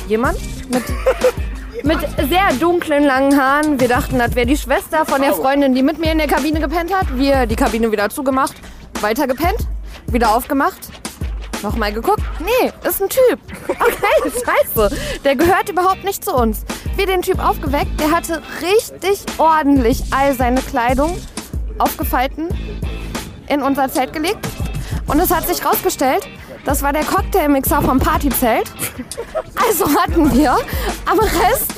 jemand 0.09 0.39
mit, 0.73 0.83
mit 1.85 1.99
sehr 2.29 2.53
dunklen 2.59 3.05
langen 3.05 3.41
Haaren. 3.41 3.79
Wir 3.79 3.89
dachten, 3.89 4.19
das 4.19 4.35
wäre 4.35 4.47
die 4.47 4.57
Schwester 4.57 5.05
von 5.05 5.21
der 5.21 5.35
Freundin, 5.35 5.75
die 5.75 5.83
mit 5.83 5.99
mir 5.99 6.13
in 6.13 6.19
der 6.19 6.27
Kabine 6.27 6.61
gepennt 6.61 6.93
hat. 6.95 7.17
Wir 7.17 7.47
die 7.47 7.57
Kabine 7.57 7.93
wieder 7.93 8.09
zugemacht, 8.09 8.55
weiter 9.01 9.27
gepennt, 9.27 9.67
wieder 10.07 10.35
aufgemacht. 10.35 10.89
Nochmal 11.63 11.93
geguckt. 11.93 12.23
Nee, 12.41 12.73
ist 12.87 13.03
ein 13.03 13.09
Typ. 13.09 13.39
Okay, 13.69 14.31
scheiße. 14.31 14.97
Der 15.25 15.37
gehört 15.37 15.69
überhaupt 15.69 16.05
nicht 16.05 16.25
zu 16.25 16.35
uns. 16.35 16.65
Wir 16.97 17.07
den 17.07 17.23
Typ 17.23 17.43
aufgeweckt. 17.45 17.99
Der 17.99 18.11
hatte 18.11 18.43
richtig 18.61 19.25
ordentlich 19.39 20.03
all 20.11 20.35
seine 20.35 20.61
Kleidung 20.61 21.17
aufgefalten 21.79 22.49
in 23.49 23.63
unser 23.63 23.91
Zelt 23.91 24.13
gelegt. 24.13 24.47
Und 25.07 25.19
es 25.21 25.31
hat 25.35 25.47
sich 25.47 25.65
rausgestellt, 25.65 26.27
das 26.65 26.83
war 26.83 26.93
der 26.93 27.05
Cocktailmixer 27.05 27.83
vom 27.83 27.99
Partyzelt. 27.99 28.71
Also 29.69 29.87
hatten 29.89 30.33
wir 30.35 30.57
am 31.07 31.19
Rest 31.19 31.73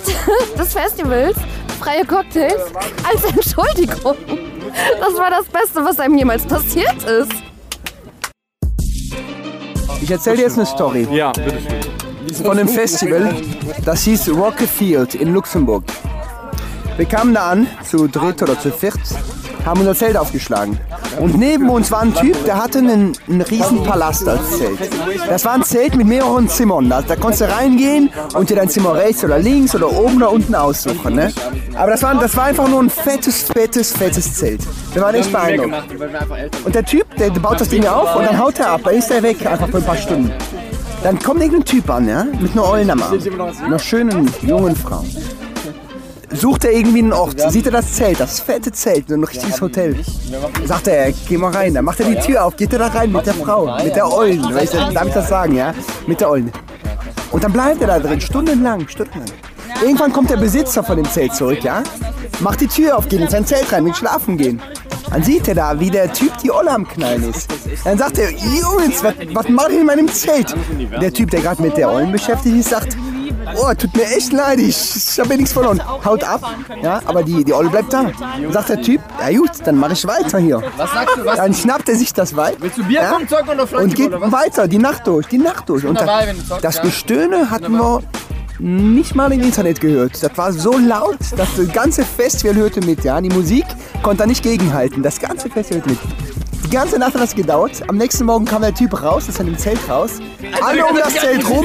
des 0.58 0.72
Festivals 0.72 1.36
freie 1.78 2.04
Cocktails 2.04 2.62
als 3.08 3.24
Entschuldigung. 3.24 4.16
Das 5.00 5.14
war 5.14 5.30
das 5.30 5.46
Beste, 5.46 5.84
was 5.84 5.98
einem 6.00 6.18
jemals 6.18 6.44
passiert 6.44 7.02
ist. 7.04 7.32
Ich 10.02 10.10
erzähle 10.10 10.36
dir 10.36 10.42
jetzt 10.42 10.56
eine 10.56 10.66
Story. 10.66 11.06
Ja, 11.10 11.32
bitteschön. 11.32 12.44
Von 12.44 12.58
einem 12.58 12.68
Festival, 12.68 13.34
das 13.84 14.02
hieß 14.02 14.28
Rocket 14.30 14.68
Field 14.68 15.14
in 15.14 15.32
Luxemburg. 15.32 15.84
Wir 16.96 17.06
kamen 17.06 17.34
da 17.34 17.50
an, 17.50 17.66
zu 17.88 18.08
dritt 18.08 18.42
oder 18.42 18.58
zu 18.58 18.70
viert, 18.72 18.98
haben 19.66 19.80
unser 19.80 19.94
Zelt 19.94 20.16
aufgeschlagen. 20.16 20.78
Und 21.20 21.36
neben 21.36 21.68
uns 21.68 21.90
war 21.90 22.00
ein 22.00 22.14
Typ, 22.14 22.42
der 22.44 22.62
hatte 22.62 22.78
einen, 22.78 23.12
einen 23.28 23.40
riesen 23.42 23.82
Palast 23.82 24.26
als 24.28 24.58
Zelt. 24.58 24.78
Das 25.28 25.44
war 25.44 25.54
ein 25.54 25.64
Zelt 25.64 25.96
mit 25.96 26.06
mehreren 26.06 26.48
Zimmern. 26.48 26.88
Da, 26.88 27.02
da 27.02 27.16
konntest 27.16 27.42
du 27.42 27.52
reingehen 27.52 28.10
und 28.34 28.48
dir 28.48 28.56
dein 28.56 28.68
Zimmer 28.68 28.94
rechts 28.94 29.24
oder 29.24 29.38
links 29.38 29.74
oder 29.74 29.92
oben 29.92 30.16
oder 30.18 30.30
unten 30.30 30.54
aussuchen. 30.54 31.16
Ne? 31.16 31.32
Aber 31.74 31.90
das 31.90 32.02
war, 32.02 32.14
das 32.14 32.36
war 32.36 32.44
einfach 32.44 32.68
nur 32.68 32.80
ein 32.80 32.90
fettes, 32.90 33.42
fettes, 33.42 33.92
fettes 33.92 34.34
Zelt. 34.34 34.60
Wir 34.92 35.02
waren 35.02 35.14
echt 35.14 35.32
beeindruckt. 35.32 35.74
Und 36.64 36.74
der 36.74 36.84
Typ, 36.84 37.04
der, 37.16 37.30
baut 37.30 37.60
das 37.60 37.68
Ding 37.68 37.84
auf 37.86 38.14
und 38.16 38.24
dann 38.24 38.38
haut 38.38 38.58
er 38.60 38.70
ab. 38.70 38.82
Dann 38.84 38.94
ist 38.94 39.10
er 39.10 39.22
weg, 39.22 39.44
einfach 39.44 39.68
für 39.68 39.78
ein 39.78 39.84
paar 39.84 39.96
Stunden. 39.96 40.32
Dann 41.02 41.18
kommt 41.18 41.40
irgendein 41.40 41.64
Typ 41.64 41.90
an, 41.90 42.08
ja, 42.08 42.24
mit 42.40 42.52
einer 42.52 42.68
Eulen 42.68 42.90
am 42.90 43.02
Arm. 43.02 43.18
Einer 43.64 43.78
schönen, 43.78 44.30
jungen 44.42 44.74
Frau. 44.74 45.04
Sucht 46.32 46.64
er 46.64 46.72
irgendwie 46.72 46.98
einen 46.98 47.12
Ort, 47.12 47.40
sieht 47.50 47.66
er 47.66 47.72
das 47.72 47.92
Zelt, 47.94 48.18
das 48.18 48.40
fette 48.40 48.72
Zelt, 48.72 49.08
so 49.08 49.14
ein 49.14 49.24
richtiges 49.24 49.60
Hotel. 49.60 49.96
Sagt 50.64 50.88
er, 50.88 51.12
geh 51.12 51.38
mal 51.38 51.52
rein. 51.52 51.74
Dann 51.74 51.84
macht 51.84 52.00
er 52.00 52.06
die 52.06 52.16
Tür 52.16 52.44
auf, 52.44 52.56
geht 52.56 52.72
er 52.72 52.80
da 52.80 52.88
rein 52.88 53.12
mit 53.12 53.26
der 53.26 53.34
Frau, 53.34 53.76
mit 53.82 53.94
der 53.94 54.12
Eulen. 54.12 54.42
Weißt 54.54 54.74
du, 54.74 54.78
darf 54.92 55.06
ich 55.06 55.14
das 55.14 55.28
sagen, 55.28 55.54
ja? 55.54 55.72
Mit 56.06 56.20
der 56.20 56.30
Eulen. 56.30 56.50
Und 57.30 57.44
dann 57.44 57.52
bleibt 57.52 57.80
er 57.80 57.86
da 57.86 57.98
drin, 57.98 58.20
stundenlang, 58.20 58.88
stundenlang. 58.88 59.28
Irgendwann 59.82 60.12
kommt 60.12 60.30
der 60.30 60.36
Besitzer 60.36 60.82
von 60.82 60.96
dem 60.96 61.08
Zelt 61.10 61.34
zurück, 61.34 61.62
ja? 61.62 61.82
Macht 62.40 62.60
die 62.60 62.66
Tür 62.66 62.98
auf, 62.98 63.08
geht 63.08 63.20
in 63.20 63.28
sein 63.28 63.46
Zelt 63.46 63.70
rein, 63.72 63.84
will 63.84 63.94
schlafen 63.94 64.36
gehen. 64.36 64.60
Dann 65.10 65.22
sieht 65.22 65.46
er 65.48 65.54
da, 65.54 65.78
wie 65.78 65.90
der 65.90 66.12
Typ 66.12 66.36
die 66.38 66.50
Olle 66.50 66.70
am 66.70 66.86
Knallen 66.86 67.30
ist. 67.30 67.48
Dann 67.84 67.96
sagt 67.96 68.18
er, 68.18 68.30
Jungs, 68.30 69.02
was, 69.02 69.14
was 69.32 69.48
macht 69.48 69.70
ihr 69.70 69.80
in 69.80 69.86
meinem 69.86 70.08
Zelt? 70.08 70.54
Der 71.00 71.12
Typ, 71.12 71.30
der 71.30 71.40
gerade 71.40 71.62
mit 71.62 71.76
der 71.76 71.90
Ollen 71.90 72.10
beschäftigt 72.10 72.56
ist, 72.56 72.70
sagt, 72.70 72.96
Oh, 73.56 73.72
tut 73.74 73.94
mir 73.96 74.04
echt 74.04 74.32
leid, 74.32 74.58
ich, 74.58 74.76
ich 74.96 75.18
habe 75.20 75.30
ja 75.30 75.36
nichts 75.36 75.52
verloren. 75.52 75.80
Haut 76.04 76.22
ab. 76.24 76.42
Ja, 76.82 77.00
aber 77.06 77.22
die, 77.22 77.44
die 77.44 77.52
Olle 77.52 77.70
bleibt 77.70 77.92
da. 77.92 78.04
Dann 78.40 78.52
sagt 78.52 78.68
der 78.68 78.82
Typ, 78.82 79.00
ja 79.20 79.36
gut, 79.38 79.50
dann 79.64 79.76
mache 79.78 79.92
ich 79.94 80.06
weiter 80.06 80.38
hier. 80.38 80.62
Was 80.76 80.92
sagst 80.92 81.16
du? 81.16 81.24
Was? 81.24 81.36
Dann 81.36 81.54
schnappt 81.54 81.88
er 81.88 81.96
sich 81.96 82.12
das 82.12 82.34
Weib. 82.36 82.56
Willst 82.60 82.78
du 82.78 82.84
Bier 82.84 83.02
Ja. 83.02 83.10
kommen, 83.12 83.28
zocken 83.28 83.48
oder 83.60 83.78
und 83.80 83.94
geht 83.94 84.08
oder 84.08 84.20
was? 84.20 84.32
weiter, 84.32 84.68
die 84.68 84.78
Nacht 84.78 85.06
durch, 85.06 85.26
die 85.28 85.38
Nacht 85.38 85.68
durch. 85.68 85.84
Und 85.84 85.98
dabei, 86.00 86.22
da, 86.22 86.26
wenn 86.28 86.36
du 86.36 86.44
zockst, 86.46 86.64
das. 86.64 86.82
Gestöhne 86.82 87.50
hatten 87.50 87.72
wir 87.72 88.02
nicht 88.58 89.14
mal 89.14 89.30
im 89.32 89.42
Internet 89.42 89.80
gehört. 89.80 90.22
Das 90.22 90.30
war 90.36 90.52
so 90.52 90.78
laut, 90.78 91.18
dass 91.36 91.54
das 91.56 91.72
ganze 91.72 92.04
Festival 92.04 92.54
hörte 92.56 92.80
mit. 92.80 93.04
Ja? 93.04 93.20
Die 93.20 93.28
Musik 93.28 93.64
konnte 94.02 94.22
da 94.22 94.26
nicht 94.26 94.42
gegenhalten. 94.42 95.02
Das 95.02 95.18
ganze 95.20 95.50
Festival 95.50 95.82
hörte 95.82 95.90
mit. 95.90 95.98
Die 96.66 96.70
ganze 96.70 96.98
Nacht 96.98 97.14
hat 97.14 97.20
das 97.22 97.34
gedauert. 97.34 97.80
Am 97.88 97.96
nächsten 97.96 98.24
Morgen 98.24 98.44
kam 98.44 98.62
der 98.62 98.74
Typ 98.74 99.00
raus, 99.00 99.28
ist 99.28 99.38
an 99.38 99.46
dem 99.46 99.56
Zelt 99.56 99.78
raus. 99.88 100.18
Alle 100.60 100.84
um 100.84 100.96
das 100.96 101.14
Zelt 101.14 101.48
rum, 101.48 101.64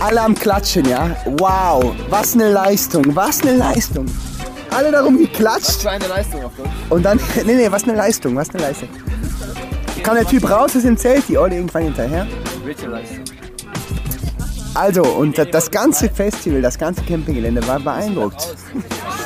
alle 0.00 0.20
am 0.20 0.34
Klatschen, 0.34 0.84
ja. 0.86 1.16
Wow, 1.38 1.94
was 2.10 2.34
eine 2.34 2.50
Leistung, 2.52 3.04
was 3.16 3.40
eine 3.42 3.56
Leistung. 3.56 4.04
Alle 4.70 4.92
darum 4.92 5.16
geklatscht. 5.16 5.80
Für 5.82 5.90
eine 5.90 6.06
Leistung 6.06 6.44
auf. 6.44 6.52
Und 6.90 7.02
dann, 7.02 7.18
nee, 7.46 7.54
nee, 7.54 7.70
was 7.70 7.84
eine 7.84 7.94
Leistung, 7.94 8.36
was 8.36 8.50
eine 8.50 8.62
Leistung. 8.62 8.90
Kam 10.02 10.16
der 10.16 10.26
Typ 10.26 10.48
raus 10.50 10.76
aus 10.76 10.82
dem 10.82 10.96
Zelt, 10.98 11.24
die 11.28 11.38
Olle 11.38 11.54
irgendwann 11.56 11.84
hinterher. 11.84 12.26
Welche 12.64 12.86
Leistung? 12.88 13.24
Also, 14.74 15.02
und 15.02 15.38
das- 15.38 15.70
ganze 15.70 16.10
Festival, 16.10 16.60
das 16.60 16.78
ganze 16.78 17.02
Campinggelände 17.04 17.66
war 17.66 17.80
beeindruckt 17.80 18.54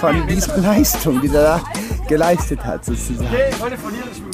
von 0.01 0.25
dieser 0.29 0.57
Leistung, 0.59 1.21
die 1.21 1.29
da 1.29 1.61
geleistet 2.09 2.64
hat, 2.64 2.84
sozusagen. 2.84 3.28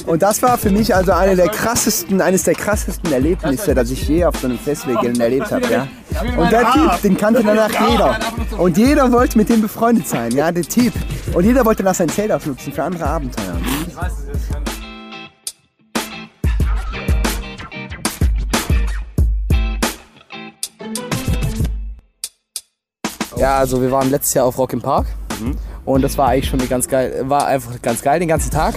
Und 0.07 0.23
das 0.23 0.43
war 0.43 0.59
für 0.59 0.71
mich 0.71 0.95
also 0.95 1.13
eine 1.13 1.37
der 1.37 1.49
krassesten, 1.49 2.21
eines 2.21 2.45
der 2.45 2.55
krassesten 2.55 3.13
Erlebnisse, 3.13 3.75
das 3.75 3.91
ich 3.91 4.09
je 4.09 4.25
auf 4.25 4.37
so 4.37 4.47
einem 4.47 4.59
Festivalgelände 4.59 5.23
erlebt 5.23 5.51
habe. 5.51 5.67
Ja. 5.71 5.87
Und 6.37 6.51
der 6.51 6.73
Typ, 6.73 7.03
den 7.03 7.17
kannte 7.17 7.43
danach 7.43 7.71
jeder. 7.91 8.19
Und 8.59 8.77
jeder 8.77 9.13
wollte 9.13 9.37
mit 9.39 9.49
dem 9.49 9.63
befreundet 9.63 10.09
sein, 10.09 10.33
ja, 10.33 10.51
der 10.51 10.65
Typ. 10.65 10.93
Und 11.35 11.45
jeder 11.45 11.65
wollte 11.65 11.83
nach 11.83 11.95
sein 11.95 12.09
Zelt 12.09 12.33
aufnutzen 12.33 12.73
für 12.73 12.83
andere 12.83 13.07
Abenteuer. 13.07 13.57
Ja, 23.37 23.59
also 23.59 23.81
wir 23.81 23.93
waren 23.93 24.11
letztes 24.11 24.35
Jahr 24.35 24.47
auf 24.47 24.59
Rock 24.59 24.73
im 24.73 24.83
Park 24.83 25.07
und 25.89 26.03
das 26.03 26.19
war 26.19 26.29
eigentlich 26.29 26.49
schon 26.49 26.61
eine 26.61 26.69
ganz 26.69 26.87
geil, 26.87 27.25
war 27.29 27.47
einfach 27.47 27.81
ganz 27.81 28.03
geil 28.03 28.21
den 28.21 28.29
ganzen 28.29 28.51
Tag. 28.51 28.75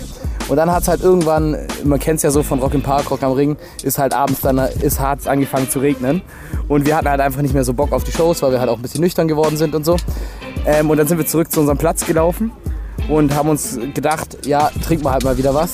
Und 0.48 0.56
dann 0.56 0.72
hat 0.72 0.84
es 0.84 0.88
halt 0.88 1.02
irgendwann, 1.02 1.58
man 1.84 2.00
kennt 2.00 2.18
es 2.18 2.24
ja 2.24 2.32
so 2.32 2.42
von 2.42 2.60
Rock 2.60 2.74
im 2.74 2.82
Park, 2.82 3.12
Rock 3.12 3.22
am 3.24 3.34
Ring, 3.34 3.58
ist 3.84 3.98
halt 3.98 4.14
abends 4.14 4.40
dann 4.40 4.58
ist 4.58 5.02
hart 5.02 5.28
angefangen 5.28 5.70
zu 5.70 5.80
regnen. 5.80 6.22
Und 6.70 6.86
wir 6.86 6.96
hatten 6.96 7.10
halt 7.10 7.20
einfach 7.20 7.42
nicht 7.42 7.54
mehr 7.54 7.66
so 7.66 7.74
Bock 7.74 7.92
auf 7.92 8.06
die 8.06 8.14
Shows, 8.14 8.42
weil 8.42 8.54
wir 8.54 8.62
halt 8.62 8.70
auch 8.70 8.78
ein 8.78 8.82
bisschen 8.82 9.02
nüchtern 9.02 9.28
geworden 9.28 9.58
sind 9.58 9.76
und 9.76 9.86
so. 9.86 9.98
Ähm, 10.66 10.90
und 10.90 10.98
dann 10.98 11.08
sind 11.08 11.18
wir 11.18 11.26
zurück 11.26 11.52
zu 11.52 11.60
unserem 11.60 11.78
Platz 11.78 12.06
gelaufen 12.06 12.52
und 13.10 13.36
haben 13.36 13.50
uns 13.50 13.78
gedacht, 13.94 14.46
ja, 14.46 14.72
trinken 14.82 15.04
wir 15.04 15.12
halt 15.12 15.26
mal 15.26 15.38
wieder 15.38 15.54
was 15.54 15.74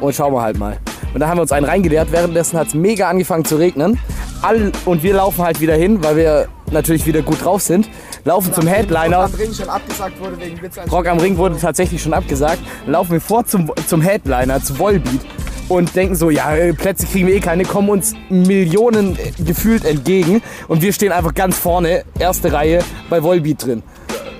und 0.00 0.14
schauen 0.14 0.32
wir 0.32 0.40
halt 0.40 0.58
mal. 0.58 0.78
Und 1.12 1.20
dann 1.20 1.28
haben 1.28 1.36
wir 1.36 1.42
uns 1.42 1.52
einen 1.52 1.66
reingeleert, 1.66 2.10
währenddessen 2.10 2.58
hat 2.58 2.68
es 2.68 2.74
mega 2.74 3.08
angefangen 3.08 3.44
zu 3.44 3.56
regnen. 3.56 3.98
All, 4.40 4.72
und 4.86 5.02
wir 5.02 5.14
laufen 5.14 5.44
halt 5.44 5.60
wieder 5.60 5.74
hin, 5.74 6.02
weil 6.02 6.16
wir 6.16 6.48
natürlich 6.70 7.04
wieder 7.04 7.20
gut 7.20 7.44
drauf 7.44 7.60
sind, 7.60 7.90
laufen 8.24 8.52
zum 8.52 8.66
Headliner. 8.66 9.20
Am 9.20 9.34
Ring 9.34 9.52
schon 9.52 9.68
abgesagt 9.68 10.20
wurde 10.20 10.38
wegen 10.38 10.60
Witz 10.62 10.76
Rock 10.90 11.06
am 11.06 11.18
Ring 11.18 11.36
wurde 11.36 11.56
tatsächlich 11.58 12.02
schon 12.02 12.14
abgesagt. 12.14 12.60
Dann 12.84 12.92
laufen 12.92 13.12
wir 13.12 13.20
vor 13.20 13.44
zum, 13.44 13.70
zum 13.86 14.00
Headliner, 14.00 14.62
zu 14.62 14.78
Volbeat 14.78 15.20
und 15.68 15.94
denken 15.94 16.16
so, 16.16 16.30
ja, 16.30 16.54
äh, 16.54 16.72
Plätze 16.72 17.06
kriegen 17.06 17.28
wir 17.28 17.34
eh 17.34 17.40
keine, 17.40 17.64
kommen 17.64 17.88
uns 17.90 18.14
Millionen 18.28 19.16
äh, 19.16 19.30
gefühlt 19.42 19.84
entgegen 19.84 20.42
und 20.68 20.82
wir 20.82 20.92
stehen 20.92 21.12
einfach 21.12 21.34
ganz 21.34 21.56
vorne, 21.56 22.04
erste 22.18 22.52
Reihe, 22.52 22.82
bei 23.08 23.22
Volbeat 23.22 23.64
drin. 23.64 23.82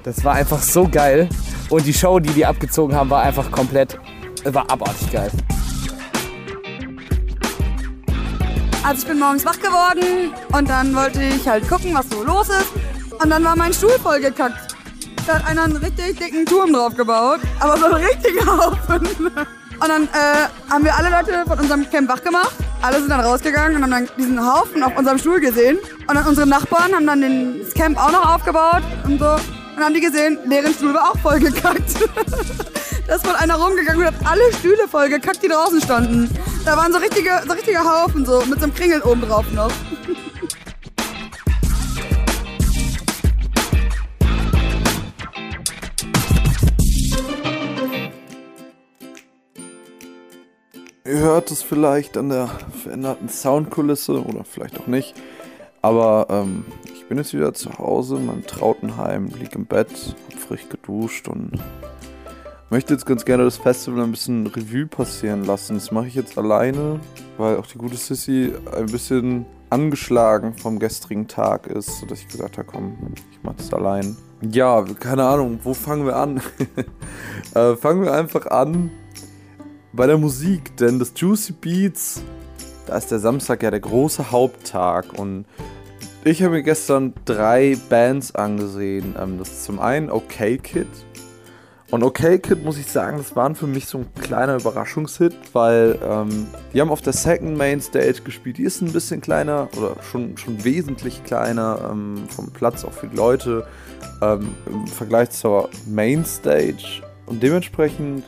Das 0.03 0.25
war 0.25 0.35
einfach 0.35 0.61
so 0.61 0.89
geil 0.89 1.29
und 1.69 1.87
die 1.87 1.95
Show, 1.95 2.19
die 2.19 2.31
die 2.31 2.45
abgezogen 2.45 2.97
haben, 2.97 3.11
war 3.11 3.23
einfach 3.23 3.51
komplett, 3.51 3.99
war 4.45 4.71
abartig 4.71 5.13
geil. 5.13 5.31
Also 8.83 9.03
ich 9.03 9.09
bin 9.09 9.19
morgens 9.19 9.45
wach 9.45 9.61
geworden 9.61 10.33
und 10.53 10.69
dann 10.69 10.97
wollte 10.97 11.23
ich 11.23 11.47
halt 11.47 11.69
gucken, 11.69 11.95
was 11.95 12.09
so 12.09 12.25
los 12.25 12.49
ist. 12.49 12.90
Und 13.23 13.31
dann 13.31 13.45
war 13.45 13.55
mein 13.57 13.73
Stuhl 13.73 13.99
voll 14.03 14.21
gekackt. 14.21 14.75
Da 15.27 15.35
hat 15.35 15.47
einer 15.47 15.65
einen 15.65 15.77
richtig 15.77 16.19
dicken 16.19 16.47
Turm 16.47 16.73
drauf 16.73 16.95
gebaut, 16.97 17.41
aber 17.61 17.77
so 17.77 17.87
einen 17.87 18.05
richtigen 18.05 18.47
Haufen. 18.47 19.07
Und 19.81 19.89
dann 19.89 20.05
äh, 20.05 20.71
haben 20.71 20.85
wir 20.85 20.95
alle 20.95 21.11
Leute 21.11 21.45
von 21.47 21.59
unserem 21.59 21.89
Camp 21.91 22.09
wach 22.09 22.23
gemacht. 22.23 22.55
Alle 22.83 22.99
sind 22.99 23.11
dann 23.11 23.21
rausgegangen 23.21 23.77
und 23.77 23.83
haben 23.83 23.91
dann 23.91 24.09
diesen 24.17 24.41
Haufen 24.41 24.83
auf 24.83 24.97
unserem 24.97 25.19
Stuhl 25.19 25.41
gesehen. 25.41 25.79
Und 26.07 26.15
dann 26.15 26.27
unsere 26.27 26.47
Nachbarn 26.47 26.95
haben 26.95 27.07
dann 27.07 27.21
den, 27.21 27.61
das 27.61 27.75
Camp 27.75 27.99
auch 27.99 28.11
noch 28.11 28.35
aufgebaut 28.35 28.83
und 29.05 29.19
so. 29.19 29.27
Und 29.27 29.41
dann 29.77 29.85
haben 29.85 29.95
die 29.95 30.01
gesehen, 30.01 30.39
deren 30.51 30.73
Stuhl 30.73 30.95
war 30.95 31.11
auch 31.11 31.19
voll 31.19 31.39
gekackt. 31.39 31.95
Da 33.07 33.17
ist 33.17 33.27
wohl 33.27 33.35
einer 33.35 33.57
rumgegangen 33.57 34.03
und 34.03 34.07
hat 34.07 34.25
alle 34.25 34.53
Stühle 34.53 34.87
voll 34.89 35.09
gekackt, 35.09 35.43
die 35.43 35.49
draußen 35.49 35.81
standen. 35.81 36.31
Da 36.65 36.77
waren 36.77 36.93
so 36.93 36.99
richtige, 36.99 37.43
so 37.45 37.55
richtige 37.55 37.81
Haufen, 37.81 38.25
so 38.25 38.41
mit 38.47 38.61
so 38.61 38.67
einem 38.67 38.75
Kringel 38.75 39.03
oben 39.03 39.23
drauf 39.23 39.45
noch. 39.53 39.73
Ihr 51.11 51.19
hört 51.19 51.51
es 51.51 51.61
vielleicht 51.61 52.17
an 52.17 52.29
der 52.29 52.47
veränderten 52.85 53.29
Soundkulisse 53.29 54.25
oder 54.25 54.45
vielleicht 54.45 54.79
auch 54.79 54.87
nicht. 54.87 55.21
Aber 55.83 56.29
ähm, 56.31 56.65
ich 56.85 57.09
bin 57.09 57.19
jetzt 57.19 57.35
wieder 57.35 57.53
zu 57.53 57.79
Hause 57.79 58.15
in 58.15 58.27
meinem 58.27 58.47
Trautenheim, 58.47 59.33
lieg 59.37 59.57
im 59.57 59.67
Bett, 59.67 59.89
hab 60.33 60.39
frisch 60.39 60.69
geduscht 60.69 61.27
und 61.27 61.59
möchte 62.71 62.95
jetzt 62.95 63.07
ganz 63.07 63.25
gerne 63.25 63.43
das 63.43 63.57
Festival 63.57 64.05
ein 64.05 64.13
bisschen 64.13 64.47
Revue 64.47 64.87
passieren 64.87 65.45
lassen. 65.45 65.75
Das 65.75 65.91
mache 65.91 66.07
ich 66.07 66.15
jetzt 66.15 66.39
alleine, 66.39 67.01
weil 67.39 67.57
auch 67.57 67.67
die 67.67 67.79
gute 67.79 67.97
Sissy 67.97 68.53
ein 68.73 68.87
bisschen 68.87 69.47
angeschlagen 69.69 70.55
vom 70.55 70.79
gestrigen 70.79 71.27
Tag 71.27 71.67
ist, 71.67 71.99
sodass 71.99 72.21
ich 72.21 72.29
gesagt 72.29 72.57
habe, 72.57 72.69
komm, 72.71 72.97
ich 73.33 73.43
mache 73.43 73.57
das 73.57 73.75
allein. 73.75 74.17
Ja, 74.43 74.85
keine 75.01 75.25
Ahnung, 75.25 75.59
wo 75.65 75.75
fangen 75.75 76.07
wir 76.07 76.15
an? 76.15 76.41
äh, 77.55 77.75
fangen 77.75 78.05
wir 78.05 78.13
einfach 78.13 78.47
an 78.47 78.93
bei 79.93 80.07
der 80.07 80.19
Musik, 80.19 80.77
denn 80.77 80.99
das 80.99 81.13
Juicy 81.17 81.53
Beats, 81.53 82.23
da 82.87 82.97
ist 82.97 83.11
der 83.11 83.19
Samstag 83.19 83.63
ja 83.63 83.71
der 83.71 83.81
große 83.81 84.31
Haupttag 84.31 85.19
und 85.19 85.45
ich 86.23 86.43
habe 86.43 86.57
mir 86.57 86.63
gestern 86.63 87.15
drei 87.25 87.79
Bands 87.89 88.35
angesehen. 88.35 89.15
Ähm, 89.19 89.39
das 89.39 89.49
ist 89.49 89.65
zum 89.65 89.81
einen 89.81 90.11
OK 90.11 90.63
Kid. 90.63 90.87
Und 91.91 92.05
OK 92.05 92.43
Kid, 92.43 92.63
muss 92.63 92.79
ich 92.79 92.87
sagen, 92.87 93.17
das 93.17 93.35
waren 93.35 93.55
für 93.55 93.67
mich 93.67 93.87
so 93.87 93.99
ein 93.99 94.07
kleiner 94.21 94.57
Überraschungshit, 94.57 95.35
weil 95.55 95.99
ähm, 96.05 96.47
die 96.73 96.81
haben 96.81 96.91
auf 96.91 97.01
der 97.01 97.15
Second 97.15 97.57
Main 97.57 97.81
Stage 97.81 98.21
gespielt. 98.23 98.59
Die 98.59 98.65
ist 98.65 98.83
ein 98.83 98.93
bisschen 98.93 99.23
kleiner 99.23 99.69
oder 99.79 99.97
schon, 100.03 100.37
schon 100.37 100.63
wesentlich 100.63 101.25
kleiner 101.25 101.89
ähm, 101.91 102.29
vom 102.29 102.51
Platz, 102.53 102.85
auch 102.85 102.93
für 102.93 103.09
die 103.09 103.17
Leute 103.17 103.67
ähm, 104.23 104.55
im 104.67 104.87
Vergleich 104.87 105.31
zur 105.31 105.71
Main 105.89 106.25
Stage. 106.27 107.03
Und 107.27 107.43
dementsprechend 107.43 108.25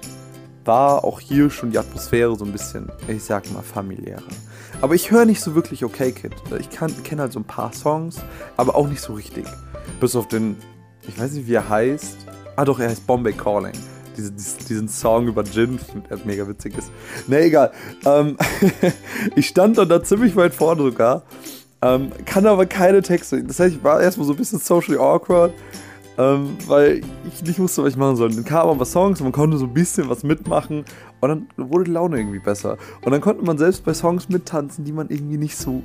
war 0.65 1.05
auch 1.05 1.21
hier 1.21 1.51
schon 1.51 1.71
die 1.71 1.79
Atmosphäre 1.79 2.37
so 2.37 2.45
ein 2.45 2.53
bisschen, 2.53 2.91
ich 3.09 3.25
sag 3.25 3.51
mal, 3.53 3.63
familiärer. 3.63 4.23
Aber 4.81 4.95
ich 4.95 5.11
höre 5.11 5.25
nicht 5.25 5.41
so 5.41 5.55
wirklich 5.55 5.85
OK 5.85 5.97
Kid. 5.97 6.33
Ich 6.59 6.71
kenne 6.71 7.23
halt 7.23 7.33
so 7.33 7.41
ein 7.41 7.45
paar 7.45 7.73
Songs, 7.73 8.21
aber 8.57 8.75
auch 8.75 8.89
nicht 8.89 9.01
so 9.01 9.13
richtig. 9.15 9.47
Bis 10.01 10.17
auf 10.17 10.29
den, 10.29 10.57
ich 11.07 11.19
weiß 11.21 11.33
nicht, 11.33 11.47
wie 11.47 11.55
er 11.55 11.69
heißt. 11.69 12.17
Ah 12.57 12.65
doch, 12.65 12.79
er 12.81 12.89
heißt 12.91 13.07
Bombay 13.07 13.33
Calling. 13.33 13.73
Diese, 14.17 14.31
dies- 14.31 14.57
diesen 14.69 14.89
Song 14.89 15.27
über 15.29 15.45
Gin, 15.45 15.79
der 16.11 16.19
mega 16.25 16.47
witzig 16.49 16.77
ist. 16.77 16.91
Ne, 17.29 17.41
egal. 17.43 17.73
Ähm, 18.05 18.37
ich 19.37 19.49
stand 19.49 19.79
dann 19.79 19.89
da 19.89 20.03
ziemlich 20.03 20.37
weit 20.37 20.55
vorne 20.55 20.83
sogar. 20.83 21.23
Ähm, 21.81 22.13
kann 22.27 22.47
aber 22.47 22.67
keine 22.67 23.03
Texte. 23.03 23.43
Das 23.43 23.59
heißt, 23.59 23.77
ich 23.77 23.83
war 23.85 24.01
erstmal 24.01 24.27
so 24.27 24.33
ein 24.35 24.37
bisschen 24.37 24.59
socially 24.59 24.99
awkward. 24.99 25.53
Ähm, 26.19 26.57
weil 26.67 27.01
ich 27.27 27.43
nicht 27.43 27.59
wusste, 27.59 27.83
was 27.83 27.93
ich 27.93 27.97
machen 27.97 28.17
soll. 28.17 28.31
Dann 28.31 28.45
kamen 28.45 28.71
aber 28.71 28.85
Songs 28.85 29.21
und 29.21 29.25
man 29.25 29.33
konnte 29.33 29.57
so 29.57 29.65
ein 29.65 29.73
bisschen 29.73 30.11
was 30.11 30.23
mitmachen 30.23 30.85
und 31.21 31.29
dann 31.29 31.47
wurde 31.57 31.85
die 31.85 31.91
Laune 31.93 32.19
irgendwie 32.19 32.39
besser. 32.39 32.77
Und 33.03 33.13
dann 33.13 33.21
konnte 33.21 33.45
man 33.45 33.57
selbst 33.57 33.85
bei 33.85 33.95
Songs 33.95 34.29
mittanzen, 34.29 34.85
die 34.85 34.93
man 34.93 35.09
irgendwie 35.09 35.39
nicht 35.39 35.57
so 35.57 35.83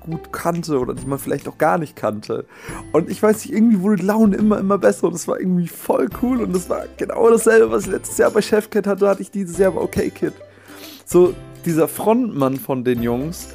gut 0.00 0.32
kannte 0.32 0.78
oder 0.78 0.94
die 0.94 1.06
man 1.06 1.18
vielleicht 1.18 1.48
auch 1.48 1.58
gar 1.58 1.78
nicht 1.78 1.94
kannte. 1.94 2.46
Und 2.92 3.10
ich 3.10 3.22
weiß 3.22 3.44
nicht, 3.44 3.54
irgendwie 3.54 3.80
wurde 3.80 3.96
die 3.96 4.06
Laune 4.06 4.36
immer, 4.36 4.58
immer 4.58 4.78
besser 4.78 5.06
und 5.08 5.14
es 5.14 5.28
war 5.28 5.38
irgendwie 5.38 5.68
voll 5.68 6.08
cool 6.22 6.40
und 6.40 6.54
das 6.54 6.68
war 6.68 6.84
genau 6.96 7.30
dasselbe, 7.30 7.70
was 7.70 7.84
ich 7.84 7.92
letztes 7.92 8.18
Jahr 8.18 8.30
bei 8.30 8.42
Chefcat 8.42 8.86
hatte, 8.86 9.08
hatte 9.08 9.22
ich 9.22 9.30
dieses 9.30 9.58
Jahr 9.58 9.72
bei 9.72 9.80
OK 9.80 10.14
Kid. 10.14 10.32
So, 11.04 11.34
dieser 11.64 11.88
Frontmann 11.88 12.56
von 12.56 12.84
den 12.84 13.02
Jungs, 13.02 13.48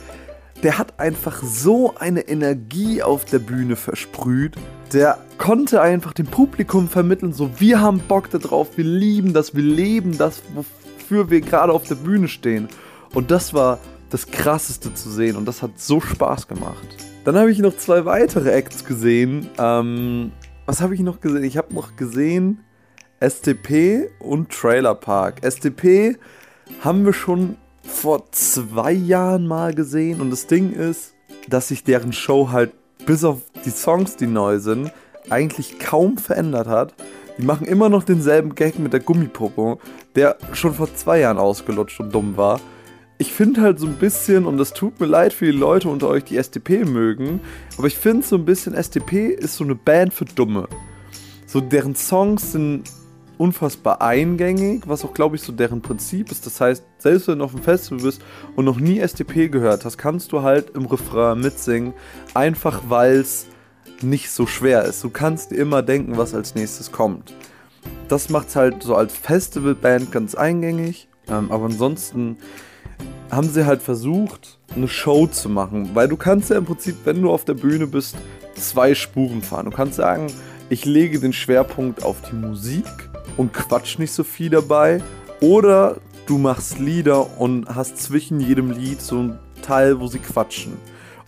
der 0.64 0.78
hat 0.78 1.00
einfach 1.00 1.44
so 1.44 1.94
eine 1.96 2.22
Energie 2.22 3.04
auf 3.04 3.26
der 3.26 3.40
Bühne 3.40 3.76
versprüht. 3.76 4.56
Der 4.94 5.18
konnte 5.38 5.82
einfach 5.82 6.14
dem 6.14 6.28
Publikum 6.28 6.88
vermitteln, 6.88 7.34
so 7.34 7.50
wir 7.60 7.82
haben 7.82 8.00
Bock 8.00 8.30
darauf, 8.30 8.78
wir 8.78 8.86
lieben 8.86 9.34
das, 9.34 9.56
wir 9.56 9.64
leben 9.64 10.18
das, 10.18 10.42
wofür 10.54 11.30
wir 11.30 11.42
gerade 11.42 11.74
auf 11.74 11.86
der 11.88 11.96
Bühne 11.96 12.30
stehen. 12.30 12.70
Und 13.14 13.30
das 13.30 13.54
war 13.54 13.80
das 14.10 14.28
krasseste 14.28 14.94
zu 14.94 15.10
sehen 15.10 15.36
und 15.36 15.46
das 15.46 15.62
hat 15.62 15.80
so 15.80 16.00
Spaß 16.00 16.48
gemacht. 16.48 16.88
Dann 17.26 17.36
habe 17.36 17.52
ich 17.52 17.60
noch 17.60 17.76
zwei 17.76 18.06
weitere 18.06 18.52
Acts 18.52 18.86
gesehen. 18.86 19.50
Ähm, 19.58 20.32
was 20.66 20.82
habe 20.82 20.94
ich 20.94 21.02
noch 21.02 21.20
gesehen? 21.20 21.44
Ich 21.44 21.58
habe 21.58 21.74
noch 21.74 21.96
gesehen 21.96 22.64
STP 23.20 24.10
und 24.20 24.50
Trailer 24.50 24.96
Park. 24.96 25.42
STP 25.46 26.18
haben 26.82 27.06
wir 27.06 27.14
schon 27.14 27.58
vor 27.84 28.32
zwei 28.32 28.92
Jahren 28.92 29.48
mal 29.48 29.74
gesehen 29.74 30.22
und 30.22 30.30
das 30.30 30.48
Ding 30.48 30.72
ist, 30.72 31.14
dass 31.50 31.68
sich 31.68 31.84
deren 31.84 32.14
Show 32.14 32.50
halt 32.52 32.72
bis 33.06 33.24
auf 33.24 33.42
die 33.66 33.70
Songs, 33.70 34.16
die 34.16 34.28
neu 34.28 34.60
sind, 34.60 34.92
eigentlich 35.30 35.80
kaum 35.80 36.18
verändert 36.18 36.68
hat. 36.68 36.94
Die 37.38 37.44
machen 37.44 37.66
immer 37.66 37.90
noch 37.90 38.04
denselben 38.04 38.56
Gag 38.56 38.80
mit 38.80 38.94
der 38.94 39.00
Gummipuppe, 39.00 39.78
der 40.16 40.38
schon 40.54 40.74
vor 40.74 40.94
zwei 40.96 41.20
Jahren 41.20 41.38
ausgelutscht 41.38 42.00
und 42.00 42.14
dumm 42.14 42.38
war. 42.38 42.60
Ich 43.18 43.32
finde 43.32 43.62
halt 43.62 43.80
so 43.80 43.88
ein 43.88 43.96
bisschen, 43.96 44.46
und 44.46 44.58
das 44.58 44.74
tut 44.74 45.00
mir 45.00 45.06
leid 45.06 45.34
für 45.34 45.46
die 45.46 45.52
Leute 45.52 45.90
unter 45.90 46.10
euch, 46.10 46.24
die 46.24 46.42
STP 46.42 46.86
mögen, 46.86 47.42
aber 47.78 47.88
ich 47.88 47.98
finde 47.98 48.26
so 48.26 48.36
ein 48.36 48.46
bisschen, 48.46 48.76
STP 48.76 49.30
ist 49.30 49.56
so 49.56 49.64
eine 49.64 49.76
Band 49.76 50.14
für 50.14 50.26
Dumme. 50.26 50.68
So 51.46 51.62
deren 51.62 51.96
Songs 51.96 52.52
sind 52.54 52.84
unfassbar 53.38 54.02
eingängig, 54.02 54.84
was 54.88 55.04
auch, 55.04 55.14
glaube 55.14 55.36
ich, 55.36 55.42
so 55.42 55.52
deren 55.52 55.82
Prinzip 55.82 56.32
ist. 56.32 56.46
Das 56.46 56.62
heißt, 56.62 56.84
selbst 56.98 57.28
wenn 57.28 57.40
du 57.40 57.46
auf 57.46 57.52
dem 57.52 57.64
Festival 57.64 58.04
bist 58.04 58.22
und 58.56 58.66
noch 58.66 58.80
nie 58.80 59.06
STP 59.06 59.50
gehört 59.50 59.86
hast, 59.86 59.98
kannst 59.98 60.32
du 60.32 60.42
halt 60.42 60.72
im 60.72 60.86
Refrain 60.86 61.40
mitsingen, 61.40 61.94
einfach 62.34 62.84
weil 62.88 63.18
es 63.18 63.48
nicht 64.02 64.32
so 64.32 64.46
schwer 64.46 64.84
ist. 64.84 65.04
Du 65.04 65.10
kannst 65.10 65.52
immer 65.52 65.82
denken, 65.82 66.18
was 66.18 66.34
als 66.34 66.56
nächstes 66.56 66.92
kommt. 66.92 67.34
Das 68.08 68.30
macht 68.30 68.50
es 68.50 68.56
halt 68.56 68.84
so 68.84 68.96
als 68.96 69.14
Festivalband 69.16 70.12
ganz 70.12 70.36
eingängig, 70.36 71.08
ähm, 71.28 71.52
aber 71.52 71.66
ansonsten 71.66 72.38
haben 73.32 73.50
sie 73.50 73.66
halt 73.66 73.82
versucht, 73.82 74.60
eine 74.76 74.88
Show 74.88 75.28
zu 75.28 75.50
machen, 75.50 75.92
weil 75.94 76.08
du 76.08 76.18
kannst 76.18 76.50
ja 76.50 76.58
im 76.58 76.66
Prinzip, 76.66 76.98
wenn 77.06 77.22
du 77.22 77.32
auf 77.32 77.46
der 77.46 77.56
Bühne 77.56 77.88
bist, 77.88 78.16
zwei 78.56 78.94
Spuren 78.94 79.42
fahren. 79.42 79.66
Du 79.66 79.72
kannst 79.72 79.96
sagen, 79.96 80.28
ich 80.70 80.86
lege 80.86 81.20
den 81.20 81.34
Schwerpunkt 81.34 82.04
auf 82.04 82.18
die 82.30 82.36
Musik 82.36 82.86
und 83.38 83.54
quatsch 83.54 84.00
nicht 84.00 84.12
so 84.12 84.24
viel 84.24 84.50
dabei. 84.50 85.02
Oder 85.40 85.98
du 86.26 86.38
machst 86.38 86.80
Lieder 86.80 87.40
und 87.40 87.68
hast 87.68 87.98
zwischen 87.98 88.40
jedem 88.40 88.72
Lied 88.72 89.02
so 89.02 89.20
einen 89.20 89.40
Teil, 89.62 90.00
wo 90.00 90.08
sie 90.08 90.20
quatschen. 90.20 90.74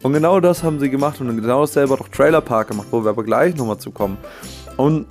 Und 0.02 0.14
genau 0.14 0.40
das 0.40 0.64
haben 0.64 0.80
sie 0.80 0.90
gemacht 0.90 1.20
und 1.20 1.36
genau 1.36 1.62
dasselbe 1.62 1.94
hat 1.94 2.02
auch 2.02 2.10
Trailer 2.10 2.42
Park 2.42 2.68
gemacht, 2.68 2.88
wo 2.92 3.04
wir 3.04 3.10
aber 3.10 3.24
gleich 3.24 3.56
nochmal 3.56 3.80
zu 3.80 3.92
kommen. 3.92 4.18
Und 4.78 5.08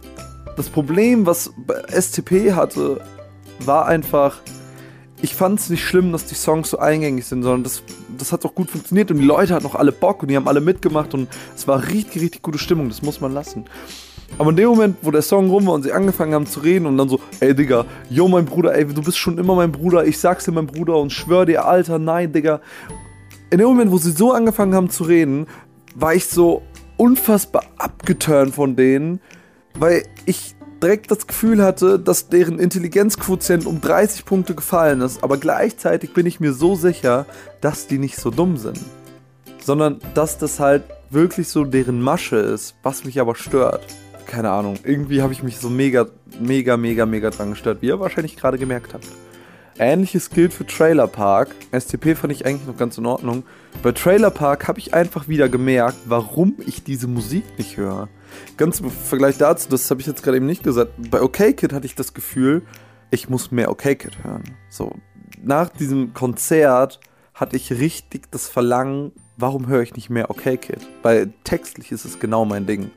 das 0.57 0.69
Problem, 0.69 1.27
was 1.27 1.53
STP 1.89 2.53
hatte, 2.53 3.01
war 3.61 3.87
einfach, 3.87 4.41
ich 5.21 5.35
fand 5.35 5.59
es 5.59 5.71
nicht 5.71 5.85
schlimm, 5.85 6.13
dass 6.13 6.27
die 6.27 6.35
Songs 6.35 6.71
so 6.71 6.79
eingängig 6.79 7.27
sind, 7.27 7.43
sondern 7.43 7.65
das, 7.65 7.83
das 8.17 8.31
hat 8.31 8.45
auch 8.45 8.55
gut 8.55 8.71
funktioniert 8.71 9.11
und 9.11 9.19
die 9.19 9.25
Leute 9.25 9.55
hatten 9.55 9.67
auch 9.67 9.75
alle 9.75 9.93
Bock 9.93 10.23
und 10.23 10.29
die 10.29 10.37
haben 10.37 10.47
alle 10.47 10.61
mitgemacht 10.61 11.13
und 11.15 11.29
es 11.57 11.67
war 11.67 11.89
richtig, 11.89 12.23
richtig 12.23 12.43
gute 12.43 12.59
Stimmung, 12.59 12.89
das 12.89 13.03
muss 13.03 13.21
man 13.21 13.33
lassen. 13.33 13.65
Aber 14.37 14.51
in 14.51 14.57
dem 14.57 14.69
Moment, 14.69 14.97
wo 15.03 15.11
der 15.11 15.23
Song 15.23 15.49
rum 15.49 15.67
war 15.67 15.75
und 15.75 15.83
sie 15.83 15.93
angefangen 15.93 16.35
haben 16.35 16.47
zu 16.47 16.61
reden 16.61 16.87
und 16.87 16.99
dann 16.99 17.09
so, 17.09 17.21
ey 17.41 17.55
Digga, 17.55 17.85
yo 18.11 18.27
mein 18.27 18.45
Bruder, 18.45 18.75
ey, 18.75 18.85
du 18.85 19.03
bist 19.03 19.17
schon 19.17 19.39
immer 19.39 19.55
mein 19.55 19.71
Bruder, 19.71 20.05
ich 20.05 20.19
sag's 20.19 20.45
dir 20.45 20.53
mein 20.53 20.67
Bruder 20.67 20.97
und 20.97 21.13
schwör 21.13 21.47
dir, 21.47 21.65
Alter, 21.65 21.99
nein, 21.99 22.33
Digga. 22.33 22.61
In 23.51 23.59
dem 23.59 23.69
Moment, 23.69 23.93
wo 23.93 23.99
sie 23.99 24.11
so 24.11 24.33
angefangen 24.33 24.75
haben 24.75 24.91
zu 24.91 25.05
reden, 25.05 25.47
war 25.95 26.15
ich 26.15 26.27
so 26.27 26.63
unfassbar 26.97 27.63
abgeturnt 27.79 28.57
von 28.57 28.75
denen, 28.75 29.21
weil 29.79 30.03
ich 30.27 30.57
direkt 30.83 31.13
das 31.13 31.29
Gefühl 31.29 31.63
hatte, 31.63 32.01
dass 32.01 32.29
deren 32.29 32.59
Intelligenzquotient 32.59 33.67
um 33.67 33.81
30 33.81 34.25
Punkte 34.25 34.57
gefallen 34.57 35.01
ist, 35.01 35.23
aber 35.23 35.37
gleichzeitig 35.37 36.13
bin 36.13 36.27
ich 36.27 36.41
mir 36.41 36.53
so 36.53 36.75
sicher, 36.75 37.27
dass 37.61 37.87
die 37.87 37.99
nicht 37.99 38.17
so 38.17 38.31
dumm 38.31 38.57
sind. 38.57 38.81
Sondern 39.63 40.01
dass 40.15 40.39
das 40.39 40.59
halt 40.59 40.83
wirklich 41.11 41.49
so 41.49 41.65
deren 41.65 42.03
Masche 42.03 42.37
ist, 42.37 42.75
was 42.83 43.05
mich 43.05 43.21
aber 43.21 43.37
stört 43.37 43.87
keine 44.35 44.51
Ahnung, 44.51 44.77
irgendwie 44.83 45.23
habe 45.23 45.33
ich 45.33 45.45
mich 45.45 45.59
so 45.59 45.71
mega, 45.71 46.09
mega, 46.41 46.77
mega, 46.77 47.07
mega 47.07 47.31
dran 47.31 47.51
gestört, 47.51 47.83
wie 47.83 47.87
ihr 47.87 48.01
wahrscheinlich 48.01 48.37
gerade 48.37 48.59
gemerkt 48.59 48.93
habt. 48.93 49.07
Ähnliches 49.79 50.29
gilt 50.31 50.53
für 50.53 50.67
Trailer 50.67 51.07
Park. 51.07 51.55
STP 51.73 52.17
fand 52.17 52.33
ich 52.33 52.45
eigentlich 52.45 52.67
noch 52.67 52.77
ganz 52.77 52.99
in 52.99 53.07
Ordnung. 53.07 53.45
Bei 53.83 53.93
Trailer 53.93 54.31
Park 54.31 54.67
habe 54.67 54.81
ich 54.81 54.93
einfach 54.93 55.29
wieder 55.29 55.49
gemerkt, 55.49 55.99
warum 56.07 56.57
ich 56.67 56.83
diese 56.83 57.07
Musik 57.07 57.45
nicht 57.59 57.77
höre. 57.77 58.09
Ganz 58.57 58.81
im 58.81 58.91
Vergleich 58.91 59.39
dazu, 59.39 59.69
das 59.69 59.89
habe 59.89 60.01
ich 60.01 60.07
jetzt 60.09 60.25
gerade 60.25 60.39
eben 60.39 60.47
nicht 60.47 60.65
gesagt. 60.65 60.93
Bei 61.11 61.23
OK 61.23 61.57
Kid 61.57 61.73
hatte 61.73 61.87
ich 61.87 61.95
das 61.95 62.13
Gefühl, 62.13 62.63
ich 63.13 63.29
muss 63.29 63.53
mehr 63.53 63.71
OK 63.71 63.83
Kid 63.83 64.25
hören. 64.25 64.43
So, 64.69 64.97
nach 65.43 65.69
diesem 65.69 66.13
Konzert 66.13 66.99
hatte 67.35 67.55
ich 67.57 67.71
richtig 67.73 68.33
das 68.33 68.49
Verlangen, 68.49 69.13
warum 69.37 69.69
höre 69.69 69.83
ich 69.83 69.95
nicht 69.95 70.11
mehr 70.11 70.29
OK 70.31 70.43
Kid? 70.43 70.89
Weil 71.03 71.33
textlich 71.45 71.93
ist 71.93 72.05
es 72.05 72.19
genau 72.19 72.45
mein 72.45 72.67
Ding. 72.67 72.91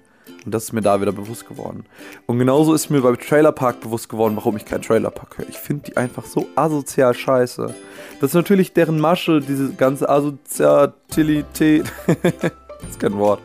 Und 0.48 0.54
das 0.54 0.64
ist 0.64 0.72
mir 0.72 0.80
da 0.80 1.02
wieder 1.02 1.12
bewusst 1.12 1.46
geworden. 1.46 1.84
Und 2.26 2.40
genauso 2.40 2.74
ist 2.74 2.90
mir 2.90 3.02
beim 3.02 3.20
Trailer 3.20 3.52
Park 3.52 3.82
bewusst 3.82 4.08
geworden, 4.08 4.38
warum 4.38 4.56
ich 4.56 4.64
keinen 4.64 4.82
Trailer 4.82 5.12
Park 5.12 5.40
höre. 5.40 5.50
Ich 5.50 5.58
finde 5.58 5.90
die 5.90 5.98
einfach 5.98 6.24
so 6.24 6.48
asozial 6.56 7.14
scheiße. 7.14 7.76
Das 8.22 8.30
ist 8.30 8.34
natürlich 8.34 8.72
deren 8.72 8.98
Masche, 8.98 9.42
diese 9.42 9.74
ganze 9.74 10.08
Asozialität. 10.08 11.92
das 12.24 12.92
ist 12.92 12.98
kein 13.02 13.18
Wort. 13.18 13.42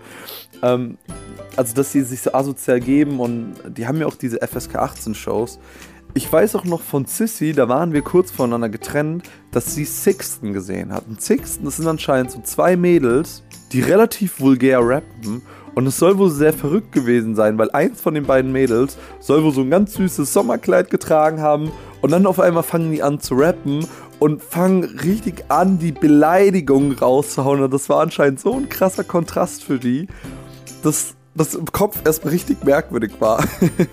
Ähm, 0.63 0.97
also, 1.57 1.75
dass 1.75 1.91
sie 1.91 2.03
sich 2.03 2.21
so 2.21 2.35
asozial 2.35 2.79
geben 2.79 3.19
und 3.19 3.57
die 3.67 3.89
haben 3.89 3.99
ja 3.99 4.07
auch 4.07 4.15
diese 4.15 4.39
FSK 4.39 4.77
18 4.77 5.17
Shows. 5.17 5.59
Ich 6.15 6.33
weiß 6.33 6.55
auch 6.55 6.65
noch 6.65 6.83
von 6.83 7.07
Sissy, 7.07 7.53
da 7.53 7.69
waren 7.69 7.93
wir 7.93 8.03
kurz 8.03 8.31
voneinander 8.31 8.69
getrennt, 8.69 9.29
dass 9.51 9.75
sie 9.75 9.87
Sixten 9.87 10.53
gesehen 10.53 10.93
hat. 10.93 11.09
Und 11.09 11.21
Sixten, 11.21 11.65
das 11.65 11.79
sind 11.79 11.89
anscheinend 11.89 12.31
so 12.31 12.41
zwei 12.43 12.77
Mädels, 12.77 13.43
die 13.73 13.81
relativ 13.81 14.39
vulgär 14.39 14.79
rappen 14.81 15.43
und 15.75 15.87
es 15.87 15.99
soll 15.99 16.19
wohl 16.19 16.31
sehr 16.31 16.53
verrückt 16.53 16.93
gewesen 16.93 17.35
sein, 17.35 17.59
weil 17.59 17.71
eins 17.71 18.01
von 18.01 18.15
den 18.15 18.25
beiden 18.25 18.53
Mädels 18.53 18.99
soll 19.21 19.43
wohl 19.43 19.53
so 19.53 19.63
ein 19.63 19.71
ganz 19.71 19.95
süßes 19.95 20.33
Sommerkleid 20.33 20.91
getragen 20.91 21.41
haben 21.41 21.73
und 22.01 22.11
dann 22.11 22.27
auf 22.27 22.41
einmal 22.41 22.63
fangen 22.63 22.91
die 22.91 23.03
an 23.03 23.21
zu 23.21 23.35
rappen 23.35 23.87
und 24.19 24.43
fangen 24.43 24.85
richtig 24.85 25.45
an, 25.49 25.79
die 25.79 25.93
Beleidigungen 25.93 26.93
rauszuhauen. 26.93 27.63
Und 27.63 27.73
das 27.73 27.89
war 27.89 28.01
anscheinend 28.01 28.41
so 28.41 28.55
ein 28.55 28.69
krasser 28.69 29.05
Kontrast 29.05 29.65
für 29.65 29.79
die, 29.79 30.07
dass 30.83 31.15
das 31.35 31.55
im 31.55 31.67
Kopf 31.67 31.99
erstmal 32.05 32.33
richtig 32.33 32.63
merkwürdig 32.65 33.13
war. 33.21 33.43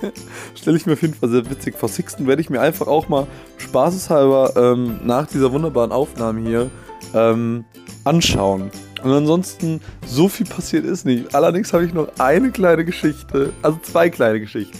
Stelle 0.55 0.77
ich 0.77 0.85
mir 0.85 0.93
auf 0.93 1.01
jeden 1.01 1.13
Fall 1.13 1.29
sehr 1.29 1.49
witzig 1.49 1.75
vor. 1.77 1.87
Sixten 1.89 2.27
werde 2.27 2.41
ich 2.41 2.49
mir 2.49 2.61
einfach 2.61 2.87
auch 2.87 3.07
mal 3.07 3.27
spaßeshalber 3.57 4.53
ähm, 4.55 4.99
nach 5.03 5.27
dieser 5.27 5.51
wunderbaren 5.51 5.91
Aufnahme 5.91 6.41
hier 6.41 6.69
ähm, 7.13 7.65
anschauen. 8.03 8.71
Und 9.03 9.11
ansonsten, 9.11 9.81
so 10.05 10.27
viel 10.27 10.45
passiert 10.45 10.85
ist 10.85 11.05
nicht. 11.05 11.33
Allerdings 11.33 11.71
habe 11.73 11.85
ich 11.85 11.93
noch 11.93 12.07
eine 12.17 12.51
kleine 12.51 12.85
Geschichte, 12.85 13.53
also 13.61 13.79
zwei 13.83 14.09
kleine 14.09 14.39
Geschichten. 14.39 14.77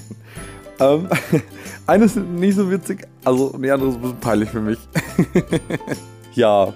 Ähm, 0.80 1.08
eine 1.88 2.06
ist 2.06 2.16
nicht 2.16 2.56
so 2.56 2.70
witzig, 2.72 3.08
also 3.24 3.56
die 3.58 3.72
andere 3.72 3.90
ist 3.90 3.96
ein 3.96 4.02
bisschen 4.02 4.20
peinlich 4.20 4.50
für 4.50 4.62
mich. 4.62 4.80
ja. 6.34 6.74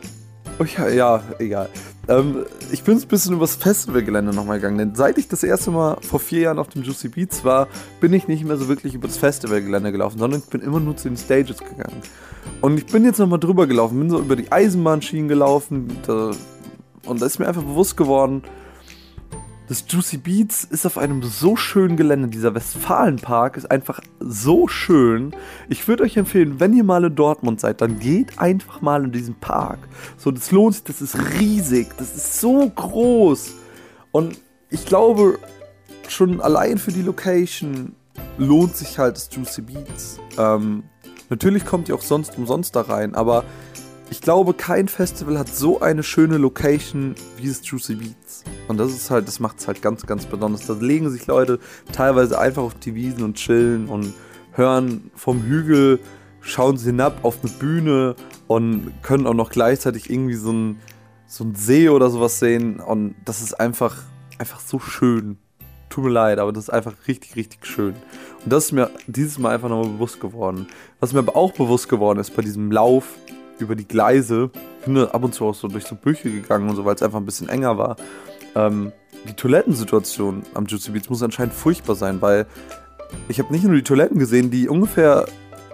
Oh, 0.59 0.65
ja. 0.77 0.89
Ja, 0.89 1.23
egal. 1.39 1.69
Ähm, 2.07 2.45
ich 2.71 2.83
bin 2.83 2.97
ein 2.97 3.07
bisschen 3.07 3.33
übers 3.33 3.55
Festivalgelände 3.55 4.33
nochmal 4.33 4.57
gegangen, 4.57 4.77
denn 4.77 4.95
seit 4.95 5.17
ich 5.17 5.29
das 5.29 5.41
erste 5.41 5.71
Mal 5.71 5.97
vor 6.01 6.19
vier 6.19 6.41
Jahren 6.41 6.59
auf 6.59 6.67
dem 6.67 6.83
Juicy 6.83 7.07
Beats 7.07 7.45
war, 7.45 7.69
bin 8.01 8.11
ich 8.11 8.27
nicht 8.27 8.43
mehr 8.43 8.57
so 8.57 8.67
wirklich 8.67 8.93
über 8.93 9.07
das 9.07 9.17
Festivalgelände 9.17 9.91
gelaufen, 9.91 10.19
sondern 10.19 10.41
ich 10.41 10.47
bin 10.47 10.59
immer 10.61 10.81
nur 10.81 10.97
zu 10.97 11.07
den 11.07 11.15
Stages 11.15 11.59
gegangen. 11.59 12.01
Und 12.59 12.77
ich 12.77 12.85
bin 12.87 13.05
jetzt 13.05 13.19
nochmal 13.19 13.39
drüber 13.39 13.67
gelaufen, 13.67 13.99
bin 13.99 14.09
so 14.09 14.19
über 14.19 14.35
die 14.35 14.51
Eisenbahnschienen 14.51 15.29
gelaufen, 15.29 15.97
da 16.05 16.31
und 17.05 17.21
da 17.21 17.25
ist 17.25 17.39
mir 17.39 17.47
einfach 17.47 17.63
bewusst 17.63 17.97
geworden, 17.97 18.43
das 19.69 19.85
Juicy 19.87 20.17
Beats 20.17 20.65
ist 20.65 20.85
auf 20.85 20.97
einem 20.97 21.23
so 21.23 21.55
schönen 21.55 21.95
Gelände. 21.95 22.27
Dieser 22.27 22.53
Westfalenpark 22.53 23.55
ist 23.55 23.71
einfach 23.71 24.01
so 24.19 24.67
schön. 24.67 25.33
Ich 25.69 25.87
würde 25.87 26.03
euch 26.03 26.17
empfehlen, 26.17 26.59
wenn 26.59 26.73
ihr 26.73 26.83
mal 26.83 27.05
in 27.05 27.15
Dortmund 27.15 27.61
seid, 27.61 27.79
dann 27.79 27.97
geht 27.97 28.39
einfach 28.39 28.81
mal 28.81 29.05
in 29.05 29.13
diesen 29.13 29.35
Park. 29.35 29.79
So, 30.17 30.31
das 30.31 30.51
lohnt 30.51 30.75
sich, 30.75 30.83
das 30.83 31.01
ist 31.01 31.17
riesig, 31.39 31.87
das 31.97 32.15
ist 32.15 32.41
so 32.41 32.69
groß. 32.69 33.53
Und 34.11 34.37
ich 34.69 34.85
glaube, 34.85 35.39
schon 36.09 36.41
allein 36.41 36.77
für 36.77 36.91
die 36.91 37.01
Location 37.01 37.95
lohnt 38.37 38.75
sich 38.75 38.99
halt 38.99 39.15
das 39.15 39.29
Juicy 39.31 39.61
Beats. 39.61 40.19
Ähm, 40.37 40.83
natürlich 41.29 41.65
kommt 41.65 41.87
ihr 41.87 41.95
auch 41.95 42.01
sonst 42.01 42.37
umsonst 42.37 42.75
da 42.75 42.81
rein, 42.81 43.15
aber 43.15 43.45
ich 44.13 44.21
glaube, 44.21 44.53
kein 44.53 44.87
Festival 44.89 45.39
hat 45.39 45.47
so 45.47 45.81
eine 45.81 46.03
schöne 46.03 46.37
Location 46.37 47.15
wie 47.35 47.47
das 47.47 47.67
Juicy 47.67 47.95
Beats. 47.95 48.43
Und 48.67 48.77
das 48.77 48.91
ist 48.91 49.09
halt, 49.09 49.27
das 49.27 49.39
macht 49.39 49.57
es 49.57 49.67
halt 49.67 49.81
ganz, 49.81 50.05
ganz 50.05 50.27
besonders. 50.27 50.67
Da 50.67 50.73
legen 50.73 51.09
sich 51.09 51.25
Leute 51.25 51.57
teilweise 51.91 52.37
einfach 52.39 52.61
auf 52.61 52.75
die 52.75 52.93
Wiesen 52.93 53.23
und 53.23 53.37
chillen 53.37 53.87
und 53.89 54.13
hören 54.51 55.09
vom 55.15 55.41
Hügel, 55.41 55.99
schauen 56.41 56.77
sie 56.77 56.91
hinab 56.91 57.25
auf 57.25 57.39
eine 57.41 57.51
Bühne 57.53 58.15
und 58.45 58.93
können 59.01 59.25
auch 59.25 59.33
noch 59.33 59.49
gleichzeitig 59.49 60.11
irgendwie 60.11 60.35
so 60.35 60.51
ein, 60.53 60.79
so 61.25 61.43
ein 61.43 61.55
See 61.55 61.89
oder 61.89 62.11
sowas 62.11 62.37
sehen. 62.37 62.79
Und 62.79 63.15
das 63.25 63.41
ist 63.41 63.59
einfach, 63.59 63.97
einfach 64.37 64.59
so 64.59 64.77
schön. 64.77 65.39
Tut 65.89 66.03
mir 66.03 66.11
leid, 66.11 66.37
aber 66.37 66.53
das 66.53 66.65
ist 66.65 66.69
einfach 66.69 66.93
richtig, 67.07 67.35
richtig 67.35 67.65
schön. 67.65 67.95
Und 68.43 68.53
das 68.53 68.65
ist 68.65 68.73
mir 68.73 68.91
dieses 69.07 69.39
Mal 69.39 69.55
einfach 69.55 69.69
nochmal 69.69 69.89
bewusst 69.89 70.21
geworden. 70.21 70.67
Was 70.99 71.13
mir 71.13 71.19
aber 71.19 71.35
auch 71.35 71.53
bewusst 71.53 71.89
geworden 71.89 72.19
ist 72.19 72.35
bei 72.35 72.43
diesem 72.43 72.71
Lauf 72.71 73.05
über 73.59 73.75
die 73.75 73.87
Gleise. 73.87 74.49
Ich 74.79 74.85
bin 74.85 74.97
ab 74.97 75.23
und 75.23 75.33
zu 75.33 75.45
auch 75.45 75.55
so 75.55 75.67
durch 75.67 75.85
so 75.85 75.95
Bücher 75.95 76.29
gegangen 76.29 76.69
und 76.69 76.75
so, 76.75 76.85
weil 76.85 76.95
es 76.95 77.03
einfach 77.03 77.19
ein 77.19 77.25
bisschen 77.25 77.49
enger 77.49 77.77
war. 77.77 77.95
ähm, 78.55 78.91
die 79.27 79.33
Toilettensituation 79.33 80.43
am 80.53 80.65
Juicy 80.65 80.91
Beats 80.91 81.09
muss 81.09 81.23
anscheinend 81.23 81.53
furchtbar 81.53 81.95
sein, 81.95 82.21
weil 82.21 82.45
ich 83.29 83.39
habe 83.39 83.53
nicht 83.53 83.63
nur 83.63 83.75
die 83.75 83.83
Toiletten 83.83 84.19
gesehen, 84.19 84.51
die 84.51 84.67
ungefähr 84.67 85.25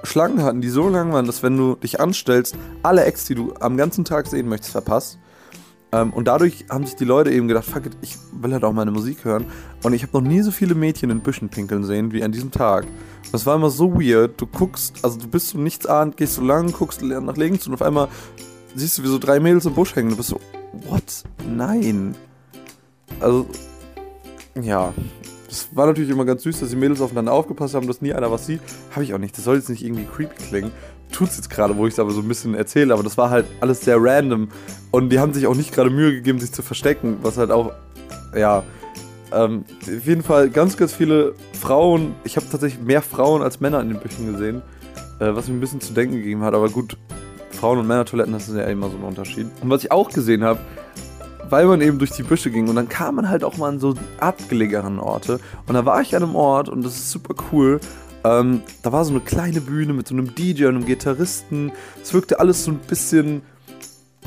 Schlangen 0.04 0.44
hatten, 0.44 0.62
die 0.62 0.70
so 0.70 0.88
lang 0.88 1.12
waren, 1.12 1.26
dass 1.26 1.44
wenn 1.44 1.58
du 1.58 1.76
dich 1.76 2.00
anstellst, 2.00 2.56
alle 2.84 3.04
Acts, 3.04 3.26
die 3.26 3.36
du 3.36 3.54
am 3.60 3.76
ganzen 3.76 4.06
Tag 4.06 4.28
sehen 4.28 4.48
möchtest, 4.48 4.72
verpasst. 4.72 5.20
Ähm, 5.92 6.14
und 6.14 6.28
dadurch 6.28 6.66
haben 6.70 6.86
sich 6.86 6.96
die 6.96 7.06
Leute 7.06 7.32
eben 7.32 7.48
gedacht, 7.48 7.66
fuck 7.66 7.86
it, 7.86 7.98
ich 8.02 8.18
will 8.32 8.54
halt 8.54 8.64
auch 8.64 8.74
meine 8.74 8.92
Musik 8.92 9.26
hören. 9.26 9.46
Und 9.84 9.94
ich 9.94 10.04
habe 10.04 10.22
noch 10.22 10.28
nie 10.28 10.42
so 10.42 10.52
viele 10.52 10.76
Mädchen 10.76 11.10
in 11.10 11.22
Büschen 11.22 11.50
pinkeln 11.50 11.84
sehen 11.84 12.12
wie 12.12 12.24
an 12.24 12.32
diesem 12.32 12.52
Tag. 12.52 12.86
Das 13.32 13.46
war 13.46 13.56
immer 13.56 13.70
so 13.70 13.94
weird. 13.94 14.40
Du 14.40 14.46
guckst, 14.46 15.04
also 15.04 15.18
du 15.18 15.28
bist 15.28 15.50
so 15.50 15.58
nichts 15.58 15.86
ahnt, 15.86 16.18
gehst 16.18 16.36
so 16.36 16.44
lang, 16.44 16.72
guckst 16.72 17.02
nach 17.02 17.38
links 17.38 17.68
und 17.68 17.74
auf 17.74 17.82
einmal 17.82 18.08
siehst 18.76 18.98
du, 18.98 19.04
wie 19.04 19.08
so 19.08 19.18
drei 19.18 19.40
Mädels 19.40 19.66
im 19.66 19.74
Busch 19.74 19.96
hängen. 19.96 20.10
Du 20.10 20.18
bist 20.18 20.30
so, 20.30 20.40
what? 20.88 21.24
Nein. 21.48 22.16
Also, 23.20 23.48
ja. 24.62 24.94
Das 25.48 25.70
war 25.76 25.88
natürlich 25.88 26.12
immer 26.12 26.26
ganz 26.26 26.44
süß, 26.44 26.60
dass 26.60 26.70
die 26.70 26.76
Mädels 26.76 27.02
aufeinander 27.02 27.34
aufgepasst 27.34 27.74
haben, 27.74 27.88
dass 27.88 28.04
nie 28.04 28.14
einer 28.14 28.30
was 28.30 28.46
sieht. 28.46 28.62
Habe 28.92 29.04
ich 29.04 29.16
auch 29.16 29.18
nicht. 29.18 29.36
Das 29.36 29.46
soll 29.46 29.56
jetzt 29.56 29.70
nicht 29.70 29.84
irgendwie 29.84 30.06
creepy 30.06 30.36
klingen. 30.36 30.72
Tut's 31.12 31.38
jetzt 31.38 31.50
gerade, 31.50 31.76
wo 31.78 31.88
ich 31.88 31.94
es 31.94 32.00
aber 32.00 32.12
so 32.12 32.22
ein 32.22 32.28
bisschen 32.28 32.54
erzähle, 32.56 32.94
aber 32.94 33.04
das 33.04 33.18
war 33.18 33.30
halt 33.30 33.46
alles 33.62 33.82
sehr 33.82 33.98
random. 34.00 34.50
Und 34.92 35.10
die 35.10 35.20
haben 35.20 35.34
sich 35.34 35.48
auch 35.48 35.56
nicht 35.56 35.74
gerade 35.74 35.90
Mühe 35.90 36.14
gegeben, 36.14 36.40
sich 36.40 36.52
zu 36.52 36.62
verstecken, 36.62 37.18
was 37.22 37.38
halt 37.38 37.52
auch, 37.52 37.72
ja. 38.36 38.64
Ähm, 39.32 39.64
auf 39.82 40.06
jeden 40.06 40.24
Fall 40.24 40.50
ganz, 40.50 40.76
ganz 40.76 40.94
viele 40.94 41.36
Frauen. 41.54 42.16
Ich 42.24 42.36
habe 42.36 42.48
tatsächlich 42.50 42.82
mehr 42.82 43.04
Frauen 43.04 43.44
als 43.44 43.60
Männer 43.60 43.80
in 43.82 43.90
den 43.90 44.00
Büchern 44.00 44.32
gesehen, 44.32 44.64
äh, 45.20 45.36
was 45.36 45.48
mir 45.48 45.54
ein 45.54 45.60
bisschen 45.60 45.82
zu 45.82 45.94
denken 45.94 46.16
gegeben 46.16 46.42
hat. 46.42 46.56
Aber 46.56 46.70
gut, 46.70 46.98
Frauen- 47.52 47.78
und 47.78 47.88
Männertoiletten, 47.88 48.34
das 48.34 48.50
ist 48.50 48.56
ja 48.56 48.64
immer 48.64 48.90
so 48.90 48.98
ein 48.98 49.04
Unterschied. 49.04 49.48
Und 49.62 49.70
was 49.70 49.84
ich 49.84 49.92
auch 49.92 50.10
gesehen 50.10 50.44
habe, 50.44 50.60
weil 51.50 51.66
man 51.66 51.82
eben 51.82 52.00
durch 52.00 52.12
die 52.12 52.24
Büsche 52.24 52.52
ging 52.52 52.68
und 52.70 52.76
dann 52.76 52.90
kam 52.90 53.16
man 53.16 53.30
halt 53.30 53.44
auch 53.44 53.58
mal 53.58 53.70
an 53.70 53.80
so 53.80 53.96
abgelegenen 54.20 55.00
Orte. 55.00 55.40
Und 55.68 55.74
da 55.74 55.86
war 55.86 56.02
ich 56.02 56.16
an 56.16 56.24
einem 56.24 56.36
Ort 56.36 56.70
und 56.70 56.84
das 56.84 56.96
ist 56.96 57.12
super 57.12 57.36
cool. 57.52 57.80
Ähm, 58.24 58.62
da 58.82 58.92
war 58.92 59.06
so 59.06 59.12
eine 59.12 59.22
kleine 59.22 59.62
Bühne 59.62 59.94
mit 59.94 60.08
so 60.08 60.14
einem 60.14 60.36
DJ 60.36 60.66
und 60.66 60.76
einem 60.76 60.86
Gitarristen. 60.86 61.72
Es 62.02 62.14
wirkte 62.14 62.40
alles 62.40 62.64
so 62.64 62.72
ein 62.72 62.80
bisschen 62.80 63.42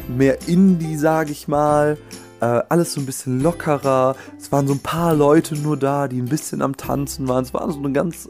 mehr 0.08 0.48
Indie, 0.48 0.96
sag 0.96 1.30
ich 1.30 1.48
mal. 1.48 1.98
Äh, 2.40 2.62
alles 2.68 2.94
so 2.94 3.00
ein 3.00 3.06
bisschen 3.06 3.40
lockerer. 3.40 4.16
Es 4.38 4.50
waren 4.50 4.66
so 4.66 4.74
ein 4.74 4.80
paar 4.80 5.14
Leute 5.14 5.54
nur 5.54 5.76
da, 5.76 6.08
die 6.08 6.20
ein 6.20 6.28
bisschen 6.28 6.62
am 6.62 6.76
Tanzen 6.76 7.28
waren. 7.28 7.44
Es 7.44 7.54
war 7.54 7.70
so 7.70 7.78
eine 7.78 7.92
ganz 7.92 8.28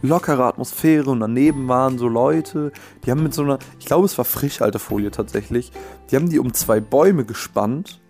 lockere 0.00 0.44
Atmosphäre 0.44 1.10
und 1.10 1.20
daneben 1.20 1.68
waren 1.68 1.98
so 1.98 2.08
Leute, 2.08 2.72
die 3.04 3.10
haben 3.10 3.22
mit 3.22 3.34
so 3.34 3.42
einer, 3.42 3.58
ich 3.78 3.86
glaube 3.86 4.06
es 4.06 4.18
war 4.18 4.24
Frischhaltefolie 4.24 5.12
tatsächlich, 5.12 5.70
die 6.10 6.16
haben 6.16 6.28
die 6.28 6.40
um 6.40 6.52
zwei 6.54 6.80
Bäume 6.80 7.24
gespannt 7.24 8.00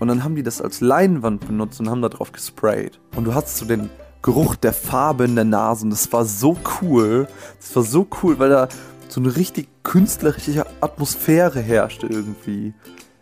und 0.00 0.08
dann 0.08 0.22
haben 0.22 0.34
die 0.34 0.42
das 0.42 0.60
als 0.60 0.82
Leinwand 0.82 1.46
benutzt 1.46 1.80
und 1.80 1.88
haben 1.88 2.02
da 2.02 2.10
drauf 2.10 2.32
gesprayt. 2.32 3.00
Und 3.16 3.24
du 3.24 3.34
hast 3.34 3.56
so 3.56 3.64
den 3.64 3.88
Geruch 4.22 4.56
der 4.56 4.72
Farbe 4.72 5.24
in 5.24 5.34
der 5.34 5.44
Nase 5.44 5.84
und 5.84 5.90
das 5.90 6.12
war 6.12 6.24
so 6.24 6.56
cool. 6.80 7.26
Das 7.58 7.74
war 7.74 7.82
so 7.82 8.06
cool, 8.22 8.38
weil 8.38 8.50
da 8.50 8.68
so 9.08 9.20
eine 9.20 9.34
richtig 9.36 9.68
künstlerische 9.82 10.66
Atmosphäre 10.80 11.60
herrschte 11.60 12.06
irgendwie. 12.06 12.74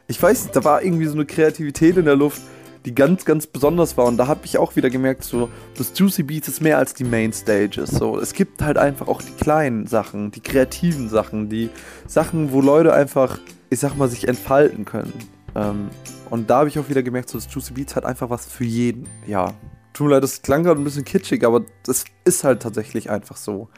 Ich 0.07 0.23
weiß 0.23 0.51
da 0.53 0.65
war 0.65 0.83
irgendwie 0.83 1.07
so 1.07 1.15
eine 1.15 1.27
Kreativität 1.27 1.97
in 1.97 2.05
der 2.05 2.17
Luft, 2.17 2.41
die 2.85 2.95
ganz, 2.95 3.25
ganz 3.25 3.47
besonders 3.47 3.97
war. 3.97 4.07
Und 4.07 4.17
da 4.17 4.27
habe 4.27 4.41
ich 4.45 4.59
auch 4.59 4.77
wieder 4.77 4.91
gemerkt, 4.91 5.25
so, 5.25 5.49
das 5.77 5.93
Juicy 5.95 6.23
Beats 6.23 6.49
ist 6.49 6.61
mehr 6.61 6.79
als 6.79 6.95
die 6.95 7.05
Main 7.05 7.33
Stages. 7.33 7.91
So, 7.91 8.19
es 8.19 8.33
gibt 8.33 8.63
halt 8.63 8.79
einfach 8.79 9.09
auch 9.09 9.23
die 9.23 9.33
kleinen 9.33 9.87
Sachen, 9.87 10.31
die 10.31 10.41
kreativen 10.41 11.09
Sachen, 11.09 11.49
die 11.49 11.71
Sachen, 12.07 12.53
wo 12.53 12.61
Leute 12.61 12.93
einfach, 12.93 13.39
ich 13.71 13.81
sag 13.81 13.97
mal, 13.97 14.09
sich 14.09 14.27
entfalten 14.27 14.85
können. 14.85 15.13
Ähm, 15.55 15.89
und 16.31 16.51
da 16.51 16.59
habe 16.59 16.69
ich 16.69 16.79
auch 16.79 16.89
wieder 16.89 17.03
gemerkt, 17.03 17.31
so 17.31 17.39
das 17.39 17.53
Juicy 17.53 17.75
Beats 17.75 17.97
hat 17.97 18.05
einfach 18.05 18.31
was 18.31 18.47
für 18.47 18.65
jeden. 18.65 19.07
Ja, 19.27 19.55
tut 19.93 20.07
mir 20.07 20.15
leid, 20.15 20.23
das 20.23 20.43
klang 20.43 20.63
gerade 20.63 20.81
ein 20.81 20.85
bisschen 20.85 21.05
kitschig, 21.05 21.45
aber 21.45 21.65
das 21.85 22.05
ist 22.25 22.45
halt 22.45 22.63
tatsächlich 22.63 23.11
einfach 23.11 23.37
so. 23.37 23.69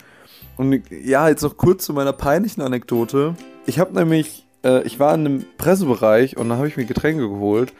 Und 0.56 0.82
ja, 0.90 1.28
jetzt 1.28 1.42
noch 1.42 1.56
kurz 1.56 1.84
zu 1.84 1.94
meiner 1.94 2.12
peinlichen 2.12 2.62
Anekdote. 2.62 3.34
Ich 3.66 3.78
habe 3.78 3.94
nämlich, 3.94 4.46
äh, 4.62 4.82
ich 4.82 4.98
war 5.00 5.14
in 5.14 5.26
einem 5.26 5.44
Pressebereich 5.56 6.36
und 6.36 6.48
da 6.48 6.56
habe 6.56 6.68
ich 6.68 6.76
mir 6.76 6.84
Getränke 6.84 7.28
geholt. 7.28 7.72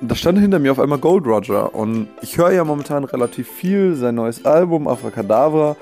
Und 0.00 0.10
da 0.10 0.14
stand 0.14 0.38
hinter 0.38 0.58
mir 0.58 0.72
auf 0.72 0.78
einmal 0.78 0.98
Gold 0.98 1.26
Roger. 1.26 1.74
Und 1.74 2.08
ich 2.22 2.38
höre 2.38 2.52
ja 2.52 2.64
momentan 2.64 3.04
relativ 3.04 3.48
viel, 3.48 3.96
sein 3.96 4.14
neues 4.14 4.44
Album, 4.44 4.86
Abracadabra. 4.86 5.76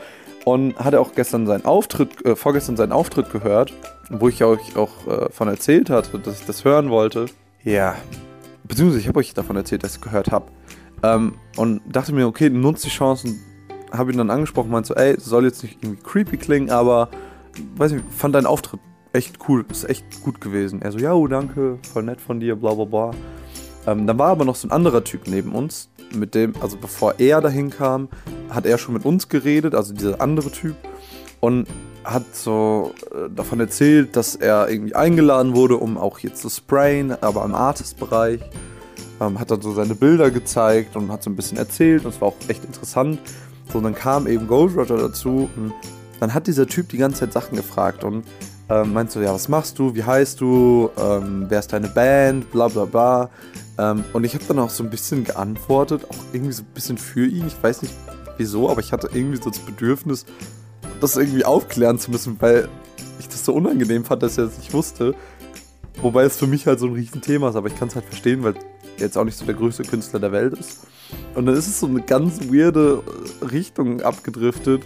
Und 0.45 0.79
hatte 0.79 1.01
auch 1.01 1.13
gestern 1.15 1.47
seinen 1.47 1.67
Auftritt, 1.67 2.25
äh, 2.25 2.35
vorgestern 2.35 2.79
seinen 2.79 2.93
Auftritt 2.93 3.31
gehört, 3.31 3.75
wo 4.09 4.29
ich 4.29 4.43
euch 4.43 4.77
auch 4.77 5.07
äh, 5.07 5.31
von 5.31 5.49
erzählt 5.49 5.91
hatte, 5.91 6.19
dass 6.19 6.41
ich 6.41 6.47
das 6.47 6.65
hören 6.65 6.89
wollte. 6.89 7.27
Ja, 7.63 7.97
beziehungsweise 8.65 9.01
ich 9.01 9.09
habe 9.09 9.19
euch 9.19 9.35
davon 9.35 9.57
erzählt, 9.57 9.83
dass 9.85 9.97
ich 9.97 10.01
gehört 10.01 10.31
habe. 10.31 10.47
Ähm, 11.03 11.35
und 11.57 11.81
dachte 11.91 12.13
mir, 12.13 12.27
okay, 12.27 12.51
nutzt 12.51 12.85
die 12.85 12.91
Chancen. 12.91 13.41
Habe 13.91 14.13
ihn 14.13 14.19
dann 14.19 14.31
angesprochen, 14.31 14.71
meinte 14.71 14.89
so, 14.89 14.95
ey, 14.95 15.19
soll 15.19 15.45
jetzt 15.45 15.63
nicht 15.63 15.79
irgendwie 15.83 16.03
creepy 16.03 16.37
klingen, 16.37 16.71
aber 16.71 17.09
weiß 17.77 17.93
nicht, 17.93 18.05
fand 18.11 18.35
deinen 18.35 18.47
Auftritt 18.47 18.81
echt 19.13 19.39
cool, 19.49 19.65
ist 19.71 19.89
echt 19.89 20.23
gut 20.23 20.41
gewesen. 20.41 20.83
Er 20.83 20.93
so, 20.93 20.99
ja, 20.99 21.15
oh, 21.15 21.27
danke, 21.27 21.79
voll 21.93 22.03
nett 22.03 22.21
von 22.21 22.41
dir, 22.41 22.57
bla 22.57 22.75
bla 22.75 22.85
bla. 22.85 23.11
Ähm, 23.87 24.07
dann 24.07 24.19
war 24.19 24.29
aber 24.29 24.45
noch 24.45 24.57
so 24.57 24.69
ein 24.69 24.73
anderer 24.73 25.03
Typ 25.05 25.27
neben 25.27 25.53
uns, 25.53 25.89
mit 26.15 26.35
dem, 26.35 26.55
also 26.61 26.77
bevor 26.77 27.15
er 27.19 27.41
dahin 27.41 27.71
kam, 27.71 28.09
hat 28.51 28.67
er 28.67 28.79
schon 28.79 28.95
mit 28.95 29.05
uns 29.05 29.29
geredet, 29.29 29.75
also 29.75 29.95
dieser 29.95 30.21
andere 30.21 30.51
Typ. 30.51 30.77
Und 31.41 31.69
hat 32.05 32.35
so 32.35 32.93
äh, 33.13 33.29
davon 33.31 33.61
erzählt, 33.61 34.17
dass 34.17 34.35
er 34.35 34.69
irgendwie 34.69 34.95
eingeladen 34.95 35.55
wurde, 35.55 35.77
um 35.77 35.99
auch 35.99 36.19
hier 36.19 36.35
zu 36.35 36.49
sprayen, 36.49 37.13
aber 37.23 37.45
im 37.45 37.55
Artist-Bereich. 37.55 38.41
Ähm, 39.21 39.39
hat 39.41 39.51
dann 39.51 39.61
so 39.61 39.73
seine 39.73 39.95
Bilder 39.95 40.31
gezeigt 40.31 40.97
und 40.97 41.11
hat 41.11 41.23
so 41.23 41.31
ein 41.31 41.37
bisschen 41.37 41.59
erzählt 41.59 42.05
und 42.05 42.15
es 42.15 42.21
war 42.21 42.29
auch 42.29 42.37
echt 42.49 42.65
interessant. 42.65 43.19
So, 43.73 43.79
und 43.79 43.85
dann 43.85 43.95
kam 43.95 44.27
eben 44.27 44.47
Gold 44.47 44.77
Roger 44.77 44.97
dazu 44.97 45.51
und 45.57 45.73
dann 46.21 46.35
hat 46.35 46.47
dieser 46.47 46.67
Typ 46.67 46.89
die 46.89 46.99
ganze 46.99 47.21
Zeit 47.21 47.33
Sachen 47.33 47.57
gefragt 47.57 48.05
und 48.05 48.25
ähm, 48.71 48.93
meint 48.93 49.11
so, 49.11 49.21
ja, 49.21 49.33
was 49.33 49.49
machst 49.49 49.79
du, 49.79 49.95
wie 49.95 50.05
heißt 50.05 50.41
du, 50.41 50.91
ähm, 50.99 51.47
wer 51.49 51.59
ist 51.59 51.73
deine 51.73 51.89
Band, 51.89 52.51
bla 52.51 52.69
bla 52.69 52.85
bla. 52.85 53.31
Ähm, 53.79 54.05
und 54.13 54.25
ich 54.25 54.35
habe 54.35 54.45
dann 54.47 54.59
auch 54.59 54.71
so 54.71 54.83
ein 54.83 54.91
bisschen 54.91 55.25
geantwortet, 55.25 56.05
auch 56.09 56.17
irgendwie 56.33 56.53
so 56.53 56.63
ein 56.63 56.75
bisschen 56.75 56.99
für 56.99 57.27
ihn. 57.27 57.47
Ich 57.47 57.63
weiß 57.63 57.83
nicht 57.83 57.95
wieso, 58.37 58.69
aber 58.71 58.81
ich 58.81 58.93
hatte 58.93 59.09
irgendwie 59.13 59.37
so 59.43 59.51
das 59.51 59.61
Bedürfnis, 59.61 60.27
das 61.01 61.17
irgendwie 61.17 61.45
aufklären 61.45 61.99
zu 61.99 62.11
müssen, 62.11 62.37
weil 62.41 62.69
ich 63.19 63.29
das 63.29 63.45
so 63.45 63.55
unangenehm 63.55 64.05
fand, 64.05 64.23
dass 64.23 64.39
er 64.39 64.47
das 64.47 64.59
nicht 64.59 64.73
wusste. 64.73 65.15
Wobei 66.01 66.25
es 66.25 66.37
für 66.37 66.47
mich 66.47 66.67
halt 66.67 66.79
so 66.79 66.87
ein 66.87 66.93
Riesenthema 66.93 67.49
ist, 67.49 67.57
aber 67.57 67.69
ich 67.69 67.79
kann 67.79 67.89
es 67.89 67.95
halt 67.95 68.05
verstehen, 68.05 68.45
weil 68.45 68.55
jetzt 69.01 69.17
auch 69.17 69.25
nicht 69.25 69.37
so 69.37 69.45
der 69.45 69.55
größte 69.55 69.83
Künstler 69.83 70.21
der 70.21 70.33
Welt 70.33 70.55
ist. 70.55 70.87
Und 71.35 71.47
dann 71.47 71.55
ist 71.55 71.67
es 71.67 71.81
so 71.81 71.87
eine 71.87 72.03
ganz 72.03 72.41
weirde 72.51 73.03
Richtung 73.51 74.03
abgedriftet. 74.03 74.83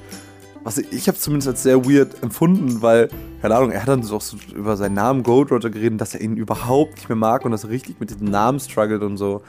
Was 0.64 0.78
ich, 0.78 0.92
ich 0.92 1.08
habe 1.08 1.18
zumindest 1.18 1.48
als 1.48 1.62
sehr 1.62 1.84
weird 1.84 2.22
empfunden, 2.22 2.82
weil, 2.82 3.08
keine 3.40 3.56
Ahnung, 3.56 3.72
er 3.72 3.80
hat 3.80 3.88
dann 3.88 4.02
so, 4.02 4.16
auch 4.16 4.20
so 4.20 4.36
über 4.54 4.76
seinen 4.76 4.94
Namen 4.94 5.22
Gold 5.22 5.50
Roger 5.50 5.70
geredet, 5.70 6.00
dass 6.00 6.14
er 6.14 6.20
ihn 6.20 6.36
überhaupt 6.36 6.94
nicht 6.94 7.08
mehr 7.08 7.16
mag 7.16 7.44
und 7.44 7.50
dass 7.50 7.64
er 7.64 7.70
richtig 7.70 7.98
mit 7.98 8.10
diesem 8.10 8.28
Namen 8.28 8.60
struggelt 8.60 9.02
und 9.02 9.16
so. 9.16 9.42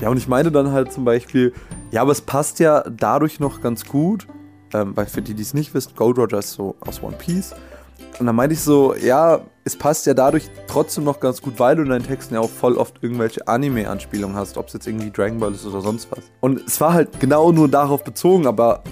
Ja, 0.00 0.08
und 0.08 0.16
ich 0.16 0.26
meine 0.26 0.50
dann 0.50 0.72
halt 0.72 0.92
zum 0.92 1.04
Beispiel, 1.04 1.52
ja, 1.90 2.02
aber 2.02 2.12
es 2.12 2.20
passt 2.20 2.58
ja 2.58 2.82
dadurch 2.88 3.40
noch 3.40 3.60
ganz 3.60 3.84
gut, 3.84 4.26
ähm, 4.72 4.96
weil 4.96 5.06
für 5.06 5.22
die, 5.22 5.34
die 5.34 5.42
es 5.42 5.54
nicht 5.54 5.74
wissen, 5.74 5.92
Gold 5.94 6.18
Roger 6.18 6.38
ist 6.38 6.52
so 6.52 6.74
aus 6.80 7.02
One 7.02 7.16
Piece. 7.16 7.54
Und 8.18 8.26
dann 8.26 8.36
meinte 8.36 8.54
ich 8.54 8.60
so, 8.60 8.94
ja, 8.94 9.40
es 9.64 9.76
passt 9.76 10.06
ja 10.06 10.14
dadurch 10.14 10.44
trotzdem 10.66 11.04
noch 11.04 11.20
ganz 11.20 11.40
gut, 11.40 11.58
weil 11.58 11.76
du 11.76 11.82
in 11.82 11.88
deinen 11.88 12.06
Texten 12.06 12.34
ja 12.34 12.40
auch 12.40 12.50
voll 12.50 12.76
oft 12.76 13.02
irgendwelche 13.02 13.48
Anime-Anspielungen 13.48 14.36
hast, 14.36 14.56
ob 14.56 14.68
es 14.68 14.74
jetzt 14.74 14.86
irgendwie 14.86 15.10
Dragon 15.10 15.40
Ball 15.40 15.52
ist 15.52 15.66
oder 15.66 15.80
sonst 15.80 16.10
was. 16.12 16.20
Und 16.40 16.62
es 16.66 16.80
war 16.80 16.92
halt 16.92 17.18
genau 17.18 17.50
nur 17.50 17.68
darauf 17.68 18.04
bezogen, 18.04 18.46
aber 18.46 18.82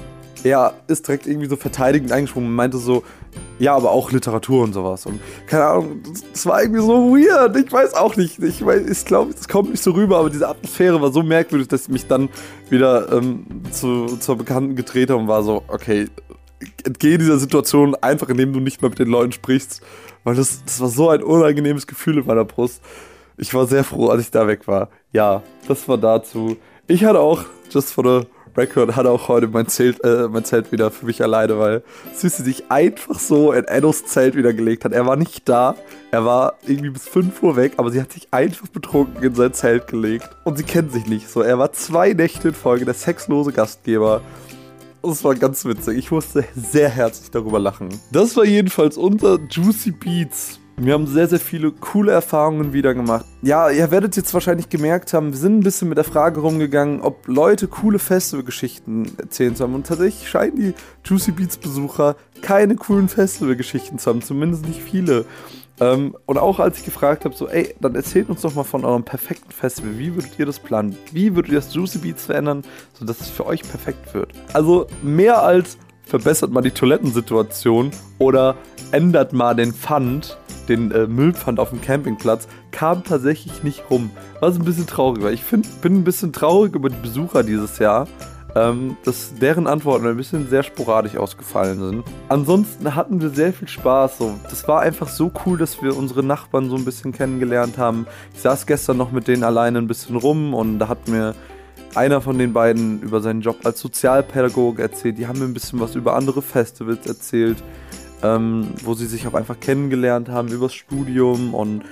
er 0.45 0.75
ist 0.89 1.07
direkt 1.07 1.27
irgendwie 1.27 1.49
so 1.49 1.57
verteidigend 1.57 2.11
eingesprungen 2.11 2.49
und 2.49 2.57
meinte 2.57 2.79
so, 2.79 3.05
ja, 3.59 3.77
aber 3.77 3.91
auch 3.93 4.11
Literatur 4.11 4.65
und 4.65 4.73
sowas. 4.73 5.07
Und 5.07 5.21
keine 5.47 5.65
Ahnung, 5.65 6.03
das 6.33 6.47
war 6.47 6.63
irgendwie 6.63 6.81
so 6.81 7.15
weird. 7.15 7.57
Ich 7.57 7.71
weiß 7.71 7.95
auch 7.95 8.17
nicht. 8.17 8.43
Ich, 8.43 8.61
ich 8.61 9.05
glaube, 9.05 9.33
es 9.33 9.47
kommt 9.47 9.71
nicht 9.71 9.83
so 9.83 9.93
rüber, 9.93 10.19
aber 10.19 10.31
diese 10.31 10.49
Atmosphäre 10.49 11.01
war 11.01 11.13
so 11.13 11.23
merkwürdig, 11.23 11.69
dass 11.69 11.83
ich 11.83 11.89
mich 11.89 12.07
dann 12.07 12.29
wieder 12.71 13.13
ähm, 13.13 13.47
zu, 13.71 14.17
zur 14.19 14.37
Bekannten 14.37 14.75
gedreht 14.75 15.11
habe 15.11 15.21
und 15.21 15.29
war 15.29 15.43
so, 15.45 15.63
okay, 15.69 16.09
entgehe 16.85 17.19
dieser 17.19 17.39
Situation 17.39 17.95
einfach, 17.97 18.29
indem 18.29 18.53
du 18.53 18.61
nicht 18.61 18.83
mehr 18.83 18.91
mit 18.91 18.99
den 18.99 19.09
Leuten 19.09 19.33
sprichst. 19.33 19.83
Weil 20.25 20.37
das, 20.37 20.65
das 20.65 20.81
war 20.81 20.89
so 20.89 21.09
ein 21.09 21.23
unangenehmes 21.23 21.87
Gefühl 21.87 22.19
in 22.19 22.27
meiner 22.27 22.45
Brust. 22.45 22.83
Ich 23.37 23.53
war 23.55 23.67
sehr 23.67 23.85
froh, 23.85 24.09
als 24.09 24.23
ich 24.23 24.31
da 24.31 24.47
weg 24.47 24.69
war. 24.69 24.89
Ja, 25.13 25.43
das 25.67 25.89
war 25.89 25.99
dazu. 25.99 26.57
Ich 26.87 27.05
hatte 27.05 27.21
auch, 27.21 27.45
just 27.71 27.93
for 27.93 28.05
the 28.05 28.27
record, 28.57 28.97
hatte 28.97 29.11
auch 29.11 29.29
heute 29.29 29.49
mein 29.49 29.67
Zelt, 29.67 30.03
äh, 30.05 30.29
mein 30.29 30.45
Zelt 30.45 30.73
wieder 30.73 30.91
für 30.91 31.07
mich 31.07 31.23
alleine, 31.23 31.59
weil 31.59 31.83
Süßi 32.15 32.43
sich 32.43 32.71
einfach 32.71 33.19
so 33.19 33.53
in 33.53 33.65
Ennos 33.65 34.05
Zelt 34.05 34.37
wieder 34.37 34.53
gelegt 34.53 34.85
hat. 34.85 34.93
Er 34.93 35.07
war 35.07 35.17
nicht 35.17 35.49
da. 35.49 35.77
Er 36.11 36.25
war 36.25 36.55
irgendwie 36.67 36.91
bis 36.91 37.09
5 37.09 37.43
Uhr 37.43 37.57
weg, 37.57 37.73
aber 37.79 37.91
sie 37.91 38.01
hat 38.01 38.13
sich 38.13 38.29
einfach 38.31 38.69
betrunken 38.69 39.23
in 39.23 39.35
sein 39.35 39.55
Zelt 39.55 39.87
gelegt. 39.87 40.29
Und 40.45 40.59
sie 40.59 40.65
kennen 40.65 40.91
sich 40.91 41.07
nicht 41.07 41.29
so. 41.29 41.41
Er 41.41 41.59
war 41.59 41.73
zwei 41.73 42.13
Nächte 42.13 42.49
in 42.49 42.55
Folge 42.55 42.85
der 42.85 42.95
sexlose 42.95 43.53
Gastgeber. 43.53 44.21
Das 45.03 45.25
war 45.25 45.35
ganz 45.35 45.65
witzig. 45.65 45.99
Ich 45.99 46.11
musste 46.13 46.45
sehr 46.55 46.89
herzlich 46.89 47.31
darüber 47.31 47.59
lachen. 47.59 47.89
Das 48.13 48.37
war 48.37 48.45
jedenfalls 48.45 48.97
unser 48.97 49.39
Juicy 49.51 49.91
Beats 49.91 50.61
Wir 50.77 50.95
haben 50.95 51.07
sehr, 51.07 51.29
sehr 51.29 51.41
viele 51.41 51.73
coole 51.73 52.13
Erfahrungen 52.13 52.73
wieder 52.73 52.95
gemacht. 52.95 53.27
Ja, 53.43 53.69
ihr 53.69 53.91
werdet 53.91 54.17
jetzt 54.17 54.33
wahrscheinlich 54.33 54.69
gemerkt 54.69 55.13
haben, 55.13 55.33
wir 55.33 55.39
sind 55.39 55.59
ein 55.59 55.63
bisschen 55.63 55.89
mit 55.89 55.99
der 55.99 56.05
Frage 56.05 56.41
rumgegangen, 56.41 57.01
ob 57.01 57.27
Leute 57.27 57.69
coole 57.69 57.99
Festivalgeschichten 57.99 59.19
erzählen 59.19 59.55
zu 59.57 59.65
haben. 59.65 59.75
Und 59.75 59.87
tatsächlich 59.87 60.29
scheinen 60.29 60.57
die 60.57 60.75
Juicy 61.05 61.33
Beats 61.33 61.57
Besucher 61.57 62.17
keine 62.41 62.77
coolen 62.77 63.09
Festivalgeschichten 63.09 63.99
zu 63.99 64.09
haben, 64.09 64.23
zumindest 64.23 64.67
nicht 64.67 64.81
viele. 64.81 65.27
Ähm, 65.83 66.17
und 66.27 66.39
auch 66.39 66.61
als 66.61 66.79
ich 66.79 66.85
gefragt 66.85 67.25
habe, 67.25 67.35
so, 67.35 67.49
ey, 67.49 67.75
dann 67.81 67.97
erzählt 67.97 68.31
uns 68.31 68.43
doch 68.43 68.55
mal 68.55 68.63
von 68.63 68.85
eurem 68.85 69.03
perfekten 69.03 69.51
Festival. 69.51 69.99
Wie 69.99 70.15
würdet 70.15 70.39
ihr 70.39 70.47
das 70.47 70.61
planen? 70.61 70.97
Wie 71.11 71.35
würdet 71.35 71.51
ihr 71.51 71.59
das 71.59 71.75
Juicy 71.75 71.99
Beats 71.99 72.27
verändern, 72.27 72.63
sodass 72.93 73.21
es 73.21 73.29
für 73.29 73.47
euch 73.47 73.63
perfekt 73.63 74.15
wird? 74.15 74.31
Also 74.53 74.87
mehr 75.03 75.43
als 75.43 75.79
verbessert 76.05 76.53
mal 76.53 76.61
die 76.61 76.71
Toilettensituation 76.71 77.91
oder 78.19 78.55
ändert 78.93 79.33
mal 79.33 79.55
den 79.55 79.73
Pfand, 79.73 80.39
den 80.69 80.93
äh, 80.93 81.09
Müllpfand 81.09 81.59
auf 81.59 81.71
dem 81.71 81.81
Campingplatz, 81.81 82.47
kam 82.71 83.03
tatsächlich 83.03 83.65
nicht 83.65 83.83
rum. 83.91 84.11
Was 84.39 84.57
ein 84.57 84.65
bisschen 84.65 84.87
traurig 84.87 85.25
war. 85.25 85.33
Ich 85.33 85.43
find, 85.43 85.81
bin 85.81 85.97
ein 85.97 86.05
bisschen 86.05 86.33
traurig 86.33 86.77
über 86.77 86.91
die 86.91 87.03
Besucher 87.03 87.43
dieses 87.43 87.81
Jahr, 87.81 88.07
ähm, 88.55 88.97
dass 89.05 89.35
deren 89.35 89.67
Antworten 89.67 90.07
ein 90.07 90.17
bisschen 90.17 90.49
sehr 90.49 90.63
sporadisch 90.63 91.17
ausgefallen 91.17 91.79
sind. 91.79 92.05
Ansonsten 92.29 92.95
hatten 92.95 93.21
wir 93.21 93.31
sehr 93.31 93.53
viel 93.53 93.69
Spaß. 93.69 94.19
So. 94.19 94.35
Das 94.51 94.67
war 94.69 94.81
einfach 94.81 95.09
so 95.09 95.31
cool, 95.47 95.59
dass 95.59 95.83
wir 95.83 95.97
unsere 95.97 96.23
Nachbarn 96.23 96.69
so 96.69 96.77
ein 96.77 96.85
bisschen 96.85 97.13
kennengelernt 97.13 97.79
haben. 97.79 98.07
Ich 98.35 98.41
saß 98.41 98.67
gestern 98.67 98.97
noch 98.97 99.13
mit 99.13 99.29
denen 99.29 99.45
alleine 99.45 99.79
ein 99.79 99.87
bisschen 99.87 100.17
rum 100.17 100.55
und 100.55 100.79
da 100.79 100.89
hat 100.89 101.09
mir 101.09 101.35
einer 101.95 102.21
von 102.21 102.39
den 102.39 102.53
beiden 102.53 103.01
über 103.03 103.21
seinen 103.21 103.43
Job 103.43 103.59
als 103.65 103.81
Sozialpädagoge 103.81 104.83
erzählt. 104.83 105.19
Die 105.19 105.27
haben 105.27 105.39
mir 105.39 105.45
ein 105.45 105.55
bisschen 105.55 105.81
was 105.81 105.95
über 105.95 106.15
andere 106.15 106.43
Festivals 106.43 107.07
erzählt, 107.07 107.63
ähm, 108.23 108.69
wo 108.85 108.95
sie 108.95 109.07
sich 109.07 109.27
auch 109.27 109.35
einfach 109.35 109.61
kennengelernt 109.61 110.29
haben 110.29 110.49
übers 110.49 110.75
Studium 110.75 111.55
und 111.55 111.83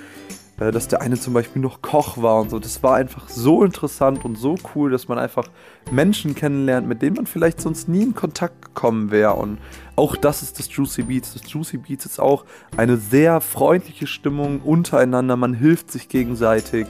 dass 0.57 0.87
der 0.87 1.01
eine 1.01 1.19
zum 1.19 1.33
Beispiel 1.33 1.61
noch 1.61 1.81
Koch 1.81 2.21
war 2.21 2.39
und 2.41 2.51
so. 2.51 2.59
Das 2.59 2.83
war 2.83 2.95
einfach 2.95 3.29
so 3.29 3.63
interessant 3.63 4.23
und 4.23 4.37
so 4.37 4.55
cool, 4.75 4.91
dass 4.91 5.07
man 5.07 5.17
einfach 5.17 5.49
Menschen 5.91 6.35
kennenlernt, 6.35 6.87
mit 6.87 7.01
denen 7.01 7.15
man 7.15 7.25
vielleicht 7.25 7.59
sonst 7.59 7.89
nie 7.89 8.03
in 8.03 8.13
Kontakt 8.13 8.61
gekommen 8.61 9.09
wäre. 9.09 9.33
Und 9.33 9.57
auch 9.95 10.15
das 10.15 10.43
ist 10.43 10.59
das 10.59 10.73
Juicy 10.75 11.03
Beats. 11.03 11.33
Das 11.33 11.51
Juicy 11.51 11.77
Beats 11.77 12.05
ist 12.05 12.19
auch 12.19 12.45
eine 12.77 12.97
sehr 12.97 13.41
freundliche 13.41 14.05
Stimmung 14.05 14.61
untereinander. 14.61 15.35
Man 15.35 15.55
hilft 15.55 15.89
sich 15.91 16.09
gegenseitig. 16.09 16.85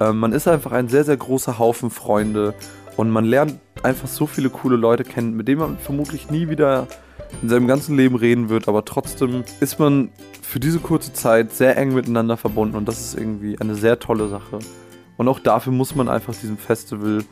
Ähm, 0.00 0.18
man 0.18 0.32
ist 0.32 0.48
einfach 0.48 0.72
ein 0.72 0.88
sehr, 0.88 1.04
sehr 1.04 1.16
großer 1.16 1.58
Haufen 1.58 1.90
Freunde. 1.90 2.54
Und 2.96 3.10
man 3.10 3.24
lernt 3.24 3.58
einfach 3.82 4.08
so 4.08 4.26
viele 4.26 4.50
coole 4.50 4.76
Leute 4.76 5.04
kennen, 5.04 5.34
mit 5.36 5.48
denen 5.48 5.60
man 5.60 5.78
vermutlich 5.78 6.30
nie 6.30 6.48
wieder 6.48 6.88
in 7.40 7.48
seinem 7.48 7.66
ganzen 7.66 7.96
Leben 7.96 8.16
reden 8.16 8.48
wird, 8.48 8.68
aber 8.68 8.84
trotzdem 8.84 9.44
ist 9.60 9.78
man 9.78 10.10
für 10.42 10.60
diese 10.60 10.78
kurze 10.78 11.12
Zeit 11.12 11.52
sehr 11.52 11.76
eng 11.76 11.94
miteinander 11.94 12.36
verbunden 12.36 12.76
und 12.76 12.86
das 12.86 13.00
ist 13.00 13.18
irgendwie 13.18 13.58
eine 13.58 13.74
sehr 13.74 13.98
tolle 13.98 14.28
Sache. 14.28 14.58
Und 15.16 15.28
auch 15.28 15.38
dafür 15.38 15.72
muss 15.72 15.94
man 15.94 16.08
einfach 16.08 16.34
diesem 16.34 16.58
Festival 16.58 17.24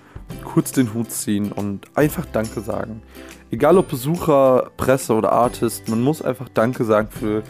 kurz 0.44 0.72
den 0.72 0.94
Hut 0.94 1.10
ziehen 1.10 1.52
und 1.52 1.86
einfach 1.94 2.24
Danke 2.26 2.60
sagen. 2.60 3.02
Egal 3.50 3.78
ob 3.78 3.88
Besucher, 3.88 4.70
Presse 4.76 5.14
oder 5.14 5.32
Artist, 5.32 5.88
man 5.88 6.00
muss 6.00 6.22
einfach 6.22 6.48
Danke 6.48 6.84
sagen 6.84 7.08
für 7.10 7.42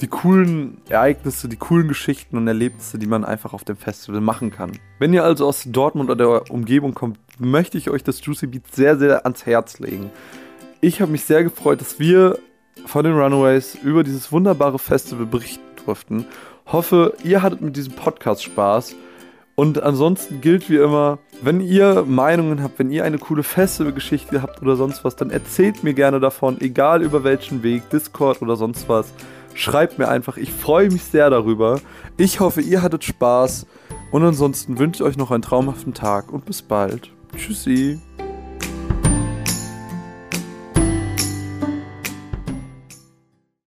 die 0.00 0.08
coolen 0.08 0.78
Ereignisse, 0.88 1.48
die 1.48 1.56
coolen 1.56 1.86
Geschichten 1.86 2.36
und 2.36 2.48
Erlebnisse, 2.48 2.98
die 2.98 3.06
man 3.06 3.24
einfach 3.24 3.52
auf 3.52 3.62
dem 3.62 3.76
Festival 3.76 4.20
machen 4.20 4.50
kann. 4.50 4.72
Wenn 4.98 5.14
ihr 5.14 5.22
also 5.22 5.46
aus 5.46 5.64
Dortmund 5.66 6.10
oder 6.10 6.40
der 6.40 6.50
Umgebung 6.50 6.94
kommt, 6.94 7.18
möchte 7.38 7.78
ich 7.78 7.88
euch 7.88 8.02
das 8.02 8.24
Juicy 8.24 8.48
Beat 8.48 8.74
sehr, 8.74 8.98
sehr 8.98 9.24
ans 9.24 9.46
Herz 9.46 9.78
legen. 9.78 10.10
Ich 10.84 11.00
habe 11.00 11.12
mich 11.12 11.22
sehr 11.22 11.44
gefreut, 11.44 11.80
dass 11.80 12.00
wir 12.00 12.40
von 12.86 13.04
den 13.04 13.14
Runaways 13.14 13.78
über 13.84 14.02
dieses 14.02 14.32
wunderbare 14.32 14.80
Festival 14.80 15.26
berichten 15.26 15.62
durften. 15.86 16.26
Hoffe, 16.66 17.14
ihr 17.22 17.40
hattet 17.40 17.60
mit 17.60 17.76
diesem 17.76 17.92
Podcast 17.92 18.42
Spaß. 18.42 18.96
Und 19.54 19.80
ansonsten 19.80 20.40
gilt 20.40 20.68
wie 20.68 20.78
immer, 20.78 21.20
wenn 21.40 21.60
ihr 21.60 22.04
Meinungen 22.04 22.64
habt, 22.64 22.80
wenn 22.80 22.90
ihr 22.90 23.04
eine 23.04 23.18
coole 23.18 23.44
Festivalgeschichte 23.44 24.42
habt 24.42 24.60
oder 24.60 24.74
sonst 24.74 25.04
was, 25.04 25.14
dann 25.14 25.30
erzählt 25.30 25.84
mir 25.84 25.94
gerne 25.94 26.18
davon, 26.18 26.60
egal 26.60 27.02
über 27.02 27.22
welchen 27.22 27.62
Weg, 27.62 27.88
Discord 27.90 28.42
oder 28.42 28.56
sonst 28.56 28.88
was. 28.88 29.12
Schreibt 29.54 30.00
mir 30.00 30.08
einfach, 30.08 30.36
ich 30.36 30.50
freue 30.50 30.90
mich 30.90 31.04
sehr 31.04 31.30
darüber. 31.30 31.80
Ich 32.16 32.40
hoffe, 32.40 32.60
ihr 32.60 32.82
hattet 32.82 33.04
Spaß 33.04 33.66
und 34.10 34.24
ansonsten 34.24 34.80
wünsche 34.80 35.04
ich 35.04 35.08
euch 35.08 35.16
noch 35.16 35.30
einen 35.30 35.42
traumhaften 35.42 35.94
Tag 35.94 36.32
und 36.32 36.44
bis 36.44 36.60
bald. 36.60 37.12
Tschüssi. 37.36 38.00